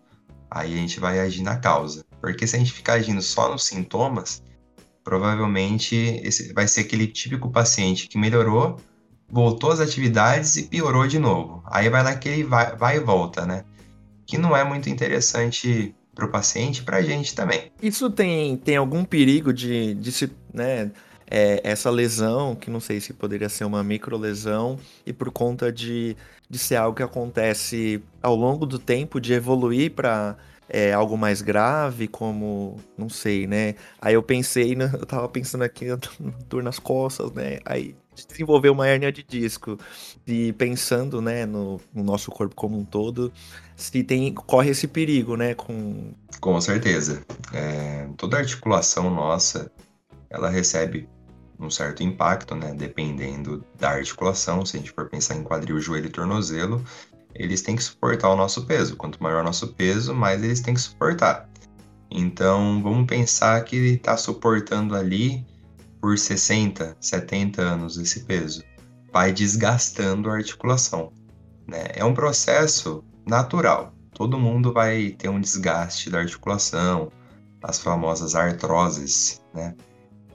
Aí 0.49 0.73
a 0.73 0.77
gente 0.77 0.99
vai 0.99 1.19
agir 1.19 1.43
na 1.43 1.57
causa. 1.57 2.05
Porque 2.21 2.45
se 2.45 2.55
a 2.55 2.59
gente 2.59 2.71
ficar 2.71 2.93
agindo 2.93 3.21
só 3.21 3.49
nos 3.51 3.65
sintomas, 3.65 4.43
provavelmente 5.03 5.95
esse 6.23 6.53
vai 6.53 6.67
ser 6.67 6.81
aquele 6.81 7.07
típico 7.07 7.49
paciente 7.49 8.07
que 8.07 8.17
melhorou, 8.17 8.77
voltou 9.29 9.71
às 9.71 9.79
atividades 9.79 10.55
e 10.55 10.63
piorou 10.63 11.07
de 11.07 11.19
novo. 11.19 11.63
Aí 11.65 11.89
vai 11.89 12.03
naquele 12.03 12.43
vai, 12.43 12.75
vai 12.75 12.97
e 12.97 12.99
volta, 12.99 13.45
né? 13.45 13.63
Que 14.25 14.37
não 14.37 14.55
é 14.55 14.63
muito 14.63 14.89
interessante 14.89 15.95
para 16.13 16.25
o 16.25 16.29
paciente 16.29 16.79
e 16.79 16.83
para 16.83 16.97
a 16.97 17.01
gente 17.01 17.33
também. 17.33 17.71
Isso 17.81 18.09
tem, 18.09 18.57
tem 18.57 18.75
algum 18.75 19.05
perigo 19.05 19.53
de, 19.53 19.93
de 19.93 20.11
se, 20.11 20.29
né, 20.53 20.91
é, 21.29 21.61
essa 21.63 21.89
lesão, 21.89 22.55
que 22.55 22.69
não 22.69 22.79
sei 22.79 22.99
se 22.99 23.13
poderia 23.13 23.47
ser 23.47 23.63
uma 23.63 23.83
microlesão, 23.83 24.77
e 25.05 25.13
por 25.13 25.31
conta 25.31 25.71
de, 25.71 26.17
de 26.49 26.57
ser 26.57 26.77
algo 26.77 26.95
que 26.95 27.03
acontece 27.03 28.01
ao 28.21 28.35
longo 28.35 28.65
do 28.65 28.79
tempo, 28.79 29.21
de 29.21 29.33
evoluir 29.33 29.91
para 29.91 30.35
é, 30.69 30.93
algo 30.93 31.17
mais 31.17 31.41
grave, 31.41 32.07
como, 32.07 32.77
não 32.97 33.09
sei, 33.09 33.47
né? 33.47 33.75
Aí 34.01 34.13
eu 34.13 34.23
pensei, 34.23 34.75
né, 34.75 34.89
eu 34.93 35.05
tava 35.05 35.27
pensando 35.27 35.63
aqui, 35.63 35.85
dor 36.47 36.63
nas 36.63 36.79
costas, 36.79 37.31
né? 37.33 37.59
Aí 37.65 37.95
desenvolver 38.27 38.69
uma 38.69 38.87
hernia 38.87 39.11
de 39.11 39.23
disco 39.23 39.77
e 40.27 40.51
pensando, 40.53 41.21
né, 41.21 41.45
no, 41.45 41.79
no, 41.93 42.03
nosso 42.03 42.29
corpo 42.31 42.53
como 42.53 42.77
um 42.77 42.83
todo, 42.83 43.31
se 43.75 44.03
tem 44.03 44.33
corre 44.33 44.71
esse 44.71 44.87
perigo, 44.87 45.37
né, 45.37 45.53
com 45.53 46.11
com 46.41 46.59
certeza. 46.59 47.23
É, 47.53 48.07
toda 48.17 48.37
articulação 48.37 49.09
nossa, 49.09 49.71
ela 50.29 50.49
recebe 50.49 51.07
um 51.59 51.69
certo 51.69 52.01
impacto, 52.03 52.55
né? 52.55 52.73
Dependendo 52.73 53.63
da 53.77 53.91
articulação, 53.91 54.65
se 54.65 54.77
a 54.77 54.79
gente 54.79 54.91
for 54.91 55.09
pensar 55.09 55.35
em 55.35 55.43
quadril, 55.43 55.79
joelho 55.79 56.07
e 56.07 56.09
tornozelo, 56.09 56.83
eles 57.35 57.61
têm 57.61 57.75
que 57.75 57.83
suportar 57.83 58.29
o 58.29 58.35
nosso 58.35 58.65
peso. 58.65 58.95
Quanto 58.95 59.21
maior 59.21 59.41
o 59.41 59.45
nosso 59.45 59.67
peso, 59.73 60.13
mais 60.13 60.43
eles 60.43 60.61
têm 60.61 60.73
que 60.73 60.79
suportar. 60.79 61.49
Então, 62.09 62.81
vamos 62.81 63.05
pensar 63.05 63.63
que 63.63 63.75
ele 63.75 63.95
está 63.95 64.17
suportando 64.17 64.95
ali 64.95 65.45
por 66.01 66.17
60, 66.17 66.97
70 66.99 67.61
anos 67.61 67.97
esse 67.97 68.21
peso. 68.21 68.63
Vai 69.11 69.31
desgastando 69.31 70.29
a 70.29 70.35
articulação. 70.35 71.11
Né? 71.67 71.85
É 71.93 72.03
um 72.03 72.13
processo 72.13 73.03
natural. 73.27 73.93
Todo 74.13 74.39
mundo 74.39 74.73
vai 74.73 75.11
ter 75.11 75.29
um 75.29 75.39
desgaste 75.39 76.09
da 76.09 76.19
articulação, 76.19 77.11
as 77.61 77.79
famosas 77.79 78.35
artroses, 78.35 79.41
né? 79.53 79.75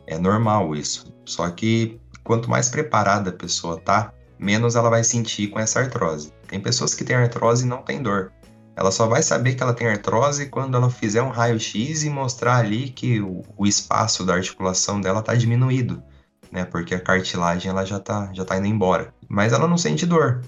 É 0.07 0.18
normal 0.18 0.74
isso. 0.74 1.12
Só 1.24 1.48
que 1.50 2.00
quanto 2.22 2.50
mais 2.50 2.68
preparada 2.68 3.30
a 3.30 3.32
pessoa 3.32 3.80
tá, 3.80 4.12
menos 4.38 4.76
ela 4.76 4.90
vai 4.90 5.05
sentir 5.05 5.48
com 5.48 5.59
essa 5.59 5.80
artrose. 5.80 6.32
Tem 6.48 6.61
pessoas 6.61 6.94
que 6.94 7.05
têm 7.05 7.16
artrose 7.16 7.64
e 7.64 7.68
não 7.68 7.82
tem 7.82 8.02
dor. 8.02 8.32
Ela 8.76 8.90
só 8.90 9.07
vai 9.07 9.22
saber 9.22 9.55
que 9.55 9.62
ela 9.62 9.72
tem 9.72 9.86
artrose 9.86 10.46
quando 10.46 10.76
ela 10.76 10.90
fizer 10.90 11.22
um 11.22 11.28
raio-x 11.28 12.02
e 12.02 12.11
mostrar 12.11 12.57
ali 12.57 12.88
que 12.88 13.20
o, 13.20 13.42
o, 13.57 13.66
espaço 13.66 14.24
da 14.24 14.34
articulação 14.34 15.00
dela 15.00 15.20
está 15.20 15.34
diminuído, 15.34 16.02
né? 16.50 16.64
Porque 16.64 16.94
a 16.94 17.00
cartilagem 17.00 17.70
ela 17.70 17.84
já 17.84 17.98
está 17.98 18.30
já 18.32 18.44
tá 18.44 18.59
indo 18.59 18.66
embora. 18.66 19.14
Mas 19.28 19.52
ela 19.52 19.68
não 19.68 19.78
sente 19.78 20.05
dor. 20.05 20.42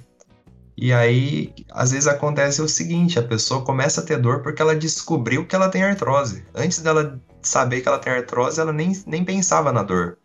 E 0.76 0.92
aí, 0.92 1.54
às 1.70 1.92
vezes 1.92 2.06
acontece 2.06 2.60
o 2.60 2.68
seguinte, 2.68 3.18
a 3.18 3.22
pessoa 3.22 3.64
começa 3.64 4.00
a 4.00 4.04
ter 4.04 4.18
dor 4.18 4.42
porque 4.42 4.60
ela 4.60 4.76
descobriu 4.76 5.46
que 5.46 5.54
ela 5.54 5.70
tem 5.70 5.82
artrose. 5.82 6.44
Antes 6.54 6.80
dela 6.80 7.18
saber 7.46 7.80
que 7.80 7.88
ela 7.88 7.98
tem 7.98 8.12
artrose, 8.12 8.60
ela 8.60 8.72
nem, 8.72 8.92
nem 9.06 9.24
pensava 9.24 9.72
na 9.72 9.82
dor. 9.82 10.18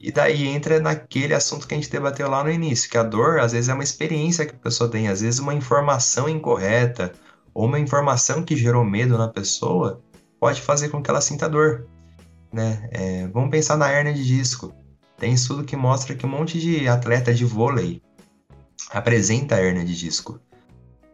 E 0.00 0.12
daí 0.12 0.46
entra 0.46 0.80
naquele 0.80 1.32
assunto 1.32 1.66
que 1.66 1.74
a 1.74 1.76
gente 1.76 1.90
debateu 1.90 2.28
lá 2.28 2.44
no 2.44 2.50
início, 2.50 2.90
que 2.90 2.98
a 2.98 3.02
dor 3.02 3.40
às 3.40 3.52
vezes 3.52 3.68
é 3.68 3.74
uma 3.74 3.82
experiência 3.82 4.44
que 4.44 4.54
a 4.54 4.58
pessoa 4.58 4.90
tem, 4.90 5.08
às 5.08 5.20
vezes 5.20 5.40
uma 5.40 5.54
informação 5.54 6.28
incorreta 6.28 7.12
ou 7.54 7.64
uma 7.64 7.78
informação 7.78 8.42
que 8.42 8.56
gerou 8.56 8.84
medo 8.84 9.16
na 9.16 9.28
pessoa 9.28 10.02
pode 10.38 10.60
fazer 10.60 10.90
com 10.90 11.02
que 11.02 11.08
ela 11.08 11.22
sinta 11.22 11.48
dor. 11.48 11.86
Né? 12.52 12.86
É, 12.92 13.26
vamos 13.28 13.50
pensar 13.50 13.78
na 13.78 13.90
hernia 13.90 14.12
de 14.12 14.24
disco. 14.24 14.74
Tem 15.16 15.32
estudo 15.32 15.64
que 15.64 15.76
mostra 15.76 16.14
que 16.14 16.26
um 16.26 16.28
monte 16.28 16.60
de 16.60 16.86
atleta 16.86 17.32
de 17.32 17.44
vôlei 17.44 18.02
apresenta 18.90 19.60
hernia 19.60 19.84
de 19.84 19.96
disco. 19.96 20.38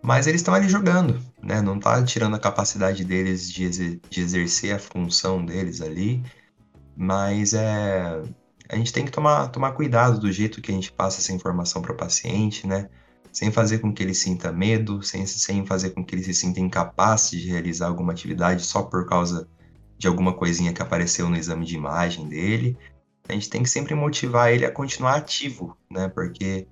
Mas 0.03 0.27
eles 0.27 0.41
estão 0.41 0.55
ali 0.55 0.69
jogando, 0.69 1.21
né? 1.43 1.61
Não 1.61 1.77
está 1.77 2.03
tirando 2.05 2.37
a 2.37 2.39
capacidade 2.39 3.05
deles 3.05 3.51
de, 3.51 3.65
exer 3.65 4.01
de 4.09 4.21
exercer 4.21 4.75
a 4.75 4.79
função 4.79 5.45
deles 5.45 5.81
ali. 5.81 6.23
Mas 6.97 7.55
é, 7.55 8.23
a 8.69 8.77
gente 8.77 8.93
tem 8.93 9.05
que 9.05 9.11
tomar, 9.11 9.49
tomar 9.49 9.73
cuidado 9.73 10.19
do 10.19 10.31
jeito 10.31 10.61
que 10.61 10.71
a 10.71 10.75
gente 10.75 10.93
passa 10.93 11.21
essa 11.21 11.33
informação 11.33 11.83
para 11.83 11.93
o 11.93 11.97
paciente, 11.97 12.67
né? 12.67 12.89
Sem 13.33 13.51
fazer 13.51 13.79
com 13.79 13.93
que 13.93 14.03
ele 14.03 14.15
sinta 14.15 14.53
medo, 14.53 15.03
sem, 15.03 15.27
sem 15.27 15.65
fazer 15.65 15.91
com 15.91 16.05
que 16.05 16.15
ele 16.15 16.23
se 16.23 16.35
sinta 16.35 16.61
incapaz 16.61 17.31
de 17.31 17.49
realizar 17.49 17.87
alguma 17.87 18.13
atividade 18.13 18.63
só 18.65 18.83
por 18.83 19.07
causa 19.07 19.49
de 19.97 20.07
alguma 20.07 20.35
coisinha 20.35 20.73
que 20.73 20.83
apareceu 20.83 21.29
no 21.29 21.37
exame 21.37 21.65
de 21.65 21.77
imagem 21.77 22.29
dele. 22.29 22.77
A 23.29 23.33
gente 23.33 23.49
tem 23.49 23.63
que 23.63 23.69
sempre 23.71 23.95
motivar 23.95 24.53
ele 24.53 24.65
a 24.65 24.73
continuar 24.73 25.17
ativo, 25.17 25.77
né? 25.91 26.09
Porque 26.09 26.67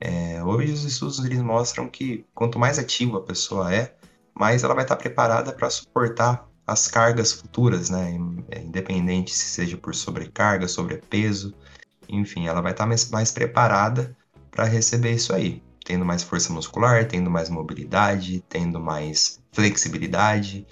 é, 0.00 0.42
hoje 0.44 0.72
os 0.72 0.84
estudos 0.84 1.24
eles 1.24 1.42
mostram 1.42 1.88
que 1.88 2.24
quanto 2.34 2.58
mais 2.58 2.78
ativa 2.78 3.18
a 3.18 3.22
pessoa 3.22 3.74
é, 3.74 3.94
mais 4.38 4.62
ela 4.62 4.74
vai 4.74 4.84
estar 4.84 4.96
preparada 4.96 5.52
para 5.52 5.68
suportar 5.68 6.46
as 6.66 6.86
cargas 6.86 7.32
futuras, 7.32 7.90
né? 7.90 8.16
Independente 8.56 9.34
se 9.34 9.46
seja 9.48 9.76
por 9.76 9.94
sobrecarga, 9.94 10.68
sobrepeso, 10.68 11.54
enfim, 12.08 12.46
ela 12.46 12.60
vai 12.60 12.72
estar 12.72 12.86
mais, 12.86 13.10
mais 13.10 13.30
preparada 13.30 14.16
para 14.50 14.64
receber 14.64 15.12
isso 15.12 15.34
aí, 15.34 15.62
tendo 15.84 16.04
mais 16.04 16.22
força 16.22 16.52
muscular, 16.52 17.06
tendo 17.06 17.30
mais 17.30 17.48
mobilidade, 17.48 18.44
tendo 18.48 18.78
mais 18.80 19.40
flexibilidade, 19.52 20.66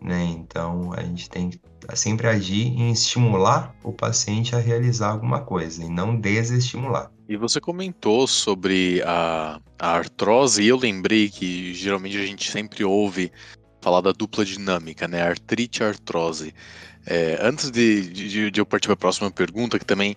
né? 0.00 0.24
Então 0.24 0.92
a 0.92 1.02
gente 1.02 1.28
tem 1.28 1.50
que 1.50 1.60
sempre 1.94 2.26
agir 2.26 2.66
em 2.66 2.90
estimular 2.92 3.74
o 3.82 3.92
paciente 3.92 4.54
a 4.54 4.58
realizar 4.58 5.10
alguma 5.10 5.40
coisa 5.40 5.84
e 5.84 5.88
não 5.88 6.16
desestimular. 6.16 7.10
E 7.28 7.36
você 7.36 7.60
comentou 7.60 8.26
sobre 8.26 9.02
a, 9.04 9.60
a 9.78 9.90
artrose, 9.90 10.62
e 10.62 10.68
eu 10.68 10.78
lembrei 10.78 11.28
que 11.28 11.74
geralmente 11.74 12.16
a 12.16 12.24
gente 12.24 12.50
sempre 12.50 12.84
ouve 12.84 13.30
falar 13.80 14.00
da 14.00 14.12
dupla 14.12 14.44
dinâmica, 14.44 15.06
né? 15.06 15.22
Artrite 15.22 15.82
e 15.82 15.84
artrose. 15.84 16.54
É, 17.06 17.38
antes 17.40 17.70
de, 17.70 18.08
de, 18.08 18.50
de, 18.50 18.60
eu 18.60 18.66
partir 18.66 18.86
para 18.86 18.94
a 18.94 18.96
próxima 18.96 19.30
pergunta, 19.30 19.78
que 19.78 19.84
também 19.84 20.16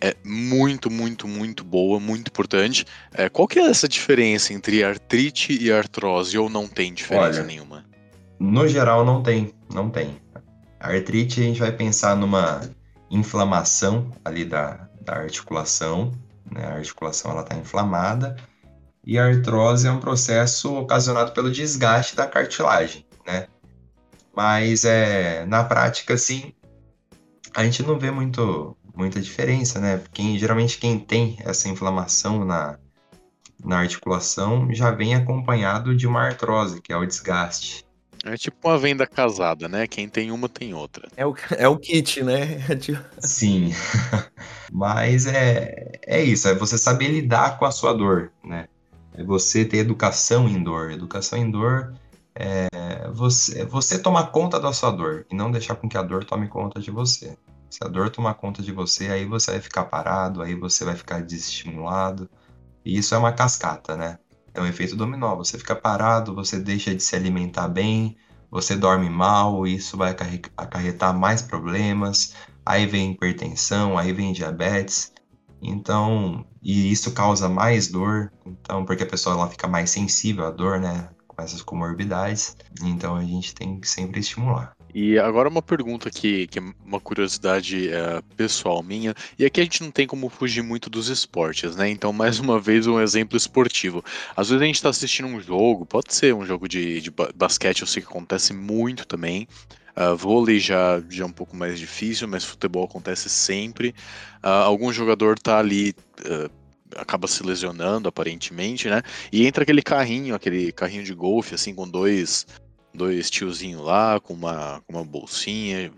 é 0.00 0.14
muito, 0.24 0.90
muito, 0.90 1.26
muito 1.26 1.64
boa, 1.64 1.98
muito 1.98 2.28
importante. 2.28 2.84
É, 3.12 3.28
qual 3.28 3.48
que 3.48 3.58
é 3.58 3.62
essa 3.62 3.88
diferença 3.88 4.52
entre 4.52 4.84
artrite 4.84 5.56
e 5.60 5.72
artrose, 5.72 6.36
ou 6.38 6.48
não 6.48 6.68
tem 6.68 6.92
diferença 6.92 7.40
Olha, 7.40 7.44
nenhuma? 7.44 7.87
No 8.38 8.68
geral, 8.68 9.04
não 9.04 9.22
tem, 9.22 9.52
não 9.72 9.90
tem. 9.90 10.20
A 10.80 10.90
artrite, 10.92 11.40
a 11.40 11.44
gente 11.44 11.60
vai 11.60 11.72
pensar 11.72 12.16
numa 12.16 12.60
inflamação 13.10 14.10
ali 14.24 14.44
da, 14.44 14.88
da 15.00 15.14
articulação, 15.14 16.12
né? 16.50 16.66
A 16.66 16.74
articulação 16.74 17.32
ela 17.32 17.42
está 17.42 17.56
inflamada, 17.56 18.36
e 19.04 19.18
a 19.18 19.26
artrose 19.26 19.88
é 19.88 19.90
um 19.90 20.00
processo 20.00 20.74
ocasionado 20.76 21.32
pelo 21.32 21.50
desgaste 21.50 22.14
da 22.14 22.26
cartilagem, 22.26 23.06
né? 23.26 23.48
Mas 24.36 24.84
é, 24.84 25.44
na 25.46 25.64
prática, 25.64 26.16
sim, 26.16 26.52
a 27.56 27.64
gente 27.64 27.82
não 27.82 27.98
vê 27.98 28.10
muito, 28.10 28.76
muita 28.94 29.20
diferença, 29.20 29.80
né? 29.80 30.00
Quem, 30.12 30.38
geralmente 30.38 30.78
quem 30.78 30.98
tem 30.98 31.38
essa 31.40 31.68
inflamação 31.68 32.44
na, 32.44 32.78
na 33.64 33.78
articulação 33.78 34.72
já 34.72 34.90
vem 34.90 35.14
acompanhado 35.14 35.96
de 35.96 36.06
uma 36.06 36.22
artrose, 36.22 36.80
que 36.80 36.92
é 36.92 36.96
o 36.96 37.06
desgaste. 37.06 37.87
É 38.24 38.36
tipo 38.36 38.68
uma 38.68 38.78
venda 38.78 39.06
casada, 39.06 39.68
né? 39.68 39.86
Quem 39.86 40.08
tem 40.08 40.30
uma 40.30 40.48
tem 40.48 40.74
outra. 40.74 41.08
É 41.16 41.26
o, 41.26 41.34
é 41.56 41.68
o 41.68 41.78
kit, 41.78 42.22
né? 42.22 42.58
Sim. 43.20 43.72
Mas 44.72 45.26
é, 45.26 45.92
é 46.06 46.22
isso, 46.22 46.48
é 46.48 46.54
você 46.54 46.76
saber 46.76 47.08
lidar 47.08 47.58
com 47.58 47.64
a 47.64 47.70
sua 47.70 47.92
dor, 47.92 48.32
né? 48.44 48.68
É 49.14 49.24
você 49.24 49.64
ter 49.64 49.78
educação 49.78 50.48
em 50.48 50.62
dor. 50.62 50.90
Educação 50.90 51.38
em 51.38 51.50
dor 51.50 51.94
é 52.34 52.68
você, 53.12 53.62
é 53.62 53.64
você 53.64 53.98
tomar 53.98 54.28
conta 54.28 54.60
da 54.60 54.72
sua 54.72 54.90
dor 54.90 55.26
e 55.30 55.34
não 55.34 55.50
deixar 55.50 55.74
com 55.74 55.88
que 55.88 55.98
a 55.98 56.02
dor 56.02 56.24
tome 56.24 56.48
conta 56.48 56.80
de 56.80 56.90
você. 56.90 57.36
Se 57.70 57.78
a 57.82 57.88
dor 57.88 58.10
tomar 58.10 58.34
conta 58.34 58.62
de 58.62 58.72
você, 58.72 59.08
aí 59.08 59.26
você 59.26 59.52
vai 59.52 59.60
ficar 59.60 59.84
parado, 59.84 60.40
aí 60.42 60.54
você 60.54 60.84
vai 60.84 60.96
ficar 60.96 61.20
desestimulado. 61.22 62.30
E 62.84 62.96
isso 62.96 63.14
é 63.14 63.18
uma 63.18 63.32
cascata, 63.32 63.96
né? 63.96 64.18
Um 64.60 64.66
efeito 64.66 64.96
dominó. 64.96 65.36
Você 65.36 65.58
fica 65.58 65.74
parado, 65.74 66.34
você 66.34 66.58
deixa 66.58 66.94
de 66.94 67.02
se 67.02 67.14
alimentar 67.16 67.68
bem, 67.68 68.16
você 68.50 68.76
dorme 68.76 69.10
mal, 69.10 69.66
isso 69.66 69.96
vai 69.96 70.14
acarretar 70.56 71.16
mais 71.16 71.42
problemas. 71.42 72.34
Aí 72.64 72.86
vem 72.86 73.12
hipertensão, 73.12 73.96
aí 73.96 74.12
vem 74.12 74.32
diabetes. 74.32 75.12
Então, 75.60 76.46
e 76.62 76.90
isso 76.92 77.12
causa 77.12 77.48
mais 77.48 77.88
dor, 77.88 78.32
então, 78.46 78.84
porque 78.84 79.02
a 79.02 79.06
pessoa 79.06 79.34
ela 79.34 79.48
fica 79.48 79.66
mais 79.66 79.90
sensível 79.90 80.46
à 80.46 80.50
dor, 80.50 80.78
né? 80.78 81.10
Com 81.26 81.42
essas 81.42 81.62
comorbidades. 81.62 82.56
Então 82.82 83.16
a 83.16 83.24
gente 83.24 83.54
tem 83.54 83.80
que 83.80 83.88
sempre 83.88 84.20
estimular. 84.20 84.77
E 85.00 85.16
agora 85.16 85.48
uma 85.48 85.62
pergunta 85.62 86.10
que, 86.10 86.48
que 86.48 86.58
é 86.58 86.62
uma 86.84 86.98
curiosidade 86.98 87.88
é, 87.88 88.20
pessoal 88.36 88.82
minha, 88.82 89.14
e 89.38 89.44
aqui 89.44 89.60
a 89.60 89.62
gente 89.62 89.80
não 89.80 89.92
tem 89.92 90.08
como 90.08 90.28
fugir 90.28 90.60
muito 90.60 90.90
dos 90.90 91.06
esportes, 91.06 91.76
né? 91.76 91.88
Então, 91.88 92.12
mais 92.12 92.40
uma 92.40 92.58
vez, 92.58 92.84
um 92.88 93.00
exemplo 93.00 93.36
esportivo. 93.36 94.04
Às 94.36 94.48
vezes 94.48 94.60
a 94.60 94.66
gente 94.66 94.74
está 94.74 94.88
assistindo 94.88 95.28
um 95.28 95.40
jogo, 95.40 95.86
pode 95.86 96.12
ser 96.12 96.34
um 96.34 96.44
jogo 96.44 96.68
de, 96.68 97.00
de 97.00 97.12
basquete, 97.32 97.82
eu 97.82 97.86
sei 97.86 98.02
que 98.02 98.08
acontece 98.08 98.52
muito 98.52 99.06
também. 99.06 99.46
Uh, 99.96 100.16
vôlei 100.16 100.58
já, 100.58 101.00
já 101.08 101.22
é 101.22 101.26
um 101.28 101.32
pouco 101.32 101.54
mais 101.54 101.78
difícil, 101.78 102.26
mas 102.26 102.44
futebol 102.44 102.84
acontece 102.84 103.28
sempre. 103.28 103.94
Uh, 104.42 104.48
algum 104.48 104.92
jogador 104.92 105.38
tá 105.38 105.60
ali. 105.60 105.94
Uh, 106.28 106.50
acaba 106.96 107.28
se 107.28 107.44
lesionando 107.44 108.08
aparentemente, 108.08 108.88
né? 108.88 109.02
E 109.30 109.46
entra 109.46 109.62
aquele 109.62 109.82
carrinho, 109.82 110.34
aquele 110.34 110.72
carrinho 110.72 111.04
de 111.04 111.14
golfe, 111.14 111.54
assim, 111.54 111.72
com 111.72 111.86
dois 111.86 112.46
dois 112.98 113.30
tiozinhos 113.30 113.80
lá 113.82 114.20
com 114.20 114.34
uma, 114.34 114.82
uma 114.88 115.04
bolsinha, 115.04 115.90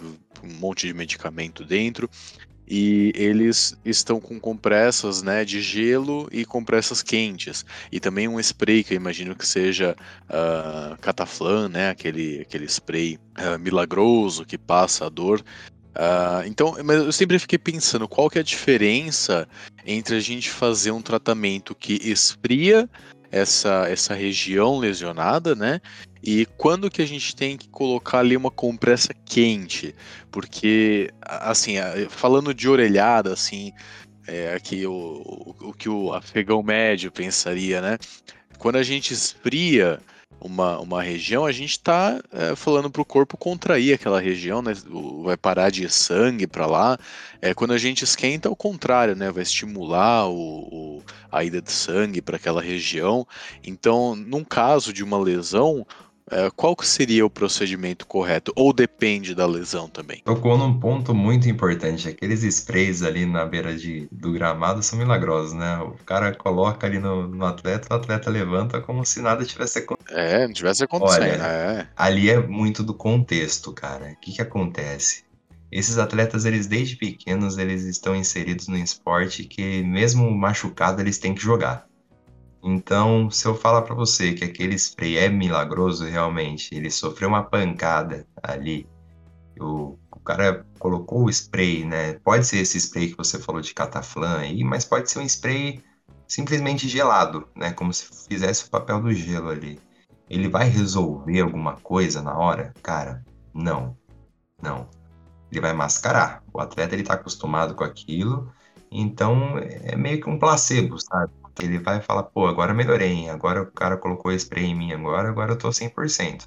um 0.44 0.52
monte 0.54 0.86
de 0.86 0.94
medicamento 0.94 1.64
dentro. 1.64 2.08
E 2.68 3.10
eles 3.16 3.76
estão 3.84 4.20
com 4.20 4.38
compressas 4.38 5.22
né, 5.22 5.44
de 5.44 5.60
gelo 5.60 6.28
e 6.30 6.44
compressas 6.44 7.02
quentes. 7.02 7.64
E 7.90 7.98
também 7.98 8.28
um 8.28 8.38
spray 8.38 8.84
que 8.84 8.94
eu 8.94 8.96
imagino 8.96 9.34
que 9.34 9.44
seja 9.44 9.96
uh, 10.28 11.68
né, 11.68 11.90
aquele, 11.90 12.42
aquele 12.42 12.66
spray 12.66 13.18
uh, 13.36 13.58
milagroso 13.58 14.44
que 14.44 14.56
passa 14.56 15.06
a 15.06 15.08
dor. 15.08 15.42
Uh, 15.90 16.46
então, 16.46 16.76
mas 16.84 16.98
eu 16.98 17.10
sempre 17.10 17.40
fiquei 17.40 17.58
pensando 17.58 18.06
qual 18.06 18.30
que 18.30 18.38
é 18.38 18.40
a 18.40 18.44
diferença 18.44 19.48
entre 19.84 20.14
a 20.14 20.20
gente 20.20 20.48
fazer 20.48 20.92
um 20.92 21.02
tratamento 21.02 21.74
que 21.74 21.94
esfria 21.94 22.88
essa, 23.30 23.88
essa 23.88 24.14
região 24.14 24.78
lesionada, 24.78 25.54
né? 25.54 25.80
E 26.22 26.46
quando 26.56 26.90
que 26.90 27.00
a 27.00 27.06
gente 27.06 27.34
tem 27.34 27.56
que 27.56 27.68
colocar 27.68 28.18
ali 28.18 28.36
uma 28.36 28.50
compressa 28.50 29.14
quente? 29.24 29.94
Porque, 30.30 31.10
assim, 31.22 31.74
falando 32.10 32.52
de 32.52 32.68
orelhada, 32.68 33.32
assim, 33.32 33.72
é 34.26 34.54
aqui 34.54 34.86
o, 34.86 34.92
o, 34.92 35.68
o 35.68 35.72
que 35.72 35.88
o 35.88 36.12
afegão 36.12 36.62
médio 36.62 37.10
pensaria, 37.10 37.80
né? 37.80 37.96
Quando 38.58 38.76
a 38.76 38.82
gente 38.82 39.14
esfria 39.14 39.98
uma, 40.40 40.78
uma 40.80 41.02
região, 41.02 41.44
a 41.44 41.52
gente 41.52 41.72
está 41.72 42.20
é, 42.32 42.56
falando 42.56 42.90
para 42.90 43.02
o 43.02 43.04
corpo 43.04 43.36
contrair 43.36 43.94
aquela 43.94 44.20
região, 44.20 44.62
né? 44.62 44.72
Vai 45.22 45.36
parar 45.36 45.70
de 45.70 45.88
sangue 45.88 46.46
para 46.46 46.66
lá. 46.66 46.98
É, 47.42 47.52
quando 47.52 47.72
a 47.72 47.78
gente 47.78 48.02
esquenta, 48.02 48.48
é 48.48 48.50
o 48.50 48.56
contrário, 48.56 49.14
né? 49.14 49.30
Vai 49.30 49.42
estimular 49.42 50.28
o, 50.28 50.32
o 50.34 51.02
a 51.30 51.44
ida 51.44 51.60
de 51.60 51.70
sangue 51.70 52.22
para 52.22 52.36
aquela 52.36 52.62
região. 52.62 53.26
Então, 53.62 54.16
num 54.16 54.42
caso 54.42 54.92
de 54.92 55.04
uma 55.04 55.18
lesão, 55.18 55.86
qual 56.56 56.76
que 56.76 56.86
seria 56.86 57.24
o 57.26 57.30
procedimento 57.30 58.06
correto? 58.06 58.52
Ou 58.56 58.72
depende 58.72 59.34
da 59.34 59.46
lesão 59.46 59.88
também? 59.88 60.22
Tocou 60.24 60.56
num 60.56 60.78
ponto 60.78 61.14
muito 61.14 61.48
importante. 61.48 62.08
Aqueles 62.08 62.42
sprays 62.42 63.02
ali 63.02 63.26
na 63.26 63.44
beira 63.44 63.76
de, 63.76 64.08
do 64.12 64.32
gramado 64.32 64.82
são 64.82 64.98
milagrosos, 64.98 65.52
né? 65.52 65.78
O 65.78 65.92
cara 66.04 66.34
coloca 66.34 66.86
ali 66.86 66.98
no, 66.98 67.26
no 67.26 67.44
atleta, 67.44 67.88
o 67.90 67.96
atleta 67.96 68.30
levanta 68.30 68.80
como 68.80 69.04
se 69.04 69.20
nada 69.20 69.44
tivesse 69.44 69.80
acontecendo. 69.80 70.18
É, 70.18 70.46
não 70.46 70.54
tivesse 70.54 70.84
acontecendo. 70.84 71.22
Olha, 71.22 71.46
é. 71.46 71.86
ali 71.96 72.30
é 72.30 72.38
muito 72.38 72.82
do 72.82 72.94
contexto, 72.94 73.72
cara. 73.72 74.12
O 74.12 74.20
que 74.20 74.32
que 74.32 74.42
acontece? 74.42 75.24
Esses 75.70 75.98
atletas, 75.98 76.44
eles 76.44 76.66
desde 76.66 76.96
pequenos, 76.96 77.56
eles 77.56 77.84
estão 77.84 78.14
inseridos 78.16 78.66
no 78.66 78.76
esporte 78.76 79.44
que 79.44 79.82
mesmo 79.84 80.28
machucado, 80.30 81.00
eles 81.00 81.18
têm 81.18 81.34
que 81.34 81.40
jogar. 81.40 81.86
Então, 82.62 83.30
se 83.30 83.46
eu 83.46 83.54
falar 83.54 83.82
para 83.82 83.94
você 83.94 84.34
que 84.34 84.44
aquele 84.44 84.74
spray 84.74 85.16
é 85.16 85.28
milagroso 85.28 86.04
realmente, 86.04 86.74
ele 86.74 86.90
sofreu 86.90 87.28
uma 87.28 87.42
pancada 87.42 88.26
ali, 88.42 88.86
o, 89.58 89.98
o 90.10 90.20
cara 90.20 90.66
colocou 90.78 91.24
o 91.24 91.30
spray, 91.30 91.84
né? 91.84 92.14
Pode 92.24 92.46
ser 92.46 92.58
esse 92.58 92.78
spray 92.78 93.10
que 93.10 93.16
você 93.16 93.38
falou 93.38 93.60
de 93.60 93.74
cataflã 93.74 94.38
aí, 94.38 94.62
mas 94.64 94.84
pode 94.84 95.10
ser 95.10 95.20
um 95.20 95.26
spray 95.26 95.82
simplesmente 96.28 96.88
gelado, 96.88 97.48
né? 97.54 97.72
Como 97.72 97.92
se 97.92 98.06
fizesse 98.28 98.66
o 98.66 98.70
papel 98.70 99.00
do 99.00 99.12
gelo 99.12 99.48
ali. 99.48 99.80
Ele 100.28 100.48
vai 100.48 100.68
resolver 100.68 101.40
alguma 101.40 101.76
coisa 101.76 102.22
na 102.22 102.36
hora? 102.36 102.72
Cara, 102.82 103.24
não. 103.52 103.96
Não. 104.62 104.88
Ele 105.50 105.60
vai 105.60 105.72
mascarar. 105.72 106.42
O 106.52 106.60
atleta 106.60 106.94
ele 106.94 107.02
tá 107.02 107.14
acostumado 107.14 107.74
com 107.74 107.82
aquilo, 107.82 108.52
então 108.90 109.58
é 109.58 109.96
meio 109.96 110.20
que 110.20 110.30
um 110.30 110.38
placebo, 110.38 110.98
sabe? 111.00 111.32
Ele 111.60 111.78
vai 111.78 112.00
falar, 112.00 112.24
pô, 112.24 112.46
agora 112.46 112.74
melhorei, 112.74 113.28
agora 113.28 113.62
o 113.62 113.70
cara 113.70 113.96
colocou 113.96 114.32
spray 114.32 114.66
em 114.66 114.74
mim 114.74 114.92
agora, 114.92 115.28
agora 115.28 115.52
eu 115.52 115.58
tô 115.58 115.68
100%. 115.68 116.46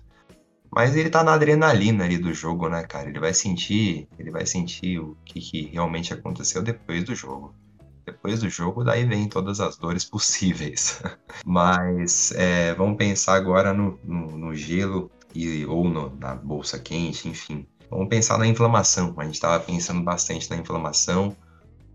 Mas 0.75 0.95
ele 0.95 1.09
tá 1.09 1.23
na 1.23 1.33
adrenalina 1.33 2.03
ali 2.03 2.17
do 2.17 2.33
jogo, 2.33 2.67
né, 2.67 2.83
cara? 2.83 3.07
Ele 3.07 3.19
vai 3.19 3.33
sentir, 3.33 4.07
ele 4.17 4.31
vai 4.31 4.45
sentir 4.45 4.99
o 4.99 5.15
que, 5.23 5.39
que 5.39 5.65
realmente 5.65 6.13
aconteceu 6.13 6.63
depois 6.63 7.03
do 7.03 7.13
jogo. 7.13 7.53
Depois 8.03 8.41
do 8.41 8.49
jogo, 8.49 8.83
daí 8.83 9.05
vem 9.05 9.29
todas 9.29 9.59
as 9.59 9.77
dores 9.77 10.03
possíveis. 10.09 11.01
Mas 11.45 12.31
é, 12.31 12.73
vamos 12.73 12.97
pensar 12.97 13.35
agora 13.35 13.71
no, 13.71 13.99
no, 14.03 14.37
no 14.37 14.55
gelo 14.55 15.11
e, 15.35 15.63
ou 15.65 15.87
no, 15.87 16.15
na 16.15 16.33
bolsa 16.33 16.79
quente, 16.79 17.29
enfim. 17.29 17.67
Vamos 17.89 18.09
pensar 18.09 18.39
na 18.39 18.47
inflamação. 18.47 19.13
A 19.17 19.25
gente 19.25 19.35
estava 19.35 19.63
pensando 19.63 20.01
bastante 20.01 20.49
na 20.49 20.57
inflamação. 20.57 21.35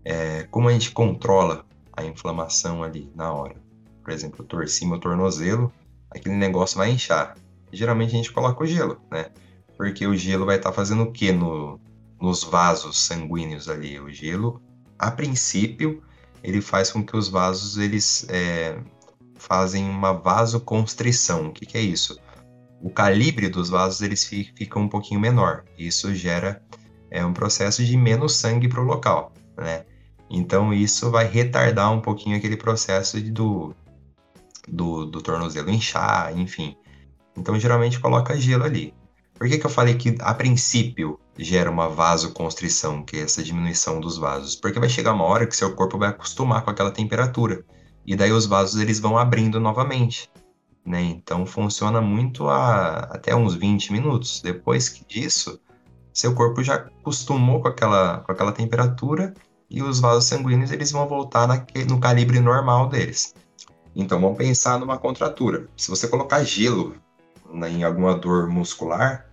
É, 0.05 0.43
como 0.49 0.69
a 0.69 0.71
gente 0.71 0.91
controla 0.91 1.65
a 1.99 2.05
inflamação 2.05 2.83
ali 2.83 3.11
na 3.15 3.31
hora. 3.31 3.55
Por 4.03 4.11
exemplo, 4.11 4.41
eu 4.41 4.45
torci 4.45 4.85
meu 4.85 4.99
tornozelo, 4.99 5.71
aquele 6.09 6.35
negócio 6.35 6.77
vai 6.77 6.91
inchar. 6.91 7.35
Geralmente 7.71 8.09
a 8.09 8.17
gente 8.17 8.31
coloca 8.31 8.63
o 8.63 8.67
gelo, 8.67 8.99
né? 9.11 9.27
porque 9.79 10.05
o 10.05 10.13
gelo 10.13 10.45
vai 10.45 10.57
estar 10.57 10.71
tá 10.71 10.75
fazendo 10.75 11.03
o 11.03 11.11
que 11.13 11.31
no, 11.31 11.79
nos 12.21 12.43
vasos 12.43 12.99
sanguíneos 12.99 13.69
ali? 13.69 13.97
O 13.97 14.11
gelo, 14.11 14.61
a 14.99 15.09
princípio, 15.09 16.03
ele 16.43 16.59
faz 16.59 16.91
com 16.91 17.01
que 17.01 17.15
os 17.15 17.29
vasos 17.29 17.77
eles 17.77 18.25
é, 18.27 18.77
fazem 19.35 19.85
uma 19.89 20.11
vasoconstrição. 20.11 21.47
O 21.47 21.53
que, 21.53 21.65
que 21.65 21.77
é 21.77 21.81
isso? 21.81 22.19
O 22.81 22.89
calibre 22.89 23.47
dos 23.47 23.69
vasos 23.69 24.01
eles 24.01 24.25
ficam 24.25 24.81
um 24.81 24.89
pouquinho 24.89 25.21
menor. 25.21 25.63
Isso 25.77 26.13
gera 26.13 26.61
é, 27.09 27.25
um 27.25 27.31
processo 27.31 27.81
de 27.81 27.95
menos 27.95 28.35
sangue 28.35 28.67
para 28.67 28.81
o 28.81 28.85
local, 28.85 29.31
né? 29.57 29.85
Então 30.29 30.73
isso 30.73 31.09
vai 31.09 31.27
retardar 31.27 31.91
um 31.91 32.01
pouquinho 32.01 32.37
aquele 32.37 32.55
processo 32.55 33.19
do, 33.19 33.73
do, 34.67 35.05
do 35.05 35.21
tornozelo 35.21 35.69
inchar, 35.69 36.37
enfim. 36.37 36.77
Então 37.35 37.59
geralmente 37.59 37.99
coloca 37.99 38.37
gelo 38.37 38.63
ali. 38.63 38.93
Por 39.33 39.47
que, 39.47 39.57
que 39.57 39.65
eu 39.65 39.69
falei 39.69 39.95
que 39.95 40.15
a 40.19 40.33
princípio 40.33 41.17
gera 41.37 41.71
uma 41.71 41.87
vasoconstrição, 41.87 43.03
que 43.03 43.15
é 43.15 43.21
essa 43.21 43.41
diminuição 43.41 44.01
dos 44.01 44.17
vasos? 44.17 44.55
Porque 44.55 44.79
vai 44.79 44.89
chegar 44.89 45.13
uma 45.13 45.23
hora 45.23 45.47
que 45.47 45.55
seu 45.55 45.73
corpo 45.73 45.97
vai 45.97 46.09
acostumar 46.09 46.61
com 46.61 46.69
aquela 46.69 46.91
temperatura. 46.91 47.63
E 48.05 48.15
daí 48.15 48.33
os 48.33 48.45
vasos 48.45 48.81
eles 48.81 48.99
vão 48.99 49.17
abrindo 49.17 49.59
novamente. 49.59 50.29
Né? 50.85 51.01
Então 51.03 51.45
funciona 51.45 52.01
muito 52.01 52.49
a, 52.49 52.97
até 53.11 53.33
uns 53.33 53.55
20 53.55 53.93
minutos. 53.93 54.41
Depois 54.41 55.01
disso, 55.07 55.57
seu 56.13 56.35
corpo 56.35 56.61
já 56.61 56.75
acostumou 56.75 57.61
com 57.61 57.69
aquela, 57.69 58.19
com 58.19 58.31
aquela 58.33 58.51
temperatura 58.51 59.33
e 59.69 59.83
os 59.83 59.99
vasos 59.99 60.25
sanguíneos 60.25 60.71
eles 60.71 60.91
vão 60.91 61.07
voltar 61.07 61.47
naquele, 61.47 61.85
no 61.85 61.99
calibre 61.99 62.39
normal 62.39 62.89
deles. 62.89 63.33
Então 63.95 64.19
vamos 64.19 64.37
pensar 64.37 64.79
numa 64.79 64.97
contratura. 64.97 65.67
Se 65.75 65.89
você 65.89 66.07
colocar 66.07 66.43
gelo 66.43 66.95
em 67.67 67.83
alguma 67.83 68.15
dor 68.15 68.47
muscular, 68.47 69.29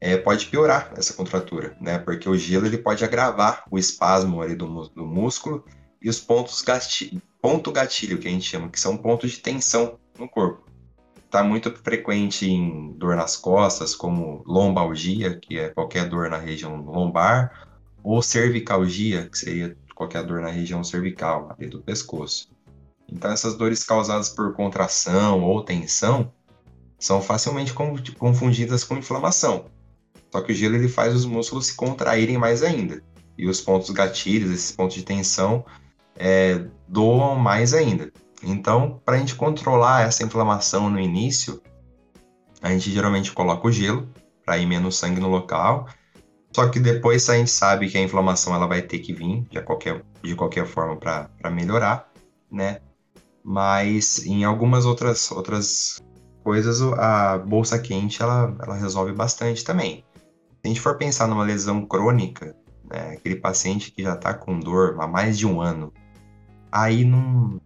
é, 0.00 0.16
pode 0.16 0.46
piorar 0.46 0.92
essa 0.96 1.14
contratura, 1.14 1.76
né? 1.80 1.98
Porque 1.98 2.28
o 2.28 2.36
gelo 2.36 2.66
ele 2.66 2.78
pode 2.78 3.04
agravar 3.04 3.64
o 3.70 3.78
espasmo 3.78 4.42
ali 4.42 4.54
do, 4.54 4.66
do 4.88 5.06
músculo 5.06 5.64
e 6.00 6.08
os 6.08 6.18
pontos 6.18 6.60
gatilho, 6.62 7.22
ponto 7.40 7.70
gatilho 7.70 8.18
que 8.18 8.26
a 8.26 8.30
gente 8.30 8.44
chama, 8.44 8.68
que 8.68 8.80
são 8.80 8.96
pontos 8.96 9.30
de 9.30 9.38
tensão 9.38 9.98
no 10.18 10.28
corpo. 10.28 10.66
Está 11.24 11.42
muito 11.42 11.70
frequente 11.70 12.50
em 12.50 12.92
dor 12.94 13.16
nas 13.16 13.36
costas, 13.36 13.94
como 13.94 14.42
lombalgia, 14.46 15.38
que 15.38 15.58
é 15.58 15.68
qualquer 15.68 16.08
dor 16.08 16.28
na 16.28 16.36
região 16.36 16.76
lombar, 16.76 17.71
ou 18.02 18.22
cervicalgia, 18.22 19.28
que 19.28 19.38
seria 19.38 19.76
qualquer 19.94 20.24
dor 20.24 20.40
na 20.40 20.48
região 20.48 20.82
cervical, 20.82 21.54
ali 21.56 21.68
do 21.68 21.80
pescoço. 21.80 22.50
Então 23.08 23.30
essas 23.30 23.54
dores 23.54 23.84
causadas 23.84 24.28
por 24.28 24.54
contração 24.54 25.42
ou 25.42 25.62
tensão 25.62 26.32
são 26.98 27.20
facilmente 27.20 27.74
confundidas 27.74 28.84
com 28.84 28.96
inflamação. 28.96 29.66
Só 30.30 30.40
que 30.40 30.52
o 30.52 30.54
gelo 30.54 30.76
ele 30.76 30.88
faz 30.88 31.14
os 31.14 31.24
músculos 31.24 31.66
se 31.66 31.74
contraírem 31.74 32.38
mais 32.38 32.62
ainda. 32.62 33.02
E 33.36 33.46
os 33.46 33.60
pontos 33.60 33.90
gatilhos, 33.90 34.50
esses 34.50 34.72
pontos 34.72 34.96
de 34.96 35.02
tensão, 35.02 35.64
é, 36.16 36.64
doam 36.88 37.36
mais 37.36 37.74
ainda. 37.74 38.10
Então, 38.42 39.00
para 39.04 39.16
a 39.16 39.18
gente 39.18 39.34
controlar 39.34 40.02
essa 40.06 40.24
inflamação 40.24 40.88
no 40.88 40.98
início, 40.98 41.62
a 42.60 42.70
gente 42.70 42.90
geralmente 42.90 43.32
coloca 43.32 43.66
o 43.66 43.72
gelo 43.72 44.08
para 44.44 44.58
ir 44.58 44.66
menos 44.66 44.96
sangue 44.96 45.20
no 45.20 45.28
local. 45.28 45.88
Só 46.54 46.68
que 46.68 46.78
depois 46.78 47.28
a 47.30 47.36
gente 47.36 47.50
sabe 47.50 47.88
que 47.88 47.96
a 47.96 48.02
inflamação 48.02 48.54
ela 48.54 48.66
vai 48.66 48.82
ter 48.82 48.98
que 48.98 49.12
vir 49.12 49.42
de 49.50 49.60
qualquer, 49.62 50.04
de 50.22 50.34
qualquer 50.34 50.66
forma 50.66 50.96
para 50.96 51.50
melhorar, 51.50 52.10
né? 52.50 52.80
Mas 53.42 54.24
em 54.26 54.44
algumas 54.44 54.84
outras, 54.84 55.30
outras 55.30 56.02
coisas 56.44 56.82
a 56.82 57.38
bolsa 57.38 57.78
quente 57.78 58.22
ela, 58.22 58.54
ela 58.60 58.76
resolve 58.76 59.12
bastante 59.12 59.64
também. 59.64 60.04
Se 60.60 60.60
a 60.64 60.68
gente 60.68 60.80
for 60.80 60.96
pensar 60.96 61.26
numa 61.26 61.44
lesão 61.44 61.84
crônica, 61.86 62.54
né, 62.84 63.14
aquele 63.16 63.36
paciente 63.36 63.90
que 63.90 64.02
já 64.02 64.14
está 64.14 64.34
com 64.34 64.60
dor 64.60 64.96
há 65.00 65.06
mais 65.06 65.38
de 65.38 65.46
um 65.46 65.60
ano, 65.60 65.92
aí 66.70 67.04
não, 67.04 67.60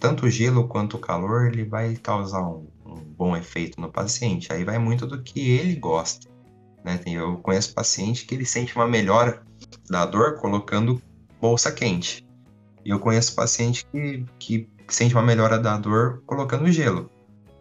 tanto 0.00 0.26
o 0.26 0.30
gelo 0.30 0.66
quanto 0.66 0.96
o 0.96 1.00
calor 1.00 1.46
ele 1.46 1.64
vai 1.64 1.94
causar 1.96 2.42
um, 2.42 2.66
um, 2.84 2.94
bom 2.94 3.36
efeito 3.36 3.80
no 3.80 3.90
paciente. 3.90 4.52
Aí 4.52 4.64
vai 4.64 4.78
muito 4.78 5.06
do 5.06 5.22
que 5.22 5.50
ele 5.50 5.76
gosta. 5.76 6.31
Né? 6.84 7.00
Eu 7.06 7.36
conheço 7.38 7.74
paciente 7.74 8.24
que 8.24 8.34
ele 8.34 8.44
sente 8.44 8.74
uma 8.74 8.86
melhora 8.86 9.42
da 9.88 10.04
dor 10.04 10.38
colocando 10.38 11.00
bolsa 11.40 11.70
quente. 11.72 12.26
E 12.84 12.90
eu 12.90 12.98
conheço 12.98 13.34
paciente 13.34 13.86
que, 13.92 14.24
que 14.38 14.68
sente 14.88 15.14
uma 15.14 15.22
melhora 15.22 15.58
da 15.58 15.76
dor 15.76 16.22
colocando 16.26 16.70
gelo. 16.70 17.10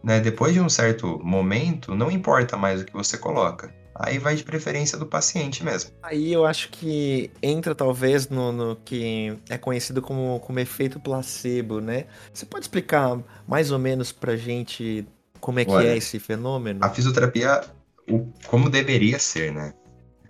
Né? 0.03 0.19
Depois 0.19 0.53
de 0.53 0.59
um 0.59 0.69
certo 0.69 1.19
momento, 1.23 1.95
não 1.95 2.09
importa 2.09 2.57
mais 2.57 2.81
o 2.81 2.85
que 2.85 2.93
você 2.93 3.17
coloca. 3.17 3.73
Aí 3.93 4.17
vai 4.17 4.35
de 4.35 4.43
preferência 4.43 4.97
do 4.97 5.05
paciente 5.05 5.63
mesmo. 5.63 5.91
Aí 6.01 6.33
eu 6.33 6.45
acho 6.45 6.69
que 6.69 7.29
entra 7.41 7.75
talvez 7.75 8.29
no, 8.29 8.51
no, 8.51 8.75
que 8.77 9.37
é 9.47 9.57
conhecido 9.57 10.01
como, 10.01 10.39
como 10.39 10.59
efeito 10.59 10.99
placebo, 10.99 11.79
né? 11.79 12.05
Você 12.33 12.45
pode 12.45 12.63
explicar 12.63 13.19
mais 13.47 13.69
ou 13.69 13.77
menos 13.77 14.11
pra 14.11 14.35
gente 14.35 15.05
como 15.39 15.59
é 15.59 15.65
que 15.65 15.71
Olha, 15.71 15.89
é 15.89 15.97
esse 15.97 16.19
fenômeno? 16.19 16.79
A 16.83 16.89
fisioterapia, 16.89 17.61
o, 18.09 18.31
como 18.47 18.69
deveria 18.69 19.19
ser, 19.19 19.51
né? 19.51 19.73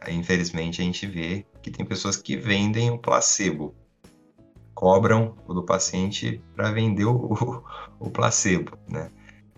Infelizmente 0.08 0.82
a 0.82 0.86
gente 0.86 1.06
vê 1.06 1.46
que 1.62 1.70
tem 1.70 1.86
pessoas 1.86 2.18
que 2.18 2.36
vendem 2.36 2.90
o 2.90 2.98
placebo, 2.98 3.76
cobram 4.74 5.36
o 5.48 5.54
do 5.54 5.64
paciente 5.64 6.42
para 6.56 6.72
vender 6.72 7.06
o, 7.06 7.64
o 8.00 8.10
placebo, 8.10 8.78
né? 8.90 9.10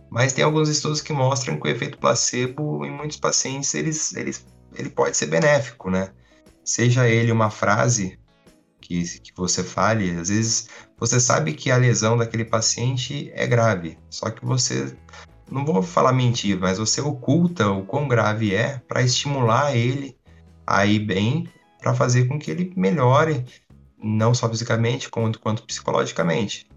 Mas 0.09 0.33
tem 0.33 0.43
alguns 0.43 0.69
estudos 0.69 1.01
que 1.01 1.11
mostram 1.13 1.59
que 1.59 1.67
o 1.67 1.71
efeito 1.71 1.97
placebo 1.97 2.85
em 2.85 2.91
muitos 2.91 3.17
pacientes 3.17 3.73
eles, 3.73 4.13
eles, 4.13 4.45
ele 4.75 4.89
pode 4.89 5.17
ser 5.17 5.27
benéfico, 5.27 5.89
né? 5.89 6.11
Seja 6.63 7.07
ele 7.09 7.31
uma 7.31 7.49
frase 7.49 8.19
que, 8.79 9.01
que 9.19 9.31
você 9.35 9.63
fale, 9.63 10.11
às 10.11 10.29
vezes 10.29 10.67
você 10.97 11.19
sabe 11.19 11.53
que 11.53 11.71
a 11.71 11.77
lesão 11.77 12.17
daquele 12.17 12.45
paciente 12.45 13.31
é 13.33 13.47
grave, 13.47 13.97
só 14.09 14.29
que 14.29 14.45
você 14.45 14.95
não 15.49 15.65
vou 15.65 15.83
falar 15.83 16.13
mentir, 16.13 16.59
mas 16.59 16.77
você 16.77 17.01
oculta 17.01 17.69
o 17.69 17.85
quão 17.85 18.07
grave 18.07 18.53
é 18.53 18.79
para 18.87 19.01
estimular 19.01 19.75
ele 19.75 20.17
a 20.65 20.85
ir 20.85 20.99
bem, 20.99 21.47
para 21.79 21.93
fazer 21.93 22.25
com 22.27 22.39
que 22.39 22.49
ele 22.49 22.73
melhore, 22.75 23.45
não 24.01 24.33
só 24.33 24.49
fisicamente, 24.49 25.09
quanto, 25.09 25.39
quanto 25.39 25.63
psicologicamente. 25.63 26.67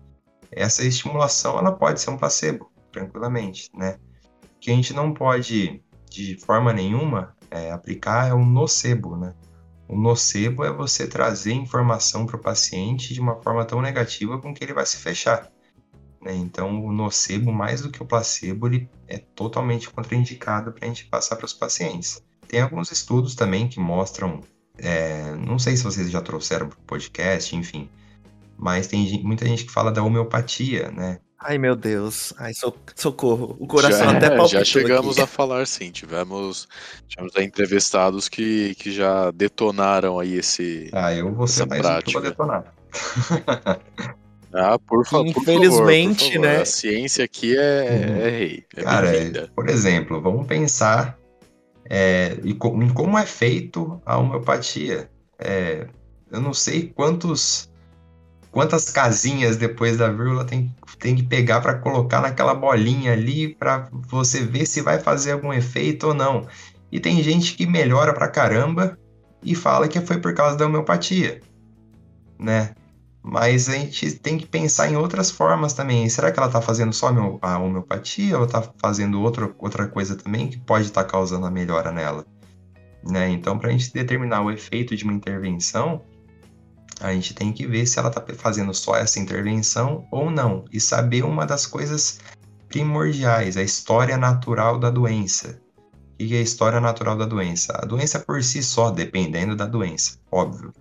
Essa 0.50 0.84
estimulação 0.84 1.58
ela 1.58 1.72
pode 1.72 2.00
ser 2.00 2.10
um 2.10 2.16
placebo 2.16 2.70
tranquilamente, 2.92 3.70
né? 3.74 3.98
O 4.44 4.58
que 4.60 4.70
a 4.70 4.74
gente 4.74 4.92
não 4.92 5.12
pode, 5.12 5.82
de 6.10 6.36
forma 6.44 6.72
nenhuma, 6.72 7.34
é, 7.50 7.70
aplicar 7.70 8.28
é 8.28 8.34
o 8.34 8.44
nocebo, 8.44 9.16
né? 9.16 9.34
O 9.88 9.96
nocebo 9.96 10.64
é 10.64 10.72
você 10.72 11.06
trazer 11.06 11.52
informação 11.52 12.26
para 12.26 12.36
o 12.36 12.40
paciente 12.40 13.14
de 13.14 13.20
uma 13.20 13.40
forma 13.40 13.64
tão 13.64 13.80
negativa 13.80 14.40
com 14.40 14.52
que 14.52 14.64
ele 14.64 14.74
vai 14.74 14.84
se 14.84 14.96
fechar. 14.96 15.48
Né? 16.26 16.34
Então, 16.34 16.84
o 16.84 16.92
nocebo, 16.92 17.52
mais 17.52 17.80
do 17.80 17.88
que 17.88 18.02
o 18.02 18.04
placebo, 18.04 18.66
ele 18.66 18.88
é 19.06 19.16
totalmente 19.16 19.88
contraindicado 19.88 20.72
para 20.72 20.84
a 20.84 20.88
gente 20.88 21.04
passar 21.06 21.36
para 21.36 21.46
os 21.46 21.52
pacientes. 21.52 22.20
Tem 22.48 22.60
alguns 22.60 22.90
estudos 22.90 23.36
também 23.36 23.68
que 23.68 23.78
mostram, 23.78 24.40
é, 24.76 25.32
não 25.36 25.56
sei 25.56 25.76
se 25.76 25.84
vocês 25.84 26.10
já 26.10 26.20
trouxeram 26.20 26.68
para 26.68 26.76
o 26.76 26.82
podcast, 26.82 27.54
enfim, 27.54 27.88
mas 28.58 28.88
tem 28.88 29.22
muita 29.22 29.46
gente 29.46 29.66
que 29.66 29.70
fala 29.70 29.92
da 29.92 30.02
homeopatia, 30.02 30.90
né? 30.90 31.20
Ai, 31.38 31.58
meu 31.58 31.76
Deus. 31.76 32.32
Ai, 32.38 32.52
socorro. 32.96 33.56
O 33.60 33.66
coração 33.68 34.10
já, 34.10 34.16
até 34.16 34.28
palpitou 34.30 34.48
Já 34.48 34.64
chegamos 34.64 35.16
aqui. 35.16 35.22
a 35.22 35.26
falar, 35.28 35.64
sim. 35.66 35.92
Tivemos, 35.92 36.66
tivemos 37.06 37.36
entrevistados 37.36 38.28
que, 38.28 38.74
que 38.76 38.90
já 38.90 39.30
detonaram 39.30 40.18
aí 40.18 40.34
esse. 40.34 40.90
Ah, 40.92 41.14
eu 41.14 41.32
vou 41.32 41.46
ser 41.46 41.66
mais 41.66 41.82
prática. 41.82 42.18
Um 42.18 42.22
detonar. 42.22 42.74
Ah, 44.52 44.78
por, 44.78 45.06
fa 45.06 45.18
Infelizmente, 45.18 46.24
por 46.24 46.32
favor, 46.32 46.46
favor. 46.46 46.56
né? 46.56 46.62
A 46.62 46.64
ciência 46.64 47.24
aqui 47.24 47.56
é, 47.56 47.60
uhum. 47.60 48.20
é 48.20 48.30
rei. 48.30 48.64
É 48.76 48.82
Cara, 48.82 49.16
é, 49.16 49.46
por 49.54 49.68
exemplo, 49.68 50.20
vamos 50.20 50.46
pensar 50.46 51.18
é, 51.88 52.36
em 52.42 52.54
como 52.54 53.18
é 53.18 53.26
feito 53.26 54.00
a 54.04 54.18
homeopatia. 54.18 55.10
É, 55.38 55.86
eu 56.30 56.40
não 56.40 56.54
sei 56.54 56.88
quantos 56.88 57.70
quantas 58.50 58.90
casinhas 58.90 59.58
depois 59.58 59.98
da 59.98 60.08
vírgula 60.08 60.42
tem, 60.42 60.74
tem 60.98 61.14
que 61.14 61.22
pegar 61.22 61.60
para 61.60 61.74
colocar 61.74 62.22
naquela 62.22 62.54
bolinha 62.54 63.12
ali 63.12 63.54
para 63.54 63.86
você 63.92 64.40
ver 64.40 64.64
se 64.64 64.80
vai 64.80 64.98
fazer 64.98 65.32
algum 65.32 65.52
efeito 65.52 66.08
ou 66.08 66.14
não. 66.14 66.46
E 66.90 66.98
tem 66.98 67.22
gente 67.22 67.54
que 67.54 67.66
melhora 67.66 68.14
pra 68.14 68.28
caramba 68.28 68.98
e 69.42 69.54
fala 69.54 69.86
que 69.88 70.00
foi 70.00 70.18
por 70.18 70.32
causa 70.32 70.56
da 70.56 70.64
homeopatia, 70.64 71.42
né? 72.38 72.74
Mas 73.28 73.68
a 73.68 73.72
gente 73.72 74.12
tem 74.12 74.38
que 74.38 74.46
pensar 74.46 74.88
em 74.88 74.96
outras 74.96 75.32
formas 75.32 75.72
também. 75.72 76.08
Será 76.08 76.30
que 76.30 76.38
ela 76.38 76.46
está 76.46 76.62
fazendo 76.62 76.92
só 76.92 77.08
a 77.42 77.58
homeopatia 77.58 78.38
ou 78.38 78.44
está 78.44 78.62
fazendo 78.78 79.20
outra, 79.20 79.52
outra 79.58 79.88
coisa 79.88 80.14
também 80.14 80.46
que 80.46 80.56
pode 80.58 80.84
estar 80.84 81.02
tá 81.02 81.10
causando 81.10 81.44
a 81.44 81.50
melhora 81.50 81.90
nela? 81.90 82.24
Né? 83.04 83.28
Então, 83.30 83.58
para 83.58 83.68
a 83.68 83.72
gente 83.72 83.92
determinar 83.92 84.42
o 84.42 84.50
efeito 84.52 84.94
de 84.94 85.02
uma 85.02 85.12
intervenção, 85.12 86.02
a 87.00 87.12
gente 87.12 87.34
tem 87.34 87.52
que 87.52 87.66
ver 87.66 87.84
se 87.86 87.98
ela 87.98 88.10
está 88.10 88.24
fazendo 88.36 88.72
só 88.72 88.94
essa 88.94 89.18
intervenção 89.18 90.06
ou 90.12 90.30
não 90.30 90.64
e 90.72 90.80
saber 90.80 91.24
uma 91.24 91.44
das 91.44 91.66
coisas 91.66 92.20
primordiais, 92.68 93.56
a 93.56 93.62
história 93.62 94.16
natural 94.16 94.78
da 94.78 94.88
doença. 94.88 95.60
que 96.16 96.32
é 96.32 96.38
a 96.38 96.42
história 96.42 96.80
natural 96.80 97.16
da 97.16 97.26
doença? 97.26 97.72
A 97.76 97.84
doença 97.84 98.20
por 98.20 98.40
si 98.44 98.62
só, 98.62 98.88
dependendo 98.88 99.56
da 99.56 99.66
doença, 99.66 100.20
óbvio, 100.30 100.72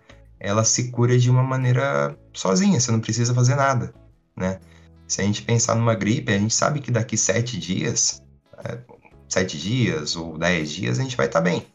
ela 0.45 0.63
se 0.63 0.91
cura 0.91 1.17
de 1.17 1.29
uma 1.29 1.43
maneira 1.43 2.15
sozinha, 2.31 2.79
você 2.79 2.91
não 2.91 2.99
precisa 2.99 3.33
fazer 3.33 3.55
nada, 3.55 3.93
né? 4.37 4.59
Se 5.07 5.21
a 5.21 5.23
gente 5.23 5.41
pensar 5.41 5.75
numa 5.75 5.95
gripe, 5.95 6.31
a 6.31 6.37
gente 6.37 6.53
sabe 6.53 6.79
que 6.79 6.91
daqui 6.91 7.17
sete 7.17 7.57
dias, 7.57 8.21
é, 8.63 8.79
sete 9.27 9.57
dias 9.57 10.15
ou 10.15 10.37
dez 10.37 10.71
dias, 10.71 10.99
a 10.99 11.03
gente 11.03 11.17
vai 11.17 11.25
estar 11.25 11.41
tá 11.41 11.49
bem, 11.49 11.65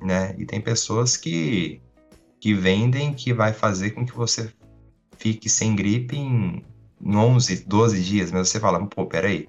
né? 0.00 0.34
E 0.36 0.44
tem 0.44 0.60
pessoas 0.60 1.16
que, 1.16 1.80
que 2.38 2.52
vendem 2.52 3.14
que 3.14 3.32
vai 3.32 3.54
fazer 3.54 3.92
com 3.92 4.04
que 4.04 4.14
você 4.14 4.52
fique 5.16 5.48
sem 5.48 5.74
gripe 5.74 6.16
em, 6.16 6.62
em 7.00 7.16
11, 7.16 7.64
12 7.66 8.02
dias, 8.02 8.30
mas 8.30 8.48
você 8.48 8.60
fala, 8.60 8.86
pô, 8.86 9.06
peraí, 9.06 9.48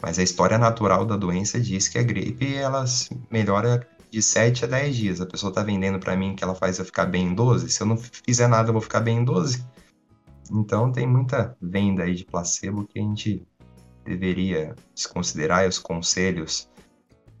mas 0.00 0.18
a 0.18 0.22
história 0.22 0.56
natural 0.56 1.04
da 1.04 1.16
doença 1.16 1.60
diz 1.60 1.86
que 1.86 1.98
a 1.98 2.02
gripe 2.02 2.54
ela 2.54 2.84
melhora 3.30 3.86
de 4.14 4.22
7 4.22 4.64
a 4.64 4.68
10 4.68 4.96
dias. 4.96 5.20
A 5.20 5.26
pessoa 5.26 5.50
está 5.50 5.60
vendendo 5.64 5.98
para 5.98 6.16
mim 6.16 6.36
que 6.36 6.44
ela 6.44 6.54
faz 6.54 6.78
eu 6.78 6.84
ficar 6.84 7.06
bem 7.06 7.26
em 7.26 7.34
12. 7.34 7.68
Se 7.68 7.82
eu 7.82 7.86
não 7.86 7.96
fizer 7.96 8.46
nada, 8.46 8.68
eu 8.68 8.72
vou 8.72 8.80
ficar 8.80 9.00
bem 9.00 9.18
em 9.18 9.24
12. 9.24 9.66
Então 10.52 10.92
tem 10.92 11.04
muita 11.04 11.56
venda 11.60 12.04
aí 12.04 12.14
de 12.14 12.24
placebo 12.24 12.86
que 12.86 13.00
a 13.00 13.02
gente 13.02 13.44
deveria 14.04 14.76
desconsiderar 14.94 15.64
e 15.64 15.68
os 15.68 15.80
conselhos, 15.80 16.70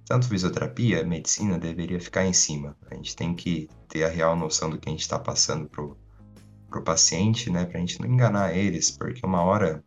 tanto 0.04 0.28
fisioterapia, 0.28 1.04
medicina, 1.04 1.58
deveria 1.58 2.00
ficar 2.00 2.26
em 2.26 2.32
cima. 2.32 2.76
A 2.90 2.94
gente 2.96 3.14
tem 3.14 3.34
que 3.36 3.68
ter 3.88 4.02
a 4.02 4.08
real 4.08 4.34
noção 4.34 4.68
do 4.68 4.76
que 4.76 4.88
a 4.88 4.92
gente 4.92 5.02
está 5.02 5.18
passando 5.18 5.68
pro, 5.68 5.96
pro 6.68 6.82
paciente, 6.82 7.50
né, 7.50 7.66
pra 7.66 7.78
gente 7.78 8.00
não 8.00 8.08
enganar 8.08 8.56
eles, 8.56 8.90
porque 8.90 9.24
uma 9.24 9.42
hora 9.42 9.84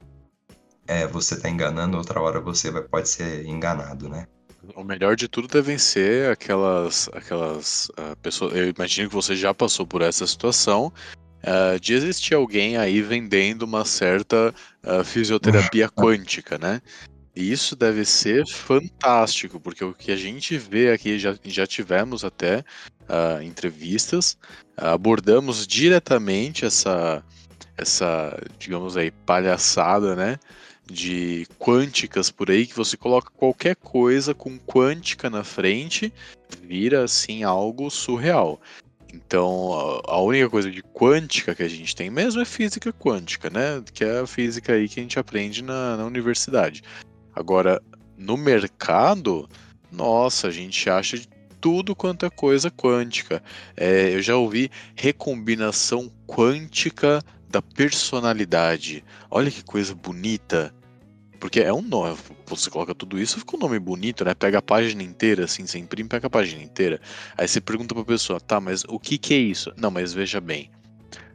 é, 0.87 1.05
você 1.05 1.33
está 1.33 1.49
enganando, 1.49 1.97
outra 1.97 2.21
hora 2.21 2.39
você 2.39 2.71
vai, 2.71 2.83
pode 2.83 3.09
ser 3.09 3.45
enganado, 3.45 4.07
né? 4.07 4.27
O 4.75 4.83
melhor 4.83 5.15
de 5.15 5.27
tudo 5.27 5.47
devem 5.47 5.77
ser 5.77 6.31
aquelas, 6.31 7.09
aquelas 7.13 7.89
uh, 7.89 8.15
pessoas. 8.21 8.55
Eu 8.55 8.69
imagino 8.69 9.09
que 9.09 9.15
você 9.15 9.35
já 9.35 9.53
passou 9.53 9.85
por 9.85 10.01
essa 10.01 10.25
situação 10.25 10.91
uh, 11.43 11.79
de 11.79 11.93
existir 11.93 12.33
alguém 12.33 12.77
aí 12.77 13.01
vendendo 13.01 13.63
uma 13.63 13.85
certa 13.85 14.53
uh, 14.83 15.03
fisioterapia 15.03 15.89
quântica, 15.91 16.57
né? 16.57 16.81
E 17.35 17.51
isso 17.51 17.75
deve 17.75 18.03
ser 18.03 18.47
fantástico, 18.47 19.59
porque 19.59 19.85
o 19.85 19.93
que 19.93 20.11
a 20.11 20.15
gente 20.15 20.57
vê 20.57 20.91
aqui, 20.91 21.19
já, 21.19 21.37
já 21.43 21.67
tivemos 21.67 22.25
até 22.25 22.63
entrevistas, 23.43 24.35
abordamos 24.75 25.67
diretamente 25.67 26.65
essa, 26.65 27.23
essa, 27.77 28.35
digamos 28.57 28.97
aí, 28.97 29.11
palhaçada, 29.11 30.15
né? 30.15 30.39
De 30.89 31.45
quânticas 31.59 32.31
por 32.31 32.49
aí 32.49 32.65
que 32.65 32.75
você 32.75 32.95
coloca 32.95 33.29
qualquer 33.31 33.75
coisa 33.75 34.33
com 34.33 34.57
quântica 34.57 35.29
na 35.29 35.43
frente, 35.43 36.13
vira 36.61 37.03
assim 37.03 37.43
algo 37.43 37.89
surreal. 37.89 38.59
Então, 39.13 40.01
a 40.05 40.19
única 40.21 40.49
coisa 40.49 40.69
de 40.69 40.81
quântica 40.81 41.55
que 41.55 41.63
a 41.63 41.67
gente 41.67 41.95
tem 41.95 42.09
mesmo 42.09 42.41
é 42.41 42.45
física 42.45 42.91
quântica, 42.91 43.49
né? 43.49 43.81
Que 43.93 44.03
é 44.03 44.19
a 44.19 44.27
física 44.27 44.73
aí 44.73 44.87
que 44.87 44.99
a 44.99 45.03
gente 45.03 45.19
aprende 45.19 45.61
na, 45.61 45.97
na 45.97 46.05
universidade. 46.05 46.83
Agora, 47.33 47.81
no 48.17 48.35
mercado, 48.35 49.47
nossa, 49.91 50.47
a 50.47 50.51
gente 50.51 50.89
acha 50.89 51.17
de 51.17 51.27
tudo 51.59 51.95
quanto 51.95 52.25
é 52.25 52.29
coisa 52.29 52.69
quântica. 52.69 53.41
É, 53.75 54.13
eu 54.13 54.21
já 54.21 54.35
ouvi 54.35 54.69
recombinação 54.95 56.11
quântica 56.25 57.23
da 57.49 57.61
personalidade. 57.61 59.03
Olha 59.29 59.49
que 59.49 59.63
coisa 59.63 59.95
bonita. 59.95 60.73
Porque 61.39 61.59
é 61.59 61.71
um 61.71 61.81
nome. 61.81 62.17
Você 62.47 62.69
coloca 62.69 62.95
tudo 62.95 63.19
isso, 63.19 63.39
fica 63.39 63.55
um 63.55 63.59
nome 63.59 63.79
bonito, 63.79 64.25
né? 64.25 64.33
Pega 64.33 64.57
a 64.57 64.61
página 64.61 65.03
inteira, 65.03 65.45
assim, 65.45 65.67
você 65.67 65.77
imprime, 65.77 66.09
pega 66.09 66.27
a 66.27 66.29
página 66.29 66.63
inteira. 66.63 66.99
Aí 67.37 67.47
você 67.47 67.61
pergunta 67.61 67.93
pra 67.93 68.03
pessoa, 68.03 68.39
tá, 68.39 68.59
mas 68.59 68.83
o 68.87 68.99
que 68.99 69.17
que 69.17 69.33
é 69.33 69.37
isso? 69.37 69.71
Não, 69.77 69.91
mas 69.91 70.13
veja 70.13 70.41
bem. 70.41 70.71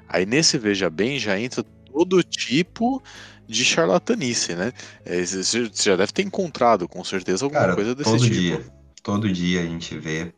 Aí 0.09 0.27
nesse 0.27 0.59
veja 0.59 0.91
bem 0.91 1.19
já 1.19 1.39
entra 1.39 1.63
todo 1.63 2.23
tipo 2.23 3.03
de 3.47 3.65
charlatanice, 3.65 4.55
né? 4.55 4.73
É, 5.05 5.25
você 5.25 5.71
já 5.73 5.95
deve 5.95 6.13
ter 6.13 6.23
encontrado, 6.23 6.89
com 6.89 7.05
certeza, 7.05 7.45
alguma 7.45 7.61
Cara, 7.61 7.75
coisa 7.75 7.95
desse 7.95 8.11
todo 8.11 8.25
tipo. 8.25 8.35
Dia, 8.35 8.67
todo 9.03 9.33
dia 9.33 9.61
a 9.61 9.65
gente 9.65 9.97
vê. 9.99 10.35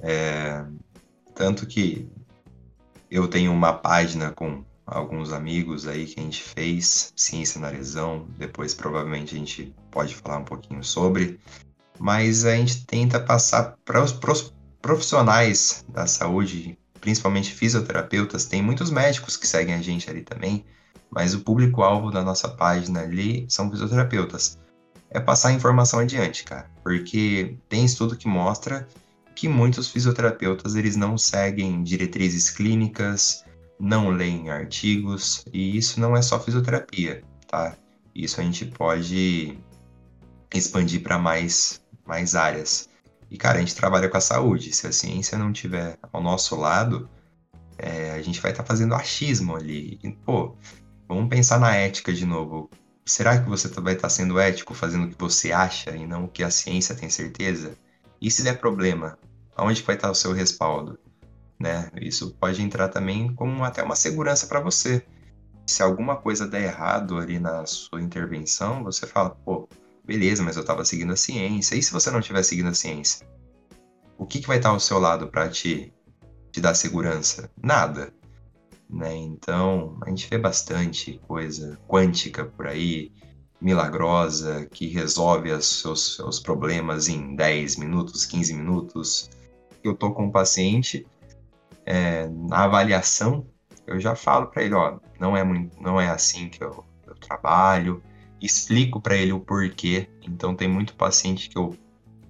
É, 0.00 0.64
tanto 1.34 1.66
que 1.66 2.08
eu 3.10 3.28
tenho 3.28 3.52
uma 3.52 3.72
página 3.72 4.32
com 4.32 4.64
alguns 4.92 5.32
amigos 5.32 5.86
aí 5.86 6.06
que 6.06 6.20
a 6.20 6.22
gente 6.22 6.42
fez, 6.42 7.12
ciência 7.16 7.60
na 7.60 7.68
lesão, 7.68 8.26
depois 8.38 8.74
provavelmente 8.74 9.34
a 9.34 9.38
gente 9.38 9.74
pode 9.90 10.14
falar 10.14 10.38
um 10.38 10.44
pouquinho 10.44 10.84
sobre, 10.84 11.40
mas 11.98 12.44
a 12.44 12.54
gente 12.56 12.86
tenta 12.86 13.18
passar 13.18 13.76
para 13.84 14.02
os 14.02 14.12
profissionais 14.80 15.84
da 15.88 16.06
saúde, 16.06 16.78
principalmente 17.00 17.52
fisioterapeutas, 17.52 18.44
tem 18.44 18.62
muitos 18.62 18.90
médicos 18.90 19.36
que 19.36 19.46
seguem 19.46 19.74
a 19.74 19.82
gente 19.82 20.08
ali 20.10 20.22
também, 20.22 20.64
mas 21.10 21.34
o 21.34 21.40
público-alvo 21.40 22.10
da 22.10 22.22
nossa 22.22 22.48
página 22.48 23.00
ali 23.00 23.46
são 23.48 23.70
fisioterapeutas. 23.70 24.58
É 25.10 25.20
passar 25.20 25.48
a 25.48 25.52
informação 25.52 26.00
adiante, 26.00 26.42
cara, 26.42 26.70
porque 26.82 27.56
tem 27.68 27.84
estudo 27.84 28.16
que 28.16 28.26
mostra 28.26 28.88
que 29.34 29.46
muitos 29.46 29.90
fisioterapeutas 29.90 30.74
eles 30.74 30.96
não 30.96 31.18
seguem 31.18 31.82
diretrizes 31.82 32.50
clínicas, 32.50 33.44
não 33.78 34.10
leem 34.10 34.50
artigos, 34.50 35.44
e 35.52 35.76
isso 35.76 36.00
não 36.00 36.16
é 36.16 36.22
só 36.22 36.38
fisioterapia, 36.38 37.22
tá? 37.48 37.76
Isso 38.14 38.40
a 38.40 38.44
gente 38.44 38.66
pode 38.66 39.58
expandir 40.54 41.02
para 41.02 41.18
mais, 41.18 41.82
mais 42.06 42.34
áreas. 42.34 42.88
E, 43.30 43.38
cara, 43.38 43.58
a 43.58 43.60
gente 43.60 43.74
trabalha 43.74 44.08
com 44.08 44.16
a 44.16 44.20
saúde. 44.20 44.72
Se 44.72 44.86
a 44.86 44.92
ciência 44.92 45.38
não 45.38 45.52
tiver 45.52 45.98
ao 46.12 46.22
nosso 46.22 46.54
lado, 46.54 47.08
é, 47.78 48.12
a 48.12 48.20
gente 48.20 48.40
vai 48.40 48.50
estar 48.50 48.62
tá 48.62 48.66
fazendo 48.66 48.94
achismo 48.94 49.56
ali. 49.56 49.98
E, 50.02 50.12
pô, 50.12 50.56
vamos 51.08 51.28
pensar 51.28 51.58
na 51.58 51.74
ética 51.74 52.12
de 52.12 52.26
novo. 52.26 52.70
Será 53.06 53.40
que 53.40 53.48
você 53.48 53.68
vai 53.68 53.94
estar 53.94 54.08
tá 54.08 54.10
sendo 54.10 54.38
ético 54.38 54.74
fazendo 54.74 55.06
o 55.06 55.08
que 55.08 55.18
você 55.18 55.50
acha 55.50 55.96
e 55.96 56.06
não 56.06 56.24
o 56.24 56.28
que 56.28 56.42
a 56.42 56.50
ciência 56.50 56.94
tem 56.94 57.08
certeza? 57.08 57.74
E 58.20 58.30
se 58.30 58.42
der 58.42 58.58
problema, 58.60 59.18
aonde 59.56 59.82
vai 59.82 59.96
estar 59.96 60.08
tá 60.08 60.12
o 60.12 60.14
seu 60.14 60.32
respaldo? 60.32 60.98
Né? 61.62 61.88
Isso 61.94 62.34
pode 62.40 62.60
entrar 62.60 62.88
também 62.88 63.32
como 63.34 63.62
até 63.62 63.82
uma 63.84 63.94
segurança 63.94 64.48
para 64.48 64.58
você. 64.58 65.06
Se 65.64 65.80
alguma 65.80 66.16
coisa 66.16 66.46
der 66.46 66.64
errado 66.64 67.16
ali 67.16 67.38
na 67.38 67.64
sua 67.66 68.02
intervenção, 68.02 68.82
você 68.82 69.06
fala, 69.06 69.30
pô, 69.30 69.68
beleza, 70.04 70.42
mas 70.42 70.56
eu 70.56 70.62
estava 70.62 70.84
seguindo 70.84 71.12
a 71.12 71.16
ciência. 71.16 71.76
E 71.76 71.82
se 71.82 71.92
você 71.92 72.10
não 72.10 72.18
estiver 72.18 72.42
seguindo 72.42 72.68
a 72.68 72.74
ciência? 72.74 73.24
O 74.18 74.26
que, 74.26 74.40
que 74.40 74.48
vai 74.48 74.56
estar 74.56 74.70
ao 74.70 74.80
seu 74.80 74.98
lado 74.98 75.28
para 75.28 75.48
te, 75.48 75.94
te 76.50 76.60
dar 76.60 76.74
segurança? 76.74 77.48
Nada. 77.62 78.12
Né? 78.90 79.14
Então, 79.14 79.96
a 80.02 80.08
gente 80.10 80.28
vê 80.28 80.38
bastante 80.38 81.20
coisa 81.28 81.78
quântica 81.86 82.44
por 82.44 82.66
aí, 82.66 83.12
milagrosa, 83.60 84.66
que 84.66 84.88
resolve 84.88 85.52
os 85.52 85.80
seus, 85.80 86.16
seus 86.16 86.40
problemas 86.40 87.06
em 87.06 87.36
10 87.36 87.76
minutos, 87.76 88.26
15 88.26 88.52
minutos. 88.52 89.30
Eu 89.84 89.94
tô 89.94 90.10
com 90.12 90.24
um 90.24 90.30
paciente 90.30 91.06
é, 91.84 92.28
na 92.28 92.64
avaliação, 92.64 93.46
eu 93.86 94.00
já 94.00 94.14
falo 94.14 94.46
para 94.46 94.62
ele, 94.62 94.74
ó, 94.74 94.98
não 95.18 95.36
é 95.36 95.44
muito, 95.44 95.80
não 95.80 96.00
é 96.00 96.08
assim 96.08 96.48
que 96.48 96.62
eu, 96.62 96.84
eu 97.06 97.14
trabalho, 97.16 98.02
explico 98.40 99.00
para 99.00 99.16
ele 99.16 99.32
o 99.32 99.40
porquê. 99.40 100.08
Então 100.22 100.54
tem 100.54 100.68
muito 100.68 100.94
paciente 100.94 101.48
que 101.48 101.58
eu 101.58 101.76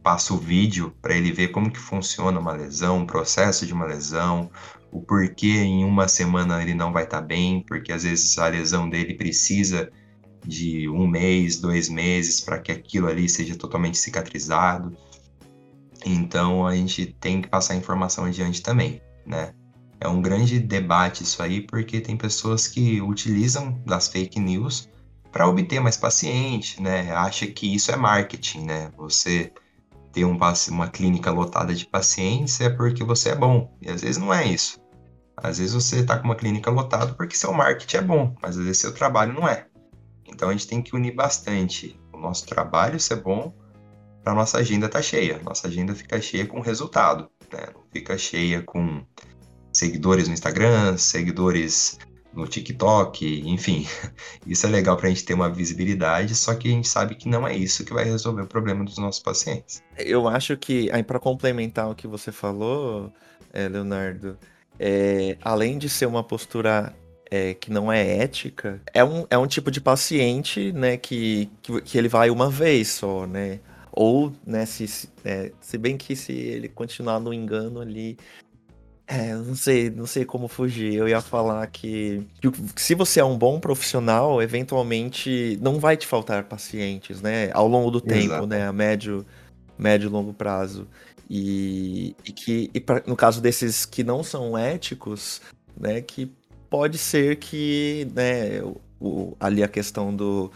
passo 0.03 0.35
o 0.35 0.39
vídeo 0.39 0.95
para 1.01 1.15
ele 1.15 1.33
ver 1.33 1.49
como 1.49 1.71
que 1.71 1.79
funciona 1.79 2.39
uma 2.39 2.53
lesão, 2.53 3.03
o 3.03 3.07
processo 3.07 3.67
de 3.67 3.73
uma 3.73 3.87
lesão, 3.87 4.51
o 4.91 5.01
porquê 5.01 5.59
em 5.59 5.85
uma 5.85 6.09
semana 6.09 6.61
ele 6.61 6.75
não 6.75 6.93
vai 6.93 7.05
estar 7.05 7.21
tá 7.21 7.27
bem, 7.27 7.65
porque 7.67 7.93
às 7.93 8.03
vezes 8.03 8.37
a 8.39 8.49
lesão 8.49 8.89
dele 8.89 9.15
precisa 9.15 9.91
de 10.45 10.89
um 10.89 11.07
mês, 11.07 11.61
dois 11.61 11.89
meses 11.89 12.41
para 12.41 12.59
que 12.59 12.73
aquilo 12.73 13.07
ali 13.07 13.29
seja 13.29 13.57
totalmente 13.57 13.97
cicatrizado. 13.97 14.97
Então 16.05 16.67
a 16.67 16.75
gente 16.75 17.07
tem 17.21 17.41
que 17.41 17.49
passar 17.49 17.77
informação 17.77 18.25
adiante 18.25 18.61
também 18.61 19.01
né? 19.27 19.55
É 20.01 20.09
um 20.09 20.21
grande 20.21 20.59
debate 20.59 21.23
isso 21.23 21.43
aí, 21.43 21.61
porque 21.61 22.01
tem 22.01 22.17
pessoas 22.17 22.67
que 22.67 23.01
utilizam 23.01 23.81
das 23.87 24.09
fake 24.09 24.41
news 24.41 24.89
para 25.31 25.49
obter 25.49 25.81
mais 25.81 25.97
paciente, 25.97 26.83
né? 26.83 27.13
Acha 27.13 27.47
que 27.47 27.73
isso 27.73 27.91
é 27.93 27.97
marketing, 27.97 28.65
né? 28.65 28.91
Você 28.97 29.53
ter 30.13 30.25
um, 30.25 30.39
uma 30.71 30.89
clínica 30.89 31.31
lotada 31.31 31.75
de 31.75 31.87
pacientes 31.87 32.61
é 32.61 32.69
porque 32.69 33.03
você 33.03 33.31
é 33.31 33.35
bom. 33.35 33.73
E 33.81 33.89
às 33.91 34.03
vezes 34.03 34.19
não 34.19 34.33
é 34.33 34.47
isso. 34.47 34.79
Às 35.37 35.59
vezes 35.59 35.73
você 35.73 36.01
está 36.01 36.19
com 36.19 36.25
uma 36.25 36.37
clínica 36.37 36.71
lotada 36.71 37.15
porque 37.15 37.37
seu 37.37 37.53
marketing 37.53 37.97
é 37.97 38.03
bom, 38.03 38.35
mas 38.43 38.59
às 38.59 38.65
vezes 38.65 38.79
seu 38.79 38.93
trabalho 38.93 39.33
não 39.33 39.49
é. 39.49 39.67
Então 40.27 40.49
a 40.49 40.53
gente 40.53 40.67
tem 40.67 40.83
que 40.83 40.95
unir 40.95 41.15
bastante 41.15 41.99
o 42.13 42.19
nosso 42.19 42.47
trabalho 42.47 43.01
ser 43.01 43.17
bom 43.17 43.55
para 44.23 44.35
nossa 44.35 44.59
agenda 44.59 44.87
estar 44.87 44.99
tá 44.99 45.03
cheia. 45.03 45.41
Nossa 45.43 45.67
agenda 45.67 45.95
fica 45.95 46.21
cheia 46.21 46.47
com 46.47 46.61
resultado 46.61 47.31
Não 47.75 47.83
fica 47.93 48.17
cheia 48.17 48.63
com 48.63 49.05
seguidores 49.73 50.29
no 50.29 50.35
Instagram, 50.35 50.97
seguidores 50.97 51.99
no 52.33 52.47
TikTok, 52.47 53.43
enfim. 53.47 53.87
Isso 54.47 54.67
é 54.67 54.71
legal 54.71 54.97
para 54.97 55.07
a 55.07 55.11
gente 55.11 55.25
ter 55.25 55.35
uma 55.35 55.51
visibilidade, 55.51 56.35
só 56.35 56.55
que 56.55 56.69
a 56.69 56.71
gente 56.71 56.89
sabe 56.89 57.15
que 57.15 57.29
não 57.29 57.47
é 57.47 57.55
isso 57.55 57.85
que 57.85 57.93
vai 57.93 58.05
resolver 58.05 58.43
o 58.43 58.47
problema 58.47 58.85
dos 58.85 58.99
nossos 58.99 59.23
pacientes. 59.23 59.83
Eu 59.99 60.27
acho 60.27 60.57
que, 60.57 60.91
aí 60.93 61.03
para 61.03 61.19
complementar 61.19 61.91
o 61.91 61.95
que 61.95 62.07
você 62.07 62.33
falou, 62.33 63.13
é, 63.53 63.69
Leonardo, 63.69 64.39
é, 64.79 65.37
além 65.43 65.79
de 65.79 65.89
ser 65.89 66.07
uma 66.07 66.25
postura 66.25 66.95
é, 67.31 67.55
que 67.55 67.71
não 67.71 67.93
é 67.93 68.19
ética, 68.19 68.81
é 68.93 69.05
um, 69.05 69.27
é 69.31 69.39
um 69.39 69.47
tipo 69.47 69.71
de 69.71 69.81
paciente, 69.81 70.73
né, 70.73 70.97
que, 70.97 71.51
que, 71.63 71.81
que 71.83 71.99
ele 71.99 72.09
vai 72.09 72.31
uma 72.31 72.51
vez 72.51 72.89
só, 72.89 73.27
né? 73.27 73.61
Ou, 73.93 74.33
né, 74.47 74.65
se, 74.65 74.89
se, 74.89 75.09
é, 75.23 75.53
se 75.61 75.77
bem 75.77 75.99
que 75.99 76.17
se 76.17 76.33
ele 76.33 76.67
continuar 76.69 77.21
no 77.21 77.33
engano 77.33 77.81
ali, 77.81 78.17
é, 79.07 79.35
não 79.35 79.55
sei, 79.55 79.91
não 79.91 80.07
sei 80.07 80.25
como 80.25 80.49
fugir. 80.49 80.95
Eu 80.95 81.07
ia 81.07 81.21
falar 81.21 81.67
que, 81.67 82.27
que, 82.41 82.51
se 82.81 82.95
você 82.95 83.21
é 83.21 83.25
um 83.25 83.37
bom 83.37 83.61
profissional, 83.61 84.41
eventualmente 84.41 85.59
não 85.61 85.79
vai 85.79 85.97
te 85.97 86.07
faltar 86.07 86.45
pacientes, 86.45 87.21
né? 87.21 87.51
Ao 87.53 87.69
longo 87.69 87.91
do 87.91 88.01
tempo, 88.01 88.25
Exato. 88.25 88.47
né? 88.47 88.67
A 88.67 88.73
médio, 88.73 89.27
médio 89.77 90.07
e 90.09 90.11
longo 90.11 90.33
prazo. 90.33 90.89
E, 91.29 92.17
e 92.25 92.33
que, 92.33 92.71
e 92.73 92.81
pra, 92.81 93.03
no 93.07 93.15
caso 93.15 93.43
desses 93.43 93.85
que 93.85 94.03
não 94.03 94.23
são 94.23 94.57
éticos, 94.57 95.43
né? 95.79 96.01
Que 96.01 96.33
pode 96.71 96.97
ser 96.97 97.37
que, 97.37 98.09
né? 98.15 98.63
O, 98.99 99.37
ali 99.39 99.63
a 99.63 99.69
questão 99.69 100.15
do, 100.15 100.51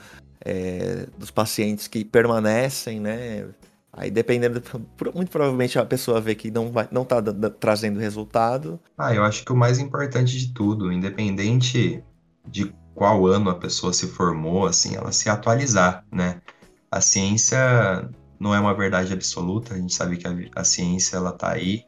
é, 0.47 1.09
dos 1.19 1.33
pacientes 1.33 1.89
que 1.89 2.05
permanecem, 2.05 3.01
né? 3.01 3.49
Aí 3.93 4.11
dependendo, 4.11 4.63
muito 5.13 5.31
provavelmente 5.31 5.77
a 5.77 5.85
pessoa 5.85 6.21
vê 6.21 6.37
que 6.37 6.51
não 6.51 6.71
vai, 6.71 6.87
não 6.93 7.05
tá 7.05 7.21
trazendo 7.59 7.99
resultado. 7.99 8.79
Ah, 8.97 9.13
eu 9.13 9.25
acho 9.25 9.45
que 9.45 9.53
o 9.53 9.57
mais 9.57 9.81
importante 9.81 10.39
de 10.39 10.53
tudo, 10.53 10.93
independente 10.93 12.05
de 12.47 12.73
qual 12.95 13.27
ano 13.27 13.51
a 13.51 13.57
pessoa 13.57 13.93
se 13.93 14.07
formou, 14.07 14.67
assim, 14.67 14.95
ela 14.95 15.11
se 15.11 15.29
atualizar, 15.29 16.05
né? 16.13 16.41
A 16.91 17.01
ciência 17.01 17.59
não 18.39 18.55
é 18.55 18.61
uma 18.61 18.75
verdade 18.75 19.13
absoluta, 19.13 19.75
a 19.75 19.79
gente 19.79 19.95
sabe 19.95 20.17
que 20.17 20.29
a, 20.29 20.61
a 20.61 20.63
ciência 20.63 21.17
ela 21.17 21.33
tá 21.33 21.51
aí 21.51 21.85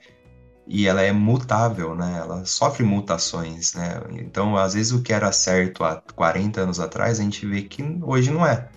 e 0.68 0.86
ela 0.86 1.00
é 1.00 1.10
mutável, 1.12 1.94
né? 1.94 2.18
Ela 2.18 2.44
sofre 2.44 2.84
mutações, 2.84 3.72
né? 3.72 4.02
Então, 4.12 4.56
às 4.56 4.74
vezes 4.74 4.92
o 4.92 5.02
que 5.02 5.14
era 5.14 5.32
certo 5.32 5.82
há 5.82 6.02
40 6.14 6.60
anos 6.60 6.78
atrás, 6.78 7.18
a 7.18 7.22
gente 7.22 7.46
vê 7.46 7.62
que 7.62 7.82
hoje 8.02 8.30
não 8.30 8.46
é, 8.46 8.68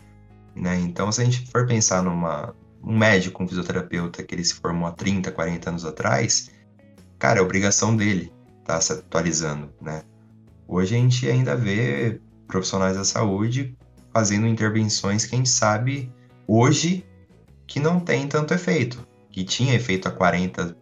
né? 0.56 0.80
Então, 0.80 1.12
se 1.12 1.22
a 1.22 1.26
gente 1.26 1.46
for 1.52 1.68
pensar 1.68 2.02
numa 2.02 2.56
um 2.84 2.98
médico, 2.98 3.44
um 3.44 3.48
fisioterapeuta 3.48 4.24
que 4.24 4.34
ele 4.34 4.44
se 4.44 4.56
formou 4.56 4.88
há 4.88 4.92
30, 4.92 5.32
40 5.32 5.70
anos 5.70 5.86
atrás, 5.86 6.50
cara, 7.20 7.40
é 7.40 7.42
obrigação 7.42 7.96
dele 7.96 8.32
estar 8.62 8.76
tá 8.76 8.82
se 8.82 8.94
atualizando, 8.94 9.72
né? 9.82 10.04
Hoje 10.68 10.96
a 10.96 10.98
gente 10.98 11.30
ainda 11.30 11.56
vê 11.56 12.22
profissionais 12.48 12.96
da 12.96 13.04
saúde 13.04 13.76
fazendo 14.14 14.48
intervenções 14.48 15.26
que 15.26 15.36
a 15.36 15.38
gente 15.38 15.50
sabe 15.50 16.12
hoje 16.48 17.06
que 17.68 17.80
não 17.80 18.00
tem 18.00 18.28
tanto 18.28 18.54
efeito, 18.54 19.06
que 19.30 19.44
tinha 19.44 19.76
efeito 19.76 20.08
há 20.08 20.12
40, 20.12 20.76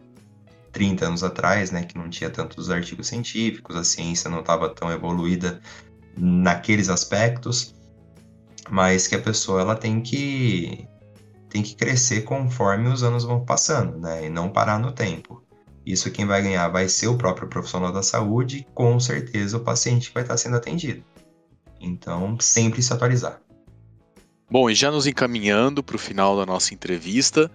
30 0.72 1.06
anos 1.06 1.24
atrás, 1.24 1.70
né, 1.70 1.84
que 1.84 1.96
não 1.98 2.08
tinha 2.08 2.30
tantos 2.30 2.70
artigos 2.70 3.08
científicos, 3.08 3.76
a 3.76 3.84
ciência 3.84 4.30
não 4.30 4.40
estava 4.40 4.68
tão 4.68 4.90
evoluída 4.90 5.60
naqueles 6.16 6.88
aspectos, 6.88 7.74
mas 8.68 9.06
que 9.06 9.14
a 9.14 9.20
pessoa 9.20 9.60
ela 9.60 9.76
tem 9.76 10.00
que 10.00 10.86
tem 11.48 11.62
que 11.62 11.74
crescer 11.74 12.22
conforme 12.22 12.88
os 12.88 13.02
anos 13.02 13.24
vão 13.24 13.44
passando, 13.44 13.98
né? 13.98 14.26
E 14.26 14.30
não 14.30 14.48
parar 14.48 14.78
no 14.78 14.92
tempo. 14.92 15.42
Isso 15.84 16.10
quem 16.10 16.24
vai 16.24 16.40
ganhar 16.40 16.68
vai 16.68 16.88
ser 16.88 17.08
o 17.08 17.18
próprio 17.18 17.48
profissional 17.48 17.92
da 17.92 18.02
saúde 18.02 18.58
e 18.58 18.66
com 18.72 19.00
certeza 19.00 19.56
o 19.56 19.60
paciente 19.60 20.12
vai 20.14 20.22
estar 20.22 20.36
sendo 20.36 20.56
atendido. 20.56 21.02
Então, 21.80 22.38
sempre 22.38 22.80
se 22.82 22.92
atualizar. 22.92 23.40
Bom, 24.48 24.68
e 24.68 24.74
já 24.74 24.90
nos 24.90 25.06
encaminhando 25.06 25.82
para 25.82 25.96
o 25.96 25.98
final 25.98 26.36
da 26.36 26.44
nossa 26.44 26.74
entrevista, 26.74 27.50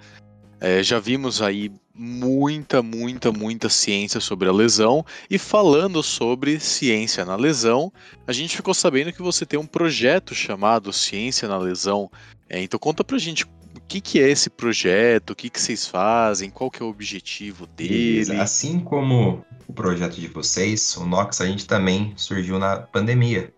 é, 0.66 0.82
já 0.82 1.00
vimos 1.00 1.44
aí 1.44 1.72
muita, 1.94 2.82
muita, 2.82 3.32
muita 3.32 3.70
ciência 3.70 4.20
sobre 4.20 4.50
a 4.50 4.52
lesão 4.52 5.06
e 5.30 5.38
falando 5.38 6.02
sobre 6.02 6.60
ciência 6.60 7.24
na 7.24 7.36
lesão, 7.36 7.94
a 8.26 8.34
gente 8.34 8.56
ficou 8.56 8.74
sabendo 8.74 9.14
que 9.14 9.22
você 9.22 9.46
tem 9.46 9.60
um 9.60 9.68
projeto 9.68 10.34
chamado 10.34 10.92
Ciência 10.92 11.48
na 11.48 11.60
Lesão. 11.60 12.10
É, 12.50 12.64
então 12.64 12.80
conta 12.80 13.04
pra 13.04 13.20
gente 13.20 13.44
o 13.44 13.50
que, 13.88 14.02
que 14.02 14.20
é 14.20 14.28
esse 14.28 14.50
projeto, 14.50 15.30
o 15.30 15.36
que, 15.36 15.52
que 15.52 15.62
vocês 15.62 15.86
fazem, 15.86 16.50
qual 16.50 16.72
que 16.72 16.82
é 16.82 16.86
o 16.86 16.90
objetivo 16.90 17.68
dele. 17.68 18.36
Assim 18.38 18.80
como 18.80 19.46
o 19.68 19.74
projeto 19.74 20.16
de 20.20 20.28
vocês, 20.28 20.98
o 20.98 21.06
Nox 21.06 21.42
a 21.42 21.46
gente 21.46 21.68
também 21.68 22.12
surgiu 22.16 22.58
na 22.58 22.78
pandemia. 22.78 23.54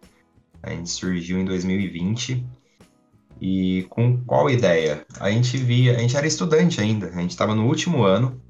A 0.61 0.71
gente 0.71 0.89
surgiu 0.89 1.39
em 1.39 1.45
2020 1.45 2.45
e 3.41 3.85
com 3.89 4.23
qual 4.23 4.49
ideia? 4.49 5.05
A 5.19 5.29
gente 5.29 5.57
via, 5.57 5.95
a 5.95 5.99
gente 5.99 6.17
era 6.17 6.27
estudante 6.27 6.81
ainda, 6.81 7.07
a 7.07 7.21
gente 7.21 7.31
estava 7.31 7.55
no 7.55 7.65
último 7.65 8.03
ano 8.03 8.41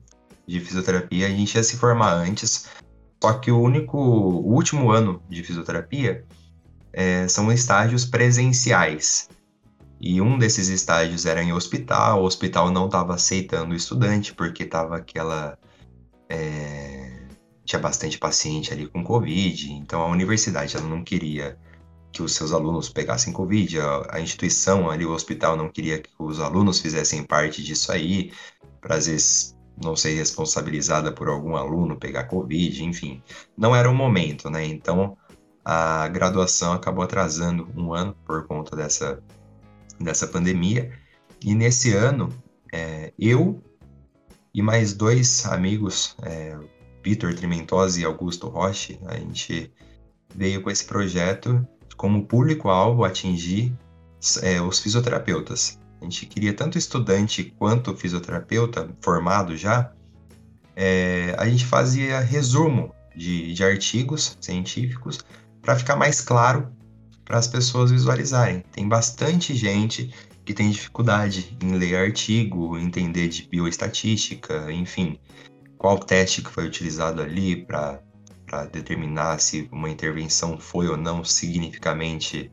de 0.48 0.60
fisioterapia, 0.60 1.28
a 1.28 1.30
gente 1.30 1.56
ia 1.56 1.64
se 1.64 1.78
formar 1.78 2.14
antes, 2.14 2.68
só 3.22 3.34
que 3.34 3.52
o 3.52 3.60
único, 3.60 3.98
o 3.98 4.54
último 4.54 4.92
ano 4.92 5.22
de 5.30 5.44
fisioterapia 5.44 6.26
é, 6.94 7.28
são 7.28 7.52
estágios 7.52 8.06
presenciais. 8.06 9.30
E 10.00 10.22
um 10.22 10.38
desses 10.38 10.68
estágios 10.68 11.26
era 11.26 11.42
em 11.42 11.52
hospital, 11.52 12.22
o 12.22 12.26
hospital 12.26 12.72
não 12.72 12.86
estava 12.86 13.16
aceitando 13.16 13.74
o 13.74 13.76
estudante 13.76 14.34
porque 14.34 14.64
estava 14.64 14.98
aquela. 14.98 15.58
É, 16.30 17.26
tinha 17.66 17.80
bastante 17.80 18.18
paciente 18.18 18.72
ali 18.72 18.88
com 18.88 19.04
Covid, 19.04 19.74
então 19.74 20.02
a 20.02 20.08
universidade 20.08 20.78
ela 20.78 20.88
não 20.88 21.04
queria 21.04 21.58
que 22.12 22.22
os 22.22 22.34
seus 22.34 22.52
alunos 22.52 22.90
pegassem 22.90 23.34
Covid, 23.34 23.80
a, 23.80 24.08
a 24.12 24.22
instituição 24.22 24.90
ali, 24.90 25.06
o 25.06 25.12
hospital, 25.12 25.56
não 25.56 25.70
queria 25.70 26.00
que 26.00 26.10
os 26.18 26.40
alunos 26.40 26.80
fizessem 26.80 27.24
parte 27.24 27.64
disso 27.64 27.92
aí, 27.92 28.32
para 28.82 28.96
às 28.96 29.08
vezes 29.08 29.56
não 29.82 29.96
ser 29.96 30.16
responsabilizada 30.16 31.12
por 31.12 31.30
algum 31.30 31.56
aluno 31.56 31.98
pegar 31.98 32.24
Covid, 32.24 32.84
enfim. 32.84 33.22
Não 33.56 33.76
era 33.76 33.90
o 33.90 33.94
momento, 33.94 34.50
né? 34.50 34.66
Então 34.66 35.16
a 35.64 36.08
graduação 36.08 36.74
acabou 36.74 37.04
atrasando 37.04 37.68
um 37.76 37.94
ano 37.94 38.16
por 38.26 38.48
conta 38.48 38.76
dessa 38.76 39.22
dessa 40.00 40.28
pandemia. 40.28 40.92
E 41.44 41.54
nesse 41.54 41.94
ano, 41.94 42.30
é, 42.72 43.14
eu 43.18 43.62
e 44.54 44.62
mais 44.62 44.94
dois 44.94 45.46
amigos, 45.46 46.16
é, 46.24 46.58
Vitor 47.04 47.34
Trimentosi 47.36 48.02
e 48.02 48.06
Augusto 48.06 48.48
Roche, 48.48 49.00
a 49.06 49.18
gente 49.18 49.72
veio 50.34 50.62
com 50.62 50.70
esse 50.70 50.86
projeto 50.86 51.66
como 51.98 52.26
público-alvo 52.26 53.04
atingir 53.04 53.74
é, 54.42 54.62
os 54.62 54.80
fisioterapeutas. 54.80 55.80
A 56.00 56.04
gente 56.06 56.28
queria 56.28 56.54
tanto 56.54 56.78
estudante 56.78 57.56
quanto 57.58 57.96
fisioterapeuta 57.96 58.90
formado 59.02 59.58
já. 59.58 59.92
É, 60.76 61.36
a 61.38 61.50
gente 61.50 61.66
fazia 61.66 62.20
resumo 62.20 62.94
de, 63.16 63.52
de 63.52 63.64
artigos 63.64 64.38
científicos 64.40 65.20
para 65.62 65.76
ficar 65.76 65.96
mais 65.96 66.22
claro 66.22 66.72
para 67.26 67.40
as 67.40 67.48
pessoas 67.48 67.92
visualizarem. 67.92 68.64
Tem 68.72 68.88
bastante 68.88 69.56
gente 69.56 70.14
que 70.46 70.54
tem 70.54 70.70
dificuldade 70.70 71.58
em 71.62 71.74
ler 71.74 71.96
artigo, 71.98 72.78
entender 72.78 73.28
de 73.28 73.44
bioestatística, 73.50 74.72
enfim, 74.72 75.20
qual 75.78 76.00
teste 76.00 76.42
que 76.42 76.50
foi 76.50 76.66
utilizado 76.66 77.22
ali 77.22 77.66
para 77.66 78.02
determinar 78.72 79.40
se 79.40 79.68
uma 79.72 79.90
intervenção 79.90 80.58
foi 80.58 80.88
ou 80.88 80.98
não 80.98 81.24
significativamente 81.24 82.52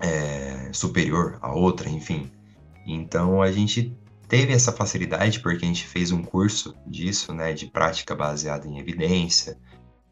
é, 0.00 0.70
superior 0.72 1.38
à 1.42 1.52
outra, 1.52 1.88
enfim. 1.88 2.30
Então 2.86 3.42
a 3.42 3.52
gente 3.52 3.94
teve 4.28 4.52
essa 4.52 4.72
facilidade 4.72 5.40
porque 5.40 5.64
a 5.64 5.68
gente 5.68 5.86
fez 5.86 6.10
um 6.10 6.22
curso 6.22 6.74
disso, 6.86 7.32
né, 7.34 7.52
de 7.52 7.66
prática 7.66 8.14
baseada 8.14 8.66
em 8.66 8.78
evidência, 8.78 9.58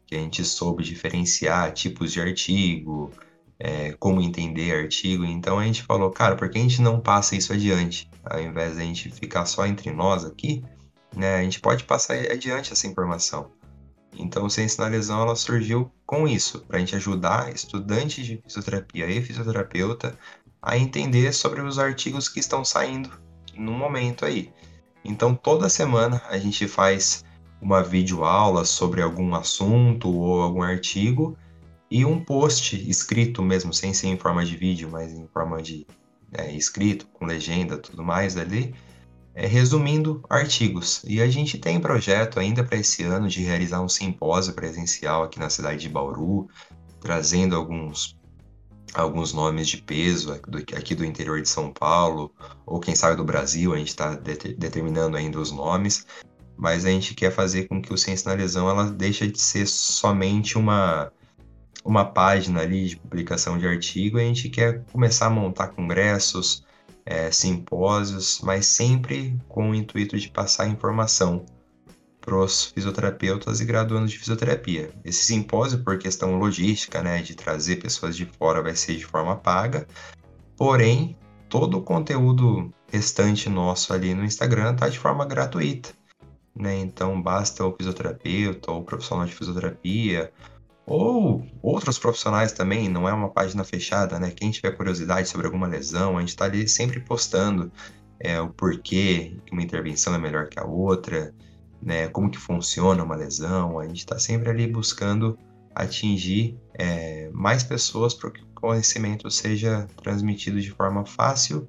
que 0.05 0.15
a 0.15 0.19
gente 0.19 0.43
soube 0.43 0.83
diferenciar 0.83 1.71
tipos 1.73 2.11
de 2.11 2.21
artigo, 2.21 3.11
é, 3.59 3.93
como 3.93 4.21
entender 4.21 4.73
artigo. 4.73 5.25
Então 5.25 5.59
a 5.59 5.65
gente 5.65 5.83
falou, 5.83 6.09
cara, 6.11 6.35
por 6.35 6.49
que 6.49 6.57
a 6.57 6.61
gente 6.61 6.81
não 6.81 6.99
passa 6.99 7.35
isso 7.35 7.51
adiante? 7.51 8.09
Ao 8.23 8.41
invés 8.41 8.75
de 8.75 8.81
a 8.81 8.85
gente 8.85 9.09
ficar 9.11 9.45
só 9.45 9.65
entre 9.65 9.91
nós 9.91 10.23
aqui, 10.23 10.63
né, 11.15 11.35
a 11.35 11.43
gente 11.43 11.59
pode 11.59 11.83
passar 11.83 12.15
adiante 12.15 12.71
essa 12.71 12.87
informação. 12.87 13.51
Então, 14.17 14.45
o 14.45 14.49
Ciência 14.49 14.83
na 14.83 14.89
Lesão 14.89 15.21
ela 15.21 15.35
surgiu 15.35 15.91
com 16.05 16.27
isso, 16.27 16.59
para 16.61 16.77
a 16.77 16.79
gente 16.79 16.95
ajudar 16.95 17.53
estudantes 17.53 18.25
de 18.25 18.37
fisioterapia 18.37 19.07
e 19.07 19.21
fisioterapeuta 19.21 20.17
a 20.61 20.77
entender 20.77 21.31
sobre 21.33 21.61
os 21.61 21.79
artigos 21.79 22.27
que 22.27 22.39
estão 22.39 22.65
saindo 22.65 23.09
no 23.55 23.71
momento 23.71 24.25
aí. 24.25 24.51
Então, 25.03 25.33
toda 25.33 25.69
semana 25.69 26.21
a 26.27 26.37
gente 26.37 26.67
faz 26.67 27.23
uma 27.61 27.83
videoaula 27.83 28.65
sobre 28.65 29.01
algum 29.01 29.35
assunto 29.35 30.09
ou 30.09 30.41
algum 30.41 30.63
artigo 30.63 31.37
e 31.89 32.05
um 32.05 32.23
post 32.23 32.75
escrito 32.89 33.41
mesmo, 33.41 33.73
sem 33.73 33.93
ser 33.93 34.07
em 34.07 34.17
forma 34.17 34.45
de 34.45 34.55
vídeo, 34.55 34.89
mas 34.91 35.11
em 35.13 35.27
forma 35.27 35.61
de 35.61 35.85
é, 36.31 36.51
escrito, 36.51 37.07
com 37.07 37.25
legenda 37.25 37.77
tudo 37.77 38.03
mais 38.03 38.37
ali, 38.37 38.73
é, 39.33 39.45
resumindo 39.45 40.23
artigos. 40.29 41.01
E 41.05 41.21
a 41.21 41.29
gente 41.29 41.57
tem 41.57 41.79
projeto 41.79 42.39
ainda 42.39 42.63
para 42.63 42.77
esse 42.77 43.03
ano 43.03 43.27
de 43.27 43.41
realizar 43.41 43.81
um 43.81 43.89
simpósio 43.89 44.53
presencial 44.53 45.23
aqui 45.23 45.39
na 45.39 45.49
cidade 45.49 45.81
de 45.81 45.89
Bauru, 45.89 46.47
trazendo 46.99 47.55
alguns 47.55 48.17
alguns 48.93 49.33
nomes 49.33 49.67
de 49.67 49.77
peso 49.77 50.33
aqui 50.33 50.95
do 50.95 51.05
interior 51.05 51.41
de 51.41 51.47
São 51.47 51.71
Paulo, 51.71 52.31
ou 52.65 52.79
quem 52.79 52.95
sabe 52.95 53.15
do 53.15 53.23
Brasil, 53.23 53.73
a 53.73 53.77
gente 53.77 53.89
está 53.89 54.15
determinando 54.15 55.15
ainda 55.15 55.39
os 55.39 55.51
nomes, 55.51 56.07
mas 56.57 56.85
a 56.85 56.89
gente 56.89 57.13
quer 57.13 57.31
fazer 57.31 57.67
com 57.67 57.81
que 57.81 57.93
o 57.93 57.97
Ciência 57.97 58.29
na 58.29 58.35
Lesão 58.35 58.69
ela 58.69 58.91
deixe 58.91 59.27
de 59.27 59.39
ser 59.39 59.67
somente 59.67 60.57
uma, 60.57 61.11
uma 61.85 62.03
página 62.03 62.61
ali 62.61 62.87
de 62.87 62.97
publicação 62.97 63.57
de 63.57 63.67
artigo, 63.67 64.17
a 64.17 64.21
gente 64.21 64.49
quer 64.49 64.83
começar 64.91 65.27
a 65.27 65.29
montar 65.29 65.69
congressos, 65.69 66.63
é, 67.09 67.31
simpósios, 67.31 68.39
mas 68.43 68.67
sempre 68.67 69.35
com 69.47 69.71
o 69.71 69.75
intuito 69.75 70.15
de 70.15 70.29
passar 70.29 70.67
informação 70.67 71.43
para 72.21 72.37
os 72.37 72.65
fisioterapeutas 72.65 73.59
e 73.59 73.65
graduandos 73.65 74.11
de 74.11 74.19
fisioterapia. 74.19 74.91
Esse 75.03 75.25
simpósio, 75.25 75.83
por 75.83 75.97
questão 75.97 76.37
logística, 76.37 77.01
né, 77.01 77.23
de 77.23 77.33
trazer 77.33 77.77
pessoas 77.77 78.15
de 78.15 78.27
fora, 78.27 78.61
vai 78.61 78.75
ser 78.75 78.95
de 78.95 79.07
forma 79.07 79.35
paga, 79.35 79.87
porém, 80.55 81.17
todo 81.49 81.79
o 81.79 81.81
conteúdo 81.81 82.71
restante 82.91 83.49
nosso 83.49 83.91
ali 83.91 84.13
no 84.13 84.23
Instagram 84.23 84.73
está 84.73 84.87
de 84.87 84.99
forma 84.99 85.25
gratuita. 85.25 85.89
Né? 86.55 86.77
Então, 86.77 87.19
basta 87.19 87.65
o 87.65 87.75
fisioterapeuta 87.75 88.71
ou 88.71 88.81
o 88.81 88.83
profissional 88.83 89.25
de 89.25 89.33
fisioterapia 89.33 90.31
ou 90.89 91.45
outros 91.61 91.99
profissionais 91.99 92.51
também, 92.51 92.89
não 92.89 93.07
é 93.07 93.13
uma 93.13 93.29
página 93.29 93.63
fechada, 93.63 94.19
né? 94.19 94.31
Quem 94.31 94.49
tiver 94.49 94.71
curiosidade 94.71 95.29
sobre 95.29 95.45
alguma 95.45 95.67
lesão, 95.67 96.17
a 96.17 96.19
gente 96.19 96.29
está 96.29 96.45
ali 96.45 96.67
sempre 96.67 96.99
postando 96.99 97.71
é, 98.19 98.41
o 98.41 98.49
porquê 98.49 99.37
que 99.45 99.53
uma 99.53 99.61
intervenção 99.61 100.15
é 100.15 100.17
melhor 100.17 100.49
que 100.49 100.59
a 100.59 100.65
outra, 100.65 101.31
né? 101.79 102.07
Como 102.07 102.31
que 102.31 102.39
funciona 102.39 103.03
uma 103.03 103.15
lesão, 103.15 103.77
a 103.77 103.87
gente 103.87 103.99
está 103.99 104.17
sempre 104.17 104.49
ali 104.49 104.65
buscando 104.65 105.37
atingir 105.75 106.57
é, 106.73 107.29
mais 107.31 107.63
pessoas 107.63 108.15
para 108.15 108.31
que 108.31 108.41
o 108.41 108.47
conhecimento 108.55 109.29
seja 109.29 109.87
transmitido 110.01 110.59
de 110.59 110.71
forma 110.71 111.05
fácil 111.05 111.67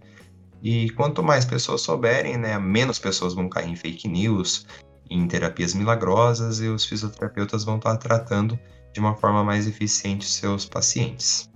e 0.62 0.88
quanto 0.90 1.22
mais 1.22 1.44
pessoas 1.44 1.82
souberem, 1.82 2.38
né, 2.38 2.58
menos 2.58 2.98
pessoas 2.98 3.34
vão 3.34 3.48
cair 3.48 3.68
em 3.70 3.76
fake 3.76 4.08
news, 4.08 4.66
em 5.10 5.26
terapias 5.28 5.74
milagrosas 5.74 6.60
e 6.60 6.68
os 6.68 6.84
fisioterapeutas 6.86 7.64
vão 7.64 7.76
estar 7.76 7.96
tá 7.96 7.98
tratando 7.98 8.58
de 8.92 9.00
uma 9.00 9.14
forma 9.14 9.44
mais 9.44 9.66
eficiente 9.66 10.26
seus 10.26 10.66
pacientes. 10.66 11.48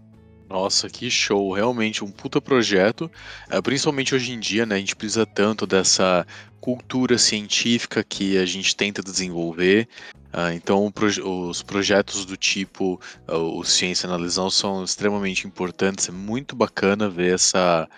Nossa, 0.48 0.88
que 0.88 1.10
show! 1.10 1.52
Realmente 1.52 2.04
um 2.04 2.10
puta 2.10 2.40
projeto. 2.40 3.10
É, 3.48 3.60
principalmente 3.60 4.14
hoje 4.14 4.32
em 4.32 4.38
dia, 4.38 4.64
né? 4.64 4.76
A 4.76 4.78
gente 4.78 4.94
precisa 4.94 5.26
tanto 5.26 5.66
dessa 5.66 6.26
cultura 6.60 7.18
científica 7.18 8.04
que 8.04 8.38
a 8.38 8.46
gente 8.46 8.76
tenta 8.76 9.02
desenvolver. 9.02 9.88
Uh, 10.32 10.52
então, 10.54 10.92
os 11.24 11.62
projetos 11.62 12.24
do 12.24 12.36
tipo 12.36 13.00
uh, 13.28 13.58
o 13.58 13.64
Ciência 13.64 14.08
na 14.08 14.16
Lesão 14.16 14.50
são 14.50 14.82
extremamente 14.82 15.46
importantes. 15.46 16.08
É 16.08 16.12
muito 16.12 16.56
bacana 16.56 17.08
ver 17.08 17.34
essa, 17.34 17.88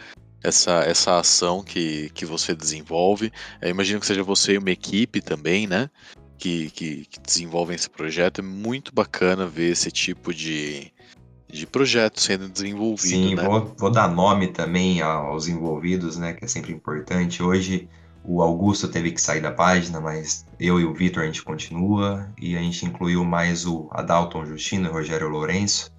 essa, 0.43 0.80
essa 0.80 1.18
ação 1.18 1.62
que, 1.62 2.11
que 2.11 2.26
você 2.26 2.55
desenvolve. 2.55 3.32
Eu 3.61 3.70
imagino 3.70 4.01
que 4.01 4.07
seja 4.07 4.22
você 4.22 4.55
e 4.55 4.59
uma 4.59 4.70
equipe 4.70 5.20
também, 5.20 5.66
né? 5.66 5.91
Que, 6.39 6.70
que, 6.70 7.07
que 7.07 7.20
desenvolvem 7.20 7.74
esse 7.74 7.89
projeto. 7.89 8.41
É 8.41 8.43
muito 8.43 8.95
bacana 8.95 9.47
ver 9.47 9.70
esse 9.70 9.91
tipo 9.91 10.32
de, 10.32 10.93
de 11.49 11.66
projeto 11.66 12.20
sendo 12.20 12.49
desenvolvido. 12.49 13.28
Sim, 13.28 13.34
né? 13.34 13.43
vou, 13.43 13.74
vou 13.78 13.91
dar 13.91 14.09
nome 14.09 14.49
também 14.49 15.01
aos 15.01 15.49
envolvidos, 15.49 16.16
né? 16.16 16.32
Que 16.32 16.45
é 16.45 16.49
sempre 16.49 16.72
importante. 16.72 17.43
Hoje 17.43 17.89
o 18.24 18.43
Augusto 18.43 18.89
teve 18.89 19.12
que 19.12 19.20
sair 19.20 19.41
da 19.41 19.53
página, 19.53 20.01
mas 20.01 20.45
eu 20.59 20.80
e 20.80 20.84
o 20.84 20.93
Vitor 20.93 21.22
a 21.22 21.26
gente 21.26 21.43
continua 21.43 22.28
e 22.39 22.57
a 22.57 22.61
gente 22.61 22.84
incluiu 22.84 23.24
mais 23.24 23.64
o 23.64 23.89
Adalton 23.93 24.45
Justino 24.45 24.87
e 24.87 24.91
o 24.91 24.93
Rogério 24.93 25.28
Lourenço. 25.28 25.93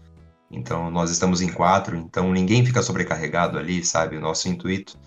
Então 0.51 0.91
nós 0.91 1.09
estamos 1.09 1.41
em 1.41 1.51
quatro, 1.51 1.95
então 1.97 2.31
ninguém 2.31 2.65
fica 2.65 2.81
sobrecarregado 2.81 3.57
ali, 3.57 3.83
sabe? 3.83 4.17
O 4.17 4.21
nosso 4.21 4.49
intuito 4.49 4.97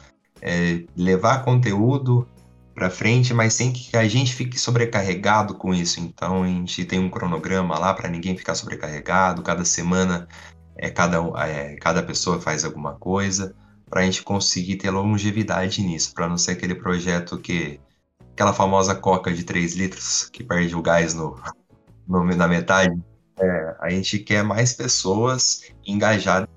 é 0.40 0.82
levar 0.96 1.44
conteúdo 1.44 2.26
para 2.80 2.88
frente, 2.88 3.34
mas 3.34 3.52
sem 3.52 3.74
que 3.74 3.94
a 3.94 4.08
gente 4.08 4.34
fique 4.34 4.58
sobrecarregado 4.58 5.54
com 5.54 5.74
isso. 5.74 6.00
Então 6.00 6.44
a 6.44 6.46
gente 6.46 6.82
tem 6.86 6.98
um 6.98 7.10
cronograma 7.10 7.78
lá 7.78 7.92
para 7.92 8.08
ninguém 8.08 8.34
ficar 8.34 8.54
sobrecarregado. 8.54 9.42
Cada 9.42 9.66
semana 9.66 10.26
é 10.74 10.88
cada, 10.88 11.18
é, 11.46 11.76
cada 11.76 12.02
pessoa 12.02 12.40
faz 12.40 12.64
alguma 12.64 12.94
coisa 12.94 13.54
para 13.86 14.00
a 14.00 14.04
gente 14.04 14.22
conseguir 14.22 14.76
ter 14.76 14.88
longevidade 14.88 15.82
nisso, 15.82 16.14
para 16.14 16.26
não 16.26 16.38
ser 16.38 16.52
aquele 16.52 16.74
projeto 16.74 17.36
que 17.36 17.78
aquela 18.32 18.54
famosa 18.54 18.94
coca 18.94 19.30
de 19.30 19.44
3 19.44 19.74
litros 19.74 20.30
que 20.32 20.42
perde 20.42 20.74
o 20.74 20.80
gás 20.80 21.12
no, 21.12 21.38
no 22.08 22.24
na 22.34 22.48
metade. 22.48 22.98
É, 23.38 23.76
a 23.78 23.90
gente 23.90 24.20
quer 24.20 24.42
mais 24.42 24.72
pessoas 24.72 25.70
engajadas 25.86 26.48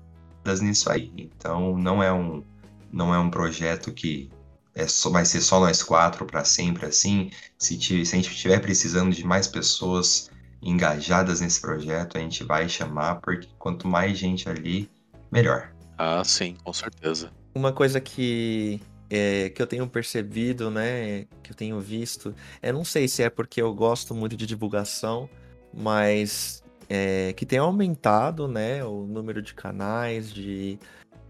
nisso 0.62 0.90
aí. 0.90 1.12
Então 1.18 1.76
não 1.76 2.02
é 2.02 2.10
um 2.10 2.42
não 2.90 3.14
é 3.14 3.18
um 3.18 3.28
projeto 3.28 3.92
que 3.92 4.30
é 4.74 4.86
só, 4.86 5.10
vai 5.10 5.24
ser 5.24 5.40
só 5.40 5.60
nós 5.60 5.82
quatro 5.82 6.26
para 6.26 6.44
sempre 6.44 6.86
assim. 6.86 7.30
Se, 7.58 7.80
se 7.80 7.94
a 8.00 8.16
gente 8.16 8.30
estiver 8.30 8.60
precisando 8.60 9.14
de 9.14 9.24
mais 9.24 9.46
pessoas 9.46 10.30
engajadas 10.60 11.40
nesse 11.40 11.60
projeto, 11.60 12.16
a 12.16 12.20
gente 12.20 12.42
vai 12.42 12.68
chamar, 12.68 13.16
porque 13.16 13.48
quanto 13.58 13.86
mais 13.86 14.18
gente 14.18 14.48
ali, 14.48 14.90
melhor. 15.30 15.72
Ah, 15.96 16.24
sim, 16.24 16.56
com 16.64 16.72
certeza. 16.72 17.30
Uma 17.54 17.72
coisa 17.72 18.00
que 18.00 18.80
é, 19.08 19.50
que 19.50 19.62
eu 19.62 19.66
tenho 19.66 19.86
percebido, 19.86 20.70
né, 20.70 21.26
que 21.42 21.52
eu 21.52 21.54
tenho 21.54 21.78
visto, 21.80 22.34
eu 22.62 22.72
não 22.72 22.84
sei 22.84 23.06
se 23.06 23.22
é 23.22 23.30
porque 23.30 23.62
eu 23.62 23.72
gosto 23.72 24.14
muito 24.14 24.36
de 24.36 24.46
divulgação, 24.46 25.28
mas 25.72 26.64
é, 26.88 27.32
que 27.34 27.46
tem 27.46 27.58
aumentado, 27.58 28.48
né, 28.48 28.82
o 28.84 29.06
número 29.06 29.40
de 29.40 29.54
canais 29.54 30.32
de 30.32 30.78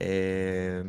é, 0.01 0.84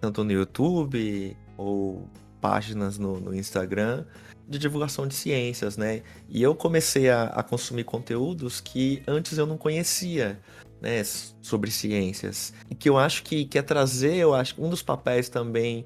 tanto 0.00 0.24
no 0.24 0.32
YouTube 0.32 1.36
ou 1.58 2.08
páginas 2.40 2.98
no, 2.98 3.18
no, 3.20 3.34
Instagram 3.34 4.04
de 4.48 4.58
divulgação 4.58 5.06
de 5.06 5.14
ciências, 5.14 5.76
né? 5.76 6.02
E 6.28 6.42
eu 6.42 6.54
comecei 6.54 7.10
a, 7.10 7.24
a, 7.24 7.42
consumir 7.42 7.84
conteúdos 7.84 8.60
que 8.60 9.02
antes 9.06 9.36
eu 9.36 9.44
não 9.44 9.58
conhecia, 9.58 10.40
né? 10.80 11.02
Sobre 11.42 11.70
ciências. 11.70 12.54
E 12.70 12.74
que 12.74 12.88
eu 12.88 12.96
acho 12.96 13.24
que 13.24 13.44
quer 13.44 13.58
é 13.58 13.62
trazer, 13.62 14.14
eu 14.14 14.32
acho 14.32 14.54
um 14.62 14.70
dos 14.70 14.80
papéis 14.80 15.28
também 15.28 15.84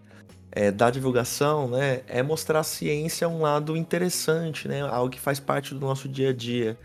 é, 0.52 0.70
da 0.70 0.90
divulgação, 0.90 1.66
né? 1.68 2.02
É 2.06 2.22
mostrar 2.22 2.60
a 2.60 2.64
ciência 2.64 3.28
um 3.28 3.40
lado 3.40 3.76
interessante, 3.76 4.68
né? 4.68 4.82
Algo 4.82 5.10
que 5.10 5.18
faz 5.18 5.40
parte 5.40 5.74
do 5.74 5.80
nosso 5.80 6.08
dia 6.08 6.30
a 6.30 6.32
dia. 6.32 6.78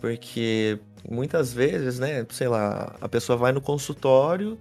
Porque 0.00 0.80
muitas 1.08 1.52
vezes, 1.52 1.98
né? 1.98 2.26
Sei 2.30 2.48
lá, 2.48 2.96
a 3.00 3.08
pessoa 3.08 3.36
vai 3.36 3.52
no 3.52 3.60
consultório 3.60 4.58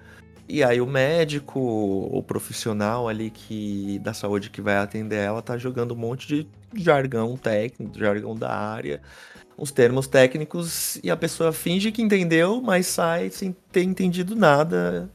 e 0.50 0.64
aí 0.64 0.82
o 0.82 0.88
médico, 0.88 1.60
o 1.60 2.24
profissional 2.24 3.08
ali 3.08 3.30
que 3.30 4.00
da 4.00 4.14
saúde 4.14 4.50
que 4.50 4.62
vai 4.62 4.78
atender 4.78 5.18
ela 5.18 5.42
tá 5.42 5.58
jogando 5.58 5.94
um 5.94 5.98
monte 5.98 6.28
de 6.28 6.48
jargão 6.74 7.38
técnico, 7.38 7.98
jargão 7.98 8.36
da 8.36 8.52
área, 8.52 9.00
uns 9.58 9.70
termos 9.72 10.08
técnicos 10.08 11.00
e 11.04 11.12
a 11.12 11.16
pessoa 11.16 11.54
finge 11.54 11.92
que 11.92 12.02
entendeu, 12.02 12.62
mas 12.62 12.88
sai 12.88 13.30
sem 13.30 13.56
ter 13.72 13.84
entendido 13.84 14.36
nada 14.36 15.10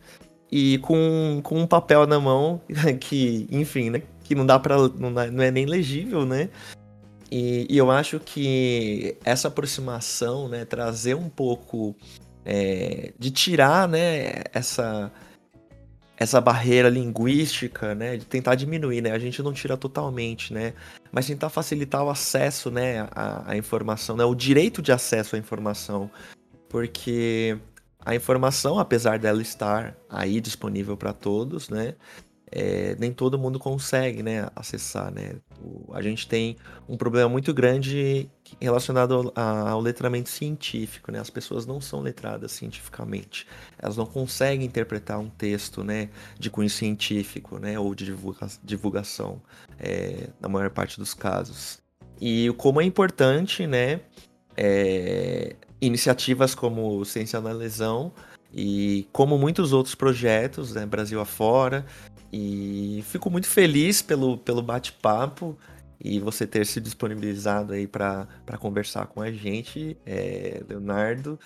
e 0.53 0.78
com, 0.78 1.41
com 1.43 1.59
um 1.59 1.66
papel 1.66 2.07
na 2.07 2.20
mão 2.20 2.61
que, 3.01 3.49
enfim, 3.51 3.91
né, 3.91 4.03
que 4.22 4.37
não 4.37 4.47
dá 4.47 4.57
para 4.59 4.76
não, 4.76 5.11
não 5.11 5.43
é 5.43 5.51
nem 5.51 5.66
legível, 5.66 6.24
né? 6.24 6.49
E, 7.30 7.66
e, 7.68 7.76
eu 7.76 7.91
acho 7.91 8.20
que 8.20 9.16
essa 9.24 9.49
aproximação, 9.49 10.49
né, 10.49 10.64
trazer 10.64 11.16
um 11.16 11.28
pouco 11.28 11.97
é, 12.45 13.12
de 13.18 13.30
tirar, 13.32 13.89
né, 13.89 14.45
essa 14.53 15.11
essa 16.17 16.41
barreira 16.41 16.89
linguística, 16.89 17.95
né, 17.95 18.17
de 18.17 18.25
tentar 18.25 18.55
diminuir, 18.55 19.01
né, 19.01 19.11
a 19.11 19.19
gente 19.19 19.43
não 19.43 19.53
tira 19.53 19.77
totalmente, 19.77 20.53
né, 20.53 20.75
mas 21.11 21.27
tentar 21.27 21.49
facilitar 21.49 22.05
o 22.05 22.11
acesso, 22.11 22.71
né, 22.71 23.09
à, 23.11 23.53
à 23.53 23.57
informação, 23.57 24.17
né, 24.17 24.25
o 24.25 24.35
direito 24.35 24.81
de 24.81 24.93
acesso 24.93 25.37
à 25.37 25.39
informação, 25.39 26.11
porque 26.69 27.59
a 28.05 28.15
informação, 28.15 28.79
apesar 28.79 29.19
dela 29.19 29.43
estar 29.43 29.97
aí 30.09 30.41
disponível 30.41 30.97
para 30.97 31.12
todos, 31.12 31.69
né, 31.69 31.95
é, 32.55 32.95
nem 33.01 33.13
todo 33.13 33.37
mundo 33.37 33.59
consegue 33.59 34.23
né, 34.23 34.49
acessar. 34.55 35.13
Né? 35.13 35.35
O, 35.61 35.93
a 35.93 36.01
gente 36.01 36.29
tem 36.29 36.57
um 36.89 36.97
problema 36.97 37.29
muito 37.29 37.53
grande 37.53 38.31
relacionado 38.61 39.33
ao, 39.35 39.69
ao, 39.69 39.81
letramento 39.81 40.29
científico. 40.29 41.11
Né? 41.11 41.19
As 41.19 41.29
pessoas 41.29 41.67
não 41.67 41.81
são 41.81 42.01
letradas 42.01 42.53
cientificamente. 42.53 43.45
Elas 43.77 43.97
não 43.97 44.07
conseguem 44.07 44.65
interpretar 44.65 45.19
um 45.19 45.29
texto 45.29 45.83
né, 45.83 46.11
de 46.39 46.49
cunho 46.49 46.71
científico 46.71 47.59
né, 47.59 47.77
ou 47.77 47.93
de 47.93 48.05
divulga 48.05 48.47
divulgação, 48.63 49.43
é, 49.77 50.29
na 50.41 50.49
maior 50.49 50.71
parte 50.71 50.97
dos 50.97 51.13
casos. 51.13 51.83
E 52.21 52.55
como 52.57 52.81
é 52.81 52.85
importante 52.85 53.67
né, 53.67 54.01
é, 54.57 55.57
iniciativas 55.81 56.55
como 56.55 57.05
Ciência 57.05 57.41
na 57.41 57.51
Lesão 57.51 58.13
e 58.53 59.09
como 59.11 59.37
muitos 59.37 59.73
outros 59.73 59.97
projetos, 59.97 60.73
né, 60.73 60.87
Brasil 60.87 61.21
afora, 61.21 61.85
E 62.37 63.05
fico 63.07 63.30
muito 63.30 63.47
feliz 63.47 64.03
pelo, 64.03 64.37
pelo 64.37 64.61
bate-papo 64.61 65.57
e 66.03 66.18
você 66.18 66.45
ter 66.45 66.66
se 66.66 66.80
disponibilizado 66.80 67.72
aí 67.72 67.87
para 67.87 68.26
conversar 68.59 69.07
com 69.07 69.22
a 69.22 69.30
gente, 69.30 69.97
é, 70.05 70.61
Leonardo. 70.68 71.39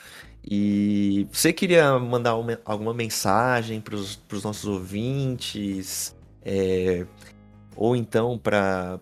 E 0.43 1.29
você 1.31 1.53
queria 1.53 1.99
mandar 1.99 2.37
uma, 2.37 2.59
alguma 2.65 2.95
mensagem 2.95 3.83
para 3.83 3.95
os 3.95 4.43
nossos 4.43 4.65
ouvintes? 4.65 6.17
É, 6.43 7.05
ou 7.77 7.95
então 7.95 8.39
para 8.39 8.99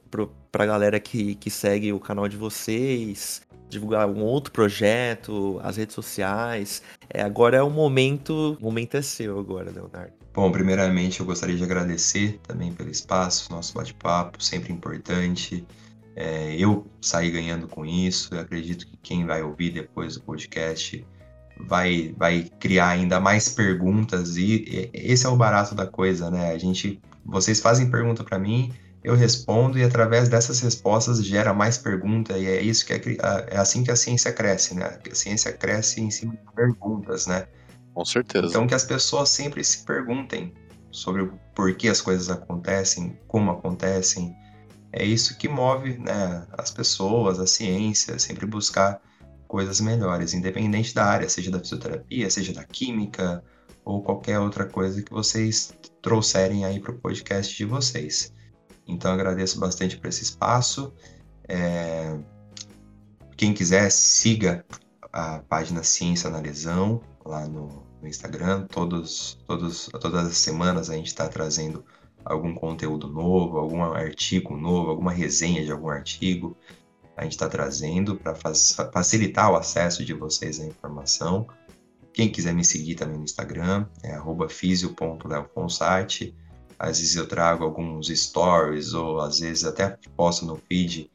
a 0.52 0.66
galera 0.66 0.98
que, 0.98 1.36
que 1.36 1.50
segue 1.50 1.92
o 1.92 2.00
canal 2.00 2.26
de 2.26 2.36
vocês, 2.36 3.42
divulgar 3.68 4.08
um 4.08 4.24
outro 4.24 4.52
projeto, 4.52 5.60
as 5.62 5.76
redes 5.76 5.94
sociais. 5.94 6.82
É, 7.08 7.22
agora 7.22 7.58
é 7.58 7.62
o 7.62 7.70
momento, 7.70 8.58
o 8.60 8.64
momento 8.64 8.96
é 8.96 9.02
seu 9.02 9.38
agora, 9.38 9.70
Leonardo. 9.70 10.25
Bom, 10.36 10.52
primeiramente 10.52 11.20
eu 11.20 11.24
gostaria 11.24 11.56
de 11.56 11.64
agradecer 11.64 12.38
também 12.46 12.70
pelo 12.70 12.90
espaço, 12.90 13.50
nosso 13.50 13.72
bate-papo, 13.72 14.44
sempre 14.44 14.70
importante. 14.70 15.66
É, 16.14 16.54
eu 16.56 16.86
saí 17.00 17.30
ganhando 17.30 17.66
com 17.66 17.86
isso, 17.86 18.34
eu 18.34 18.40
acredito 18.40 18.86
que 18.86 18.98
quem 18.98 19.24
vai 19.24 19.42
ouvir 19.42 19.70
depois 19.70 20.16
do 20.16 20.20
podcast 20.20 21.02
vai, 21.58 22.14
vai 22.18 22.50
criar 22.60 22.88
ainda 22.88 23.18
mais 23.18 23.48
perguntas 23.48 24.36
e, 24.36 24.66
e 24.68 24.90
esse 24.92 25.24
é 25.24 25.28
o 25.30 25.36
barato 25.36 25.74
da 25.74 25.86
coisa, 25.86 26.30
né? 26.30 26.52
A 26.52 26.58
gente, 26.58 27.00
vocês 27.24 27.58
fazem 27.58 27.90
pergunta 27.90 28.22
para 28.22 28.38
mim, 28.38 28.74
eu 29.02 29.14
respondo 29.14 29.78
e 29.78 29.84
através 29.84 30.28
dessas 30.28 30.60
respostas 30.60 31.24
gera 31.24 31.54
mais 31.54 31.78
pergunta 31.78 32.36
e 32.36 32.44
é 32.44 32.60
isso 32.60 32.84
que 32.84 32.92
é, 32.92 33.00
é 33.52 33.56
assim 33.56 33.82
que 33.82 33.90
a 33.90 33.96
ciência 33.96 34.30
cresce, 34.30 34.74
né? 34.74 34.98
A 35.10 35.14
ciência 35.14 35.50
cresce 35.50 36.02
em 36.02 36.10
cima 36.10 36.34
de 36.34 36.52
perguntas, 36.54 37.26
né? 37.26 37.46
Com 37.96 38.04
certeza. 38.04 38.48
Então 38.48 38.66
que 38.66 38.74
as 38.74 38.84
pessoas 38.84 39.30
sempre 39.30 39.64
se 39.64 39.82
perguntem 39.82 40.52
sobre 40.90 41.22
o 41.22 41.40
porquê 41.54 41.88
as 41.88 42.02
coisas 42.02 42.28
acontecem, 42.28 43.18
como 43.26 43.50
acontecem. 43.50 44.36
É 44.92 45.02
isso 45.02 45.38
que 45.38 45.48
move 45.48 45.96
né, 45.96 46.46
as 46.58 46.70
pessoas, 46.70 47.40
a 47.40 47.46
ciência, 47.46 48.18
sempre 48.18 48.44
buscar 48.44 49.00
coisas 49.48 49.80
melhores, 49.80 50.34
independente 50.34 50.94
da 50.94 51.06
área, 51.06 51.26
seja 51.26 51.50
da 51.50 51.58
fisioterapia, 51.58 52.28
seja 52.28 52.52
da 52.52 52.64
química 52.64 53.42
ou 53.82 54.02
qualquer 54.02 54.40
outra 54.40 54.66
coisa 54.66 55.02
que 55.02 55.10
vocês 55.10 55.74
trouxerem 56.02 56.66
aí 56.66 56.78
para 56.78 56.92
o 56.92 56.98
podcast 56.98 57.56
de 57.56 57.64
vocês. 57.64 58.30
Então 58.86 59.10
agradeço 59.10 59.58
bastante 59.58 59.96
por 59.96 60.08
esse 60.08 60.22
espaço. 60.22 60.92
É... 61.48 62.14
Quem 63.38 63.54
quiser, 63.54 63.90
siga 63.90 64.66
a 65.10 65.38
página 65.38 65.82
Ciência 65.82 66.28
na 66.28 66.40
Lesão 66.40 67.00
lá 67.24 67.48
no, 67.48 67.85
no 68.06 68.10
Instagram. 68.10 68.66
Todos, 68.68 69.36
todos, 69.46 69.88
todas 70.00 70.26
as 70.26 70.38
semanas 70.38 70.88
a 70.88 70.94
gente 70.94 71.08
está 71.08 71.28
trazendo 71.28 71.84
algum 72.24 72.54
conteúdo 72.54 73.08
novo, 73.08 73.58
algum 73.58 73.82
artigo 73.82 74.56
novo, 74.56 74.90
alguma 74.90 75.12
resenha 75.12 75.64
de 75.64 75.72
algum 75.72 75.90
artigo. 75.90 76.56
A 77.16 77.24
gente 77.24 77.32
está 77.32 77.48
trazendo 77.48 78.16
para 78.16 78.34
facilitar 78.92 79.50
o 79.50 79.56
acesso 79.56 80.04
de 80.04 80.12
vocês 80.12 80.60
à 80.60 80.66
informação. 80.66 81.46
Quem 82.12 82.30
quiser 82.30 82.54
me 82.54 82.64
seguir 82.64 82.94
também 82.94 83.18
no 83.18 83.24
Instagram, 83.24 83.86
é 84.02 84.18
fisio.leofonsati. 84.48 86.34
Às 86.78 86.98
vezes 86.98 87.16
eu 87.16 87.26
trago 87.26 87.64
alguns 87.64 88.08
stories, 88.08 88.92
ou 88.92 89.20
às 89.20 89.40
vezes 89.40 89.64
até 89.64 89.98
posto 90.16 90.44
no 90.44 90.56
feed 90.56 91.10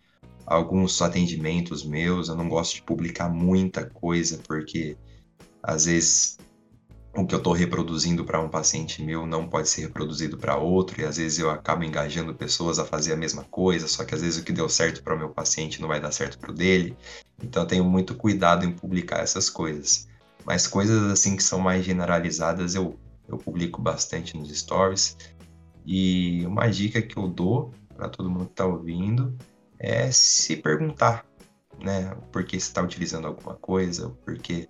alguns 0.46 1.02
atendimentos 1.02 1.84
meus. 1.84 2.30
Eu 2.30 2.36
não 2.36 2.50
gosto 2.50 2.76
de 2.76 2.82
publicar 2.82 3.30
muita 3.30 3.86
coisa, 3.86 4.39
porque 4.48 4.98
às 5.62 5.86
vezes 5.86 6.39
o 7.16 7.26
que 7.26 7.36
eu 7.36 7.39
estou 7.39 7.53
reproduzindo 7.53 8.24
para 8.24 8.39
um 8.39 8.49
paciente 8.49 9.03
meu 9.03 9.26
não 9.26 9.47
pode 9.47 9.68
ser 9.68 9.82
reproduzido 9.82 10.38
para 10.38 10.55
outro, 10.55 11.01
e 11.01 11.05
às 11.05 11.18
vezes 11.18 11.39
eu 11.39 11.49
acabo 11.49 11.84
engajando 11.84 12.34
pessoas 12.34 12.80
a 12.80 12.86
fazer 12.86 13.14
a 13.14 13.18
mesma 13.18 13.43
coisa, 13.43 13.88
só 13.88 14.05
que 14.05 14.16
às 14.16 14.22
vezes 14.22 14.39
o 14.39 14.43
que 14.45 14.53
deu 14.53 14.70
certo 14.70 15.03
para 15.03 15.16
o 15.16 15.18
meu 15.18 15.30
paciente 15.30 15.82
não 15.82 15.89
vai 15.89 15.99
dar 15.99 16.12
certo 16.12 16.39
para 16.39 16.51
o 16.51 16.53
dele. 16.53 16.95
Então 17.43 17.64
eu 17.64 17.68
tenho 17.68 17.84
muito 17.84 18.16
cuidado 18.16 18.66
em 18.66 18.72
publicar 18.72 19.20
essas 19.20 19.49
coisas. 19.49 20.07
Mas 20.45 20.68
coisas 20.68 21.12
assim 21.12 21.36
que 21.36 21.43
são 21.43 21.59
mais 21.59 21.84
generalizadas 21.84 22.76
eu, 22.76 22.97
eu 23.28 23.38
publico 23.38 23.82
bastante 23.82 24.38
nos 24.38 24.49
stories. 24.57 25.18
E 25.86 26.45
uma 26.45 26.68
dica 26.70 27.01
que 27.01 27.18
eu 27.18 27.28
dou 27.28 27.74
para 27.95 28.07
todo 28.07 28.30
mundo 28.30 28.45
que 28.45 28.51
está 28.51 28.66
ouvindo 28.66 29.36
é 29.78 30.12
se 30.12 30.55
perguntar, 30.55 31.26
né, 31.84 32.16
por 32.32 32.43
que 32.43 32.59
você 32.59 32.68
está 32.68 32.82
utilizando 32.82 33.28
alguma 33.28 33.55
coisa, 33.55 34.09
por 34.24 34.38
que 34.38 34.70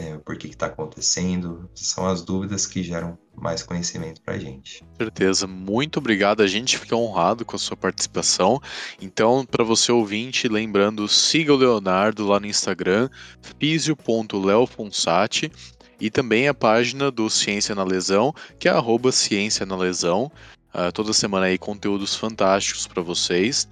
é, 0.00 0.16
por 0.16 0.36
que 0.38 0.48
está 0.48 0.66
acontecendo. 0.66 1.68
São 1.74 2.06
as 2.06 2.22
dúvidas 2.22 2.66
que 2.66 2.82
geram 2.82 3.18
mais 3.36 3.62
conhecimento 3.62 4.22
para 4.22 4.34
a 4.34 4.38
gente. 4.38 4.82
Certeza, 4.96 5.46
muito 5.46 5.98
obrigado. 5.98 6.42
A 6.42 6.46
gente 6.46 6.78
fica 6.78 6.96
honrado 6.96 7.44
com 7.44 7.54
a 7.56 7.58
sua 7.58 7.76
participação. 7.76 8.58
Então, 9.00 9.44
para 9.44 9.62
você 9.62 9.92
ouvinte, 9.92 10.48
lembrando, 10.48 11.06
siga 11.06 11.52
o 11.52 11.56
Leonardo 11.56 12.26
lá 12.26 12.40
no 12.40 12.46
Instagram, 12.46 13.10
fisio.leofonsati 13.58 15.52
e 16.00 16.10
também 16.10 16.48
a 16.48 16.54
página 16.54 17.10
do 17.10 17.28
Ciência 17.28 17.74
na 17.74 17.84
Lesão, 17.84 18.32
que 18.58 18.68
é 18.68 18.72
arroba 18.72 19.12
Ciência 19.12 19.66
na 19.66 19.76
Lesão. 19.76 20.32
Uh, 20.74 20.90
toda 20.92 21.12
semana 21.12 21.46
aí 21.46 21.58
conteúdos 21.58 22.14
fantásticos 22.14 22.86
para 22.86 23.02
vocês. 23.02 23.68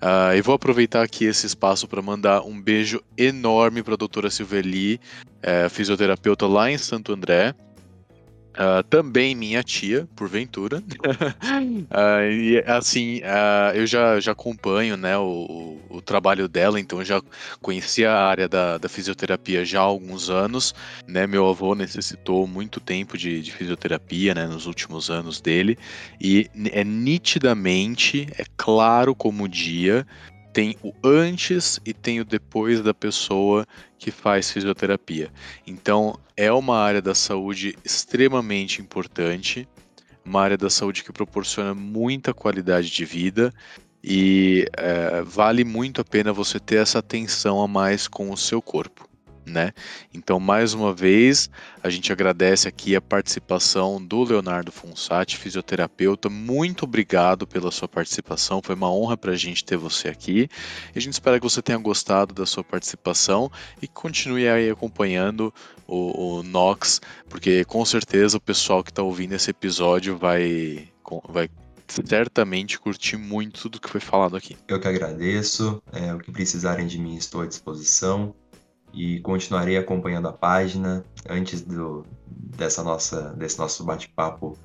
Uh, 0.00 0.36
eu 0.36 0.42
vou 0.44 0.54
aproveitar 0.54 1.02
aqui 1.02 1.24
esse 1.24 1.46
espaço 1.46 1.88
para 1.88 2.00
mandar 2.00 2.42
um 2.42 2.60
beijo 2.60 3.02
enorme 3.16 3.82
para 3.82 3.94
a 3.94 3.96
doutora 3.96 4.30
Silveli, 4.30 5.00
é, 5.42 5.68
fisioterapeuta 5.68 6.46
lá 6.46 6.70
em 6.70 6.78
Santo 6.78 7.12
André. 7.12 7.54
Uh, 8.58 8.82
também 8.90 9.36
minha 9.36 9.62
tia, 9.62 10.08
porventura. 10.16 10.78
uh, 10.78 12.22
e 12.28 12.58
assim, 12.66 13.18
uh, 13.18 13.76
eu 13.76 13.86
já, 13.86 14.18
já 14.18 14.32
acompanho 14.32 14.96
né, 14.96 15.16
o, 15.16 15.78
o, 15.88 16.02
trabalho 16.02 16.48
dela, 16.48 16.80
então 16.80 17.04
já 17.04 17.22
conhecia 17.62 18.10
a 18.10 18.26
área 18.26 18.48
da, 18.48 18.76
da 18.76 18.88
fisioterapia 18.88 19.64
já 19.64 19.78
há 19.78 19.84
alguns 19.84 20.28
anos. 20.28 20.74
Né, 21.06 21.24
meu 21.24 21.48
avô 21.48 21.76
necessitou 21.76 22.48
muito 22.48 22.80
tempo 22.80 23.16
de, 23.16 23.40
de 23.40 23.52
fisioterapia 23.52 24.34
né, 24.34 24.44
nos 24.44 24.66
últimos 24.66 25.08
anos 25.08 25.40
dele, 25.40 25.78
e 26.20 26.50
é 26.72 26.82
nitidamente, 26.82 28.26
é 28.36 28.44
claro 28.56 29.14
como 29.14 29.44
o 29.44 29.48
dia, 29.48 30.04
tem 30.52 30.76
o 30.82 30.92
antes 31.04 31.78
e 31.86 31.94
tem 31.94 32.18
o 32.18 32.24
depois 32.24 32.80
da 32.80 32.92
pessoa 32.92 33.64
que 33.96 34.10
faz 34.10 34.50
fisioterapia. 34.50 35.30
Então, 35.64 36.18
é 36.38 36.52
uma 36.52 36.78
área 36.78 37.02
da 37.02 37.16
saúde 37.16 37.76
extremamente 37.84 38.80
importante, 38.80 39.68
uma 40.24 40.40
área 40.40 40.56
da 40.56 40.70
saúde 40.70 41.02
que 41.02 41.12
proporciona 41.12 41.74
muita 41.74 42.32
qualidade 42.32 42.88
de 42.88 43.04
vida 43.04 43.52
e 44.04 44.64
é, 44.76 45.20
vale 45.22 45.64
muito 45.64 46.00
a 46.00 46.04
pena 46.04 46.32
você 46.32 46.60
ter 46.60 46.76
essa 46.76 47.00
atenção 47.00 47.60
a 47.60 47.66
mais 47.66 48.06
com 48.06 48.30
o 48.30 48.36
seu 48.36 48.62
corpo 48.62 49.08
né? 49.48 49.72
Então, 50.12 50.38
mais 50.38 50.74
uma 50.74 50.94
vez, 50.94 51.50
a 51.82 51.88
gente 51.88 52.12
agradece 52.12 52.68
aqui 52.68 52.94
a 52.94 53.00
participação 53.00 54.04
do 54.04 54.22
Leonardo 54.22 54.70
Fonsati, 54.70 55.36
fisioterapeuta. 55.36 56.28
Muito 56.28 56.84
obrigado 56.84 57.46
pela 57.46 57.70
sua 57.70 57.88
participação, 57.88 58.60
foi 58.62 58.74
uma 58.74 58.92
honra 58.92 59.16
para 59.16 59.32
a 59.32 59.36
gente 59.36 59.64
ter 59.64 59.76
você 59.76 60.08
aqui. 60.08 60.48
E 60.94 60.98
a 60.98 61.00
gente 61.00 61.14
espera 61.14 61.38
que 61.38 61.48
você 61.48 61.62
tenha 61.62 61.78
gostado 61.78 62.34
da 62.34 62.46
sua 62.46 62.62
participação 62.62 63.50
e 63.82 63.88
continue 63.88 64.48
aí 64.48 64.70
acompanhando 64.70 65.52
o, 65.88 66.38
o 66.38 66.42
Nox, 66.42 67.00
porque 67.28 67.64
com 67.64 67.84
certeza 67.84 68.36
o 68.36 68.40
pessoal 68.40 68.84
que 68.84 68.90
está 68.90 69.02
ouvindo 69.02 69.32
esse 69.32 69.50
episódio 69.50 70.16
vai, 70.18 70.88
vai 71.28 71.48
certamente 72.04 72.78
curtir 72.78 73.16
muito 73.16 73.62
tudo 73.62 73.80
que 73.80 73.88
foi 73.88 74.00
falado 74.00 74.36
aqui. 74.36 74.56
Eu 74.68 74.78
que 74.78 74.86
agradeço. 74.86 75.82
É, 75.90 76.14
o 76.14 76.18
que 76.18 76.30
precisarem 76.30 76.86
de 76.86 76.98
mim, 76.98 77.16
estou 77.16 77.40
à 77.40 77.46
disposição 77.46 78.34
e 78.92 79.20
continuarei 79.20 79.78
acompanhando 79.78 80.28
a 80.28 80.32
página. 80.32 81.04
Antes 81.28 81.62
do, 81.62 82.04
dessa 82.26 82.82
nossa, 82.82 83.34
desse 83.34 83.58
nosso 83.58 83.82
bate-papo, 83.84 84.58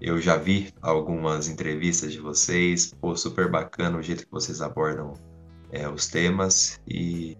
eu 0.00 0.20
já 0.20 0.36
vi 0.36 0.72
algumas 0.82 1.48
entrevistas 1.48 2.12
de 2.12 2.20
vocês. 2.20 2.92
Pô, 3.00 3.16
super 3.16 3.50
bacana 3.50 3.96
o 3.96 4.02
jeito 4.02 4.26
que 4.26 4.30
vocês 4.30 4.60
abordam 4.60 5.14
é, 5.70 5.88
os 5.88 6.06
temas 6.06 6.78
e 6.86 7.36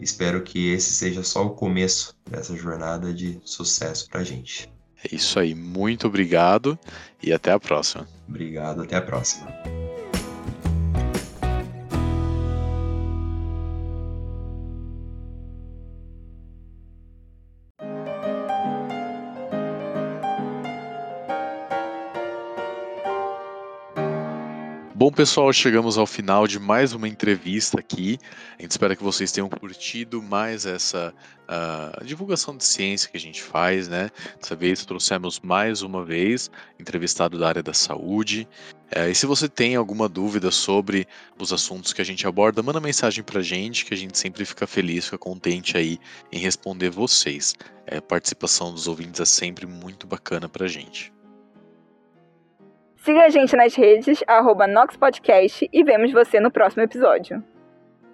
espero 0.00 0.42
que 0.42 0.72
esse 0.72 0.92
seja 0.92 1.22
só 1.22 1.46
o 1.46 1.50
começo 1.50 2.14
dessa 2.28 2.56
jornada 2.56 3.12
de 3.12 3.40
sucesso 3.44 4.08
para 4.08 4.24
gente. 4.24 4.70
É 5.04 5.14
isso 5.14 5.38
aí, 5.38 5.54
muito 5.54 6.06
obrigado 6.06 6.78
e 7.22 7.32
até 7.32 7.52
a 7.52 7.60
próxima. 7.60 8.08
Obrigado, 8.28 8.82
até 8.82 8.96
a 8.96 9.02
próxima. 9.02 9.77
Pessoal, 25.18 25.52
chegamos 25.52 25.98
ao 25.98 26.06
final 26.06 26.46
de 26.46 26.60
mais 26.60 26.92
uma 26.92 27.08
entrevista 27.08 27.80
aqui. 27.80 28.20
A 28.56 28.62
gente 28.62 28.70
espera 28.70 28.94
que 28.94 29.02
vocês 29.02 29.32
tenham 29.32 29.48
curtido 29.48 30.22
mais 30.22 30.64
essa 30.64 31.12
uh, 31.42 32.04
divulgação 32.04 32.56
de 32.56 32.64
ciência 32.64 33.10
que 33.10 33.16
a 33.16 33.20
gente 33.20 33.42
faz, 33.42 33.88
né? 33.88 34.12
Dessa 34.40 34.54
vez 34.54 34.86
trouxemos 34.86 35.40
mais 35.40 35.82
uma 35.82 36.04
vez 36.04 36.48
entrevistado 36.78 37.36
da 37.36 37.48
área 37.48 37.64
da 37.64 37.74
saúde. 37.74 38.46
Uh, 38.96 39.10
e 39.10 39.14
se 39.16 39.26
você 39.26 39.48
tem 39.48 39.74
alguma 39.74 40.08
dúvida 40.08 40.52
sobre 40.52 41.04
os 41.36 41.52
assuntos 41.52 41.92
que 41.92 42.00
a 42.00 42.04
gente 42.04 42.24
aborda, 42.24 42.62
manda 42.62 42.78
mensagem 42.78 43.24
pra 43.24 43.42
gente, 43.42 43.86
que 43.86 43.94
a 43.94 43.96
gente 43.96 44.16
sempre 44.16 44.44
fica 44.44 44.68
feliz, 44.68 45.06
fica 45.06 45.18
contente 45.18 45.76
aí 45.76 45.98
em 46.30 46.38
responder 46.38 46.90
vocês. 46.90 47.56
Uh, 47.90 47.98
a 47.98 48.00
participação 48.00 48.72
dos 48.72 48.86
ouvintes 48.86 49.20
é 49.20 49.24
sempre 49.24 49.66
muito 49.66 50.06
bacana 50.06 50.48
pra 50.48 50.68
gente. 50.68 51.12
Siga 53.08 53.24
a 53.24 53.30
gente 53.30 53.56
nas 53.56 53.74
redes, 53.74 54.22
arroba 54.26 54.66
NoxPodcast 54.66 55.66
e 55.72 55.82
vemos 55.82 56.12
você 56.12 56.38
no 56.38 56.50
próximo 56.50 56.82
episódio. 56.82 57.42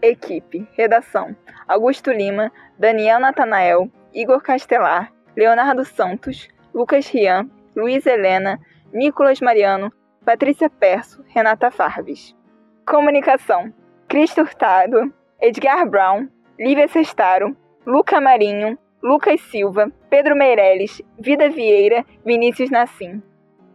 Equipe, 0.00 0.68
redação, 0.74 1.34
Augusto 1.66 2.12
Lima, 2.12 2.52
Daniel 2.78 3.18
Natanael, 3.18 3.90
Igor 4.14 4.40
Castelar, 4.40 5.12
Leonardo 5.36 5.84
Santos, 5.84 6.46
Lucas 6.72 7.08
Rian, 7.08 7.50
Luiz 7.74 8.06
Helena, 8.06 8.60
Nicolas 8.92 9.40
Mariano, 9.40 9.92
Patrícia 10.24 10.70
Perso, 10.70 11.24
Renata 11.26 11.72
Farbes. 11.72 12.32
Comunicação, 12.86 13.74
Cristo 14.06 14.42
Hurtado, 14.42 15.12
Edgar 15.40 15.90
Brown, 15.90 16.28
Lívia 16.56 16.86
Sestaro, 16.86 17.56
Luca 17.84 18.20
Marinho, 18.20 18.78
Lucas 19.02 19.40
Silva, 19.40 19.90
Pedro 20.08 20.36
Meirelles, 20.36 21.02
Vida 21.18 21.50
Vieira, 21.50 22.06
Vinícius 22.24 22.70
Nassim. 22.70 23.20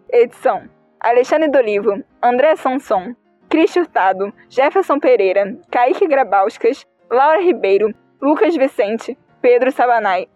Edição, 0.09 0.69
Alexandre 1.01 1.47
Dolivo, 1.47 2.03
André 2.21 2.57
Sanson, 2.57 3.15
Cris 3.49 3.73
Hurtado, 3.75 4.33
Jefferson 4.49 4.99
Pereira, 4.99 5.57
Kaique 5.71 6.05
Grabauskas, 6.05 6.85
Laura 7.09 7.39
Ribeiro, 7.39 7.93
Lucas 8.21 8.55
Vicente, 8.57 9.17
Pedro 9.41 9.71
Sabanai. 9.71 10.27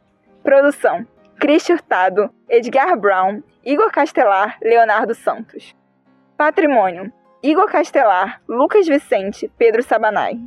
Produção: 0.41 1.05
Cris 1.37 1.67
Hurtado, 1.67 2.29
Edgar 2.49 2.95
Brown, 2.95 3.43
Igor 3.65 3.91
Castelar, 3.91 4.57
Leonardo 4.61 5.13
Santos. 5.13 5.75
Patrimônio: 6.37 7.11
Igor 7.43 7.69
Castelar, 7.69 8.41
Lucas 8.47 8.87
Vicente, 8.87 9.51
Pedro 9.57 9.83
Sabanai. 9.83 10.39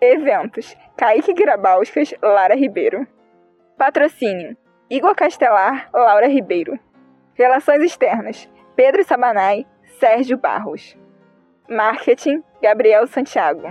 Eventos: 0.00 0.76
Kaique 0.96 1.34
Grabauskas, 1.34 2.14
Lara 2.22 2.54
Ribeiro. 2.54 3.08
Patrocínio: 3.76 4.56
Igor 4.88 5.16
Castelar, 5.16 5.90
Laura 5.92 6.28
Ribeiro. 6.28 6.78
Relações 7.34 7.82
externas: 7.82 8.48
Pedro 8.76 9.04
Sabanai, 9.04 9.66
Sérgio 10.00 10.36
Barros. 10.36 10.96
Marketing, 11.68 12.42
Gabriel 12.62 13.06
Santiago. 13.06 13.68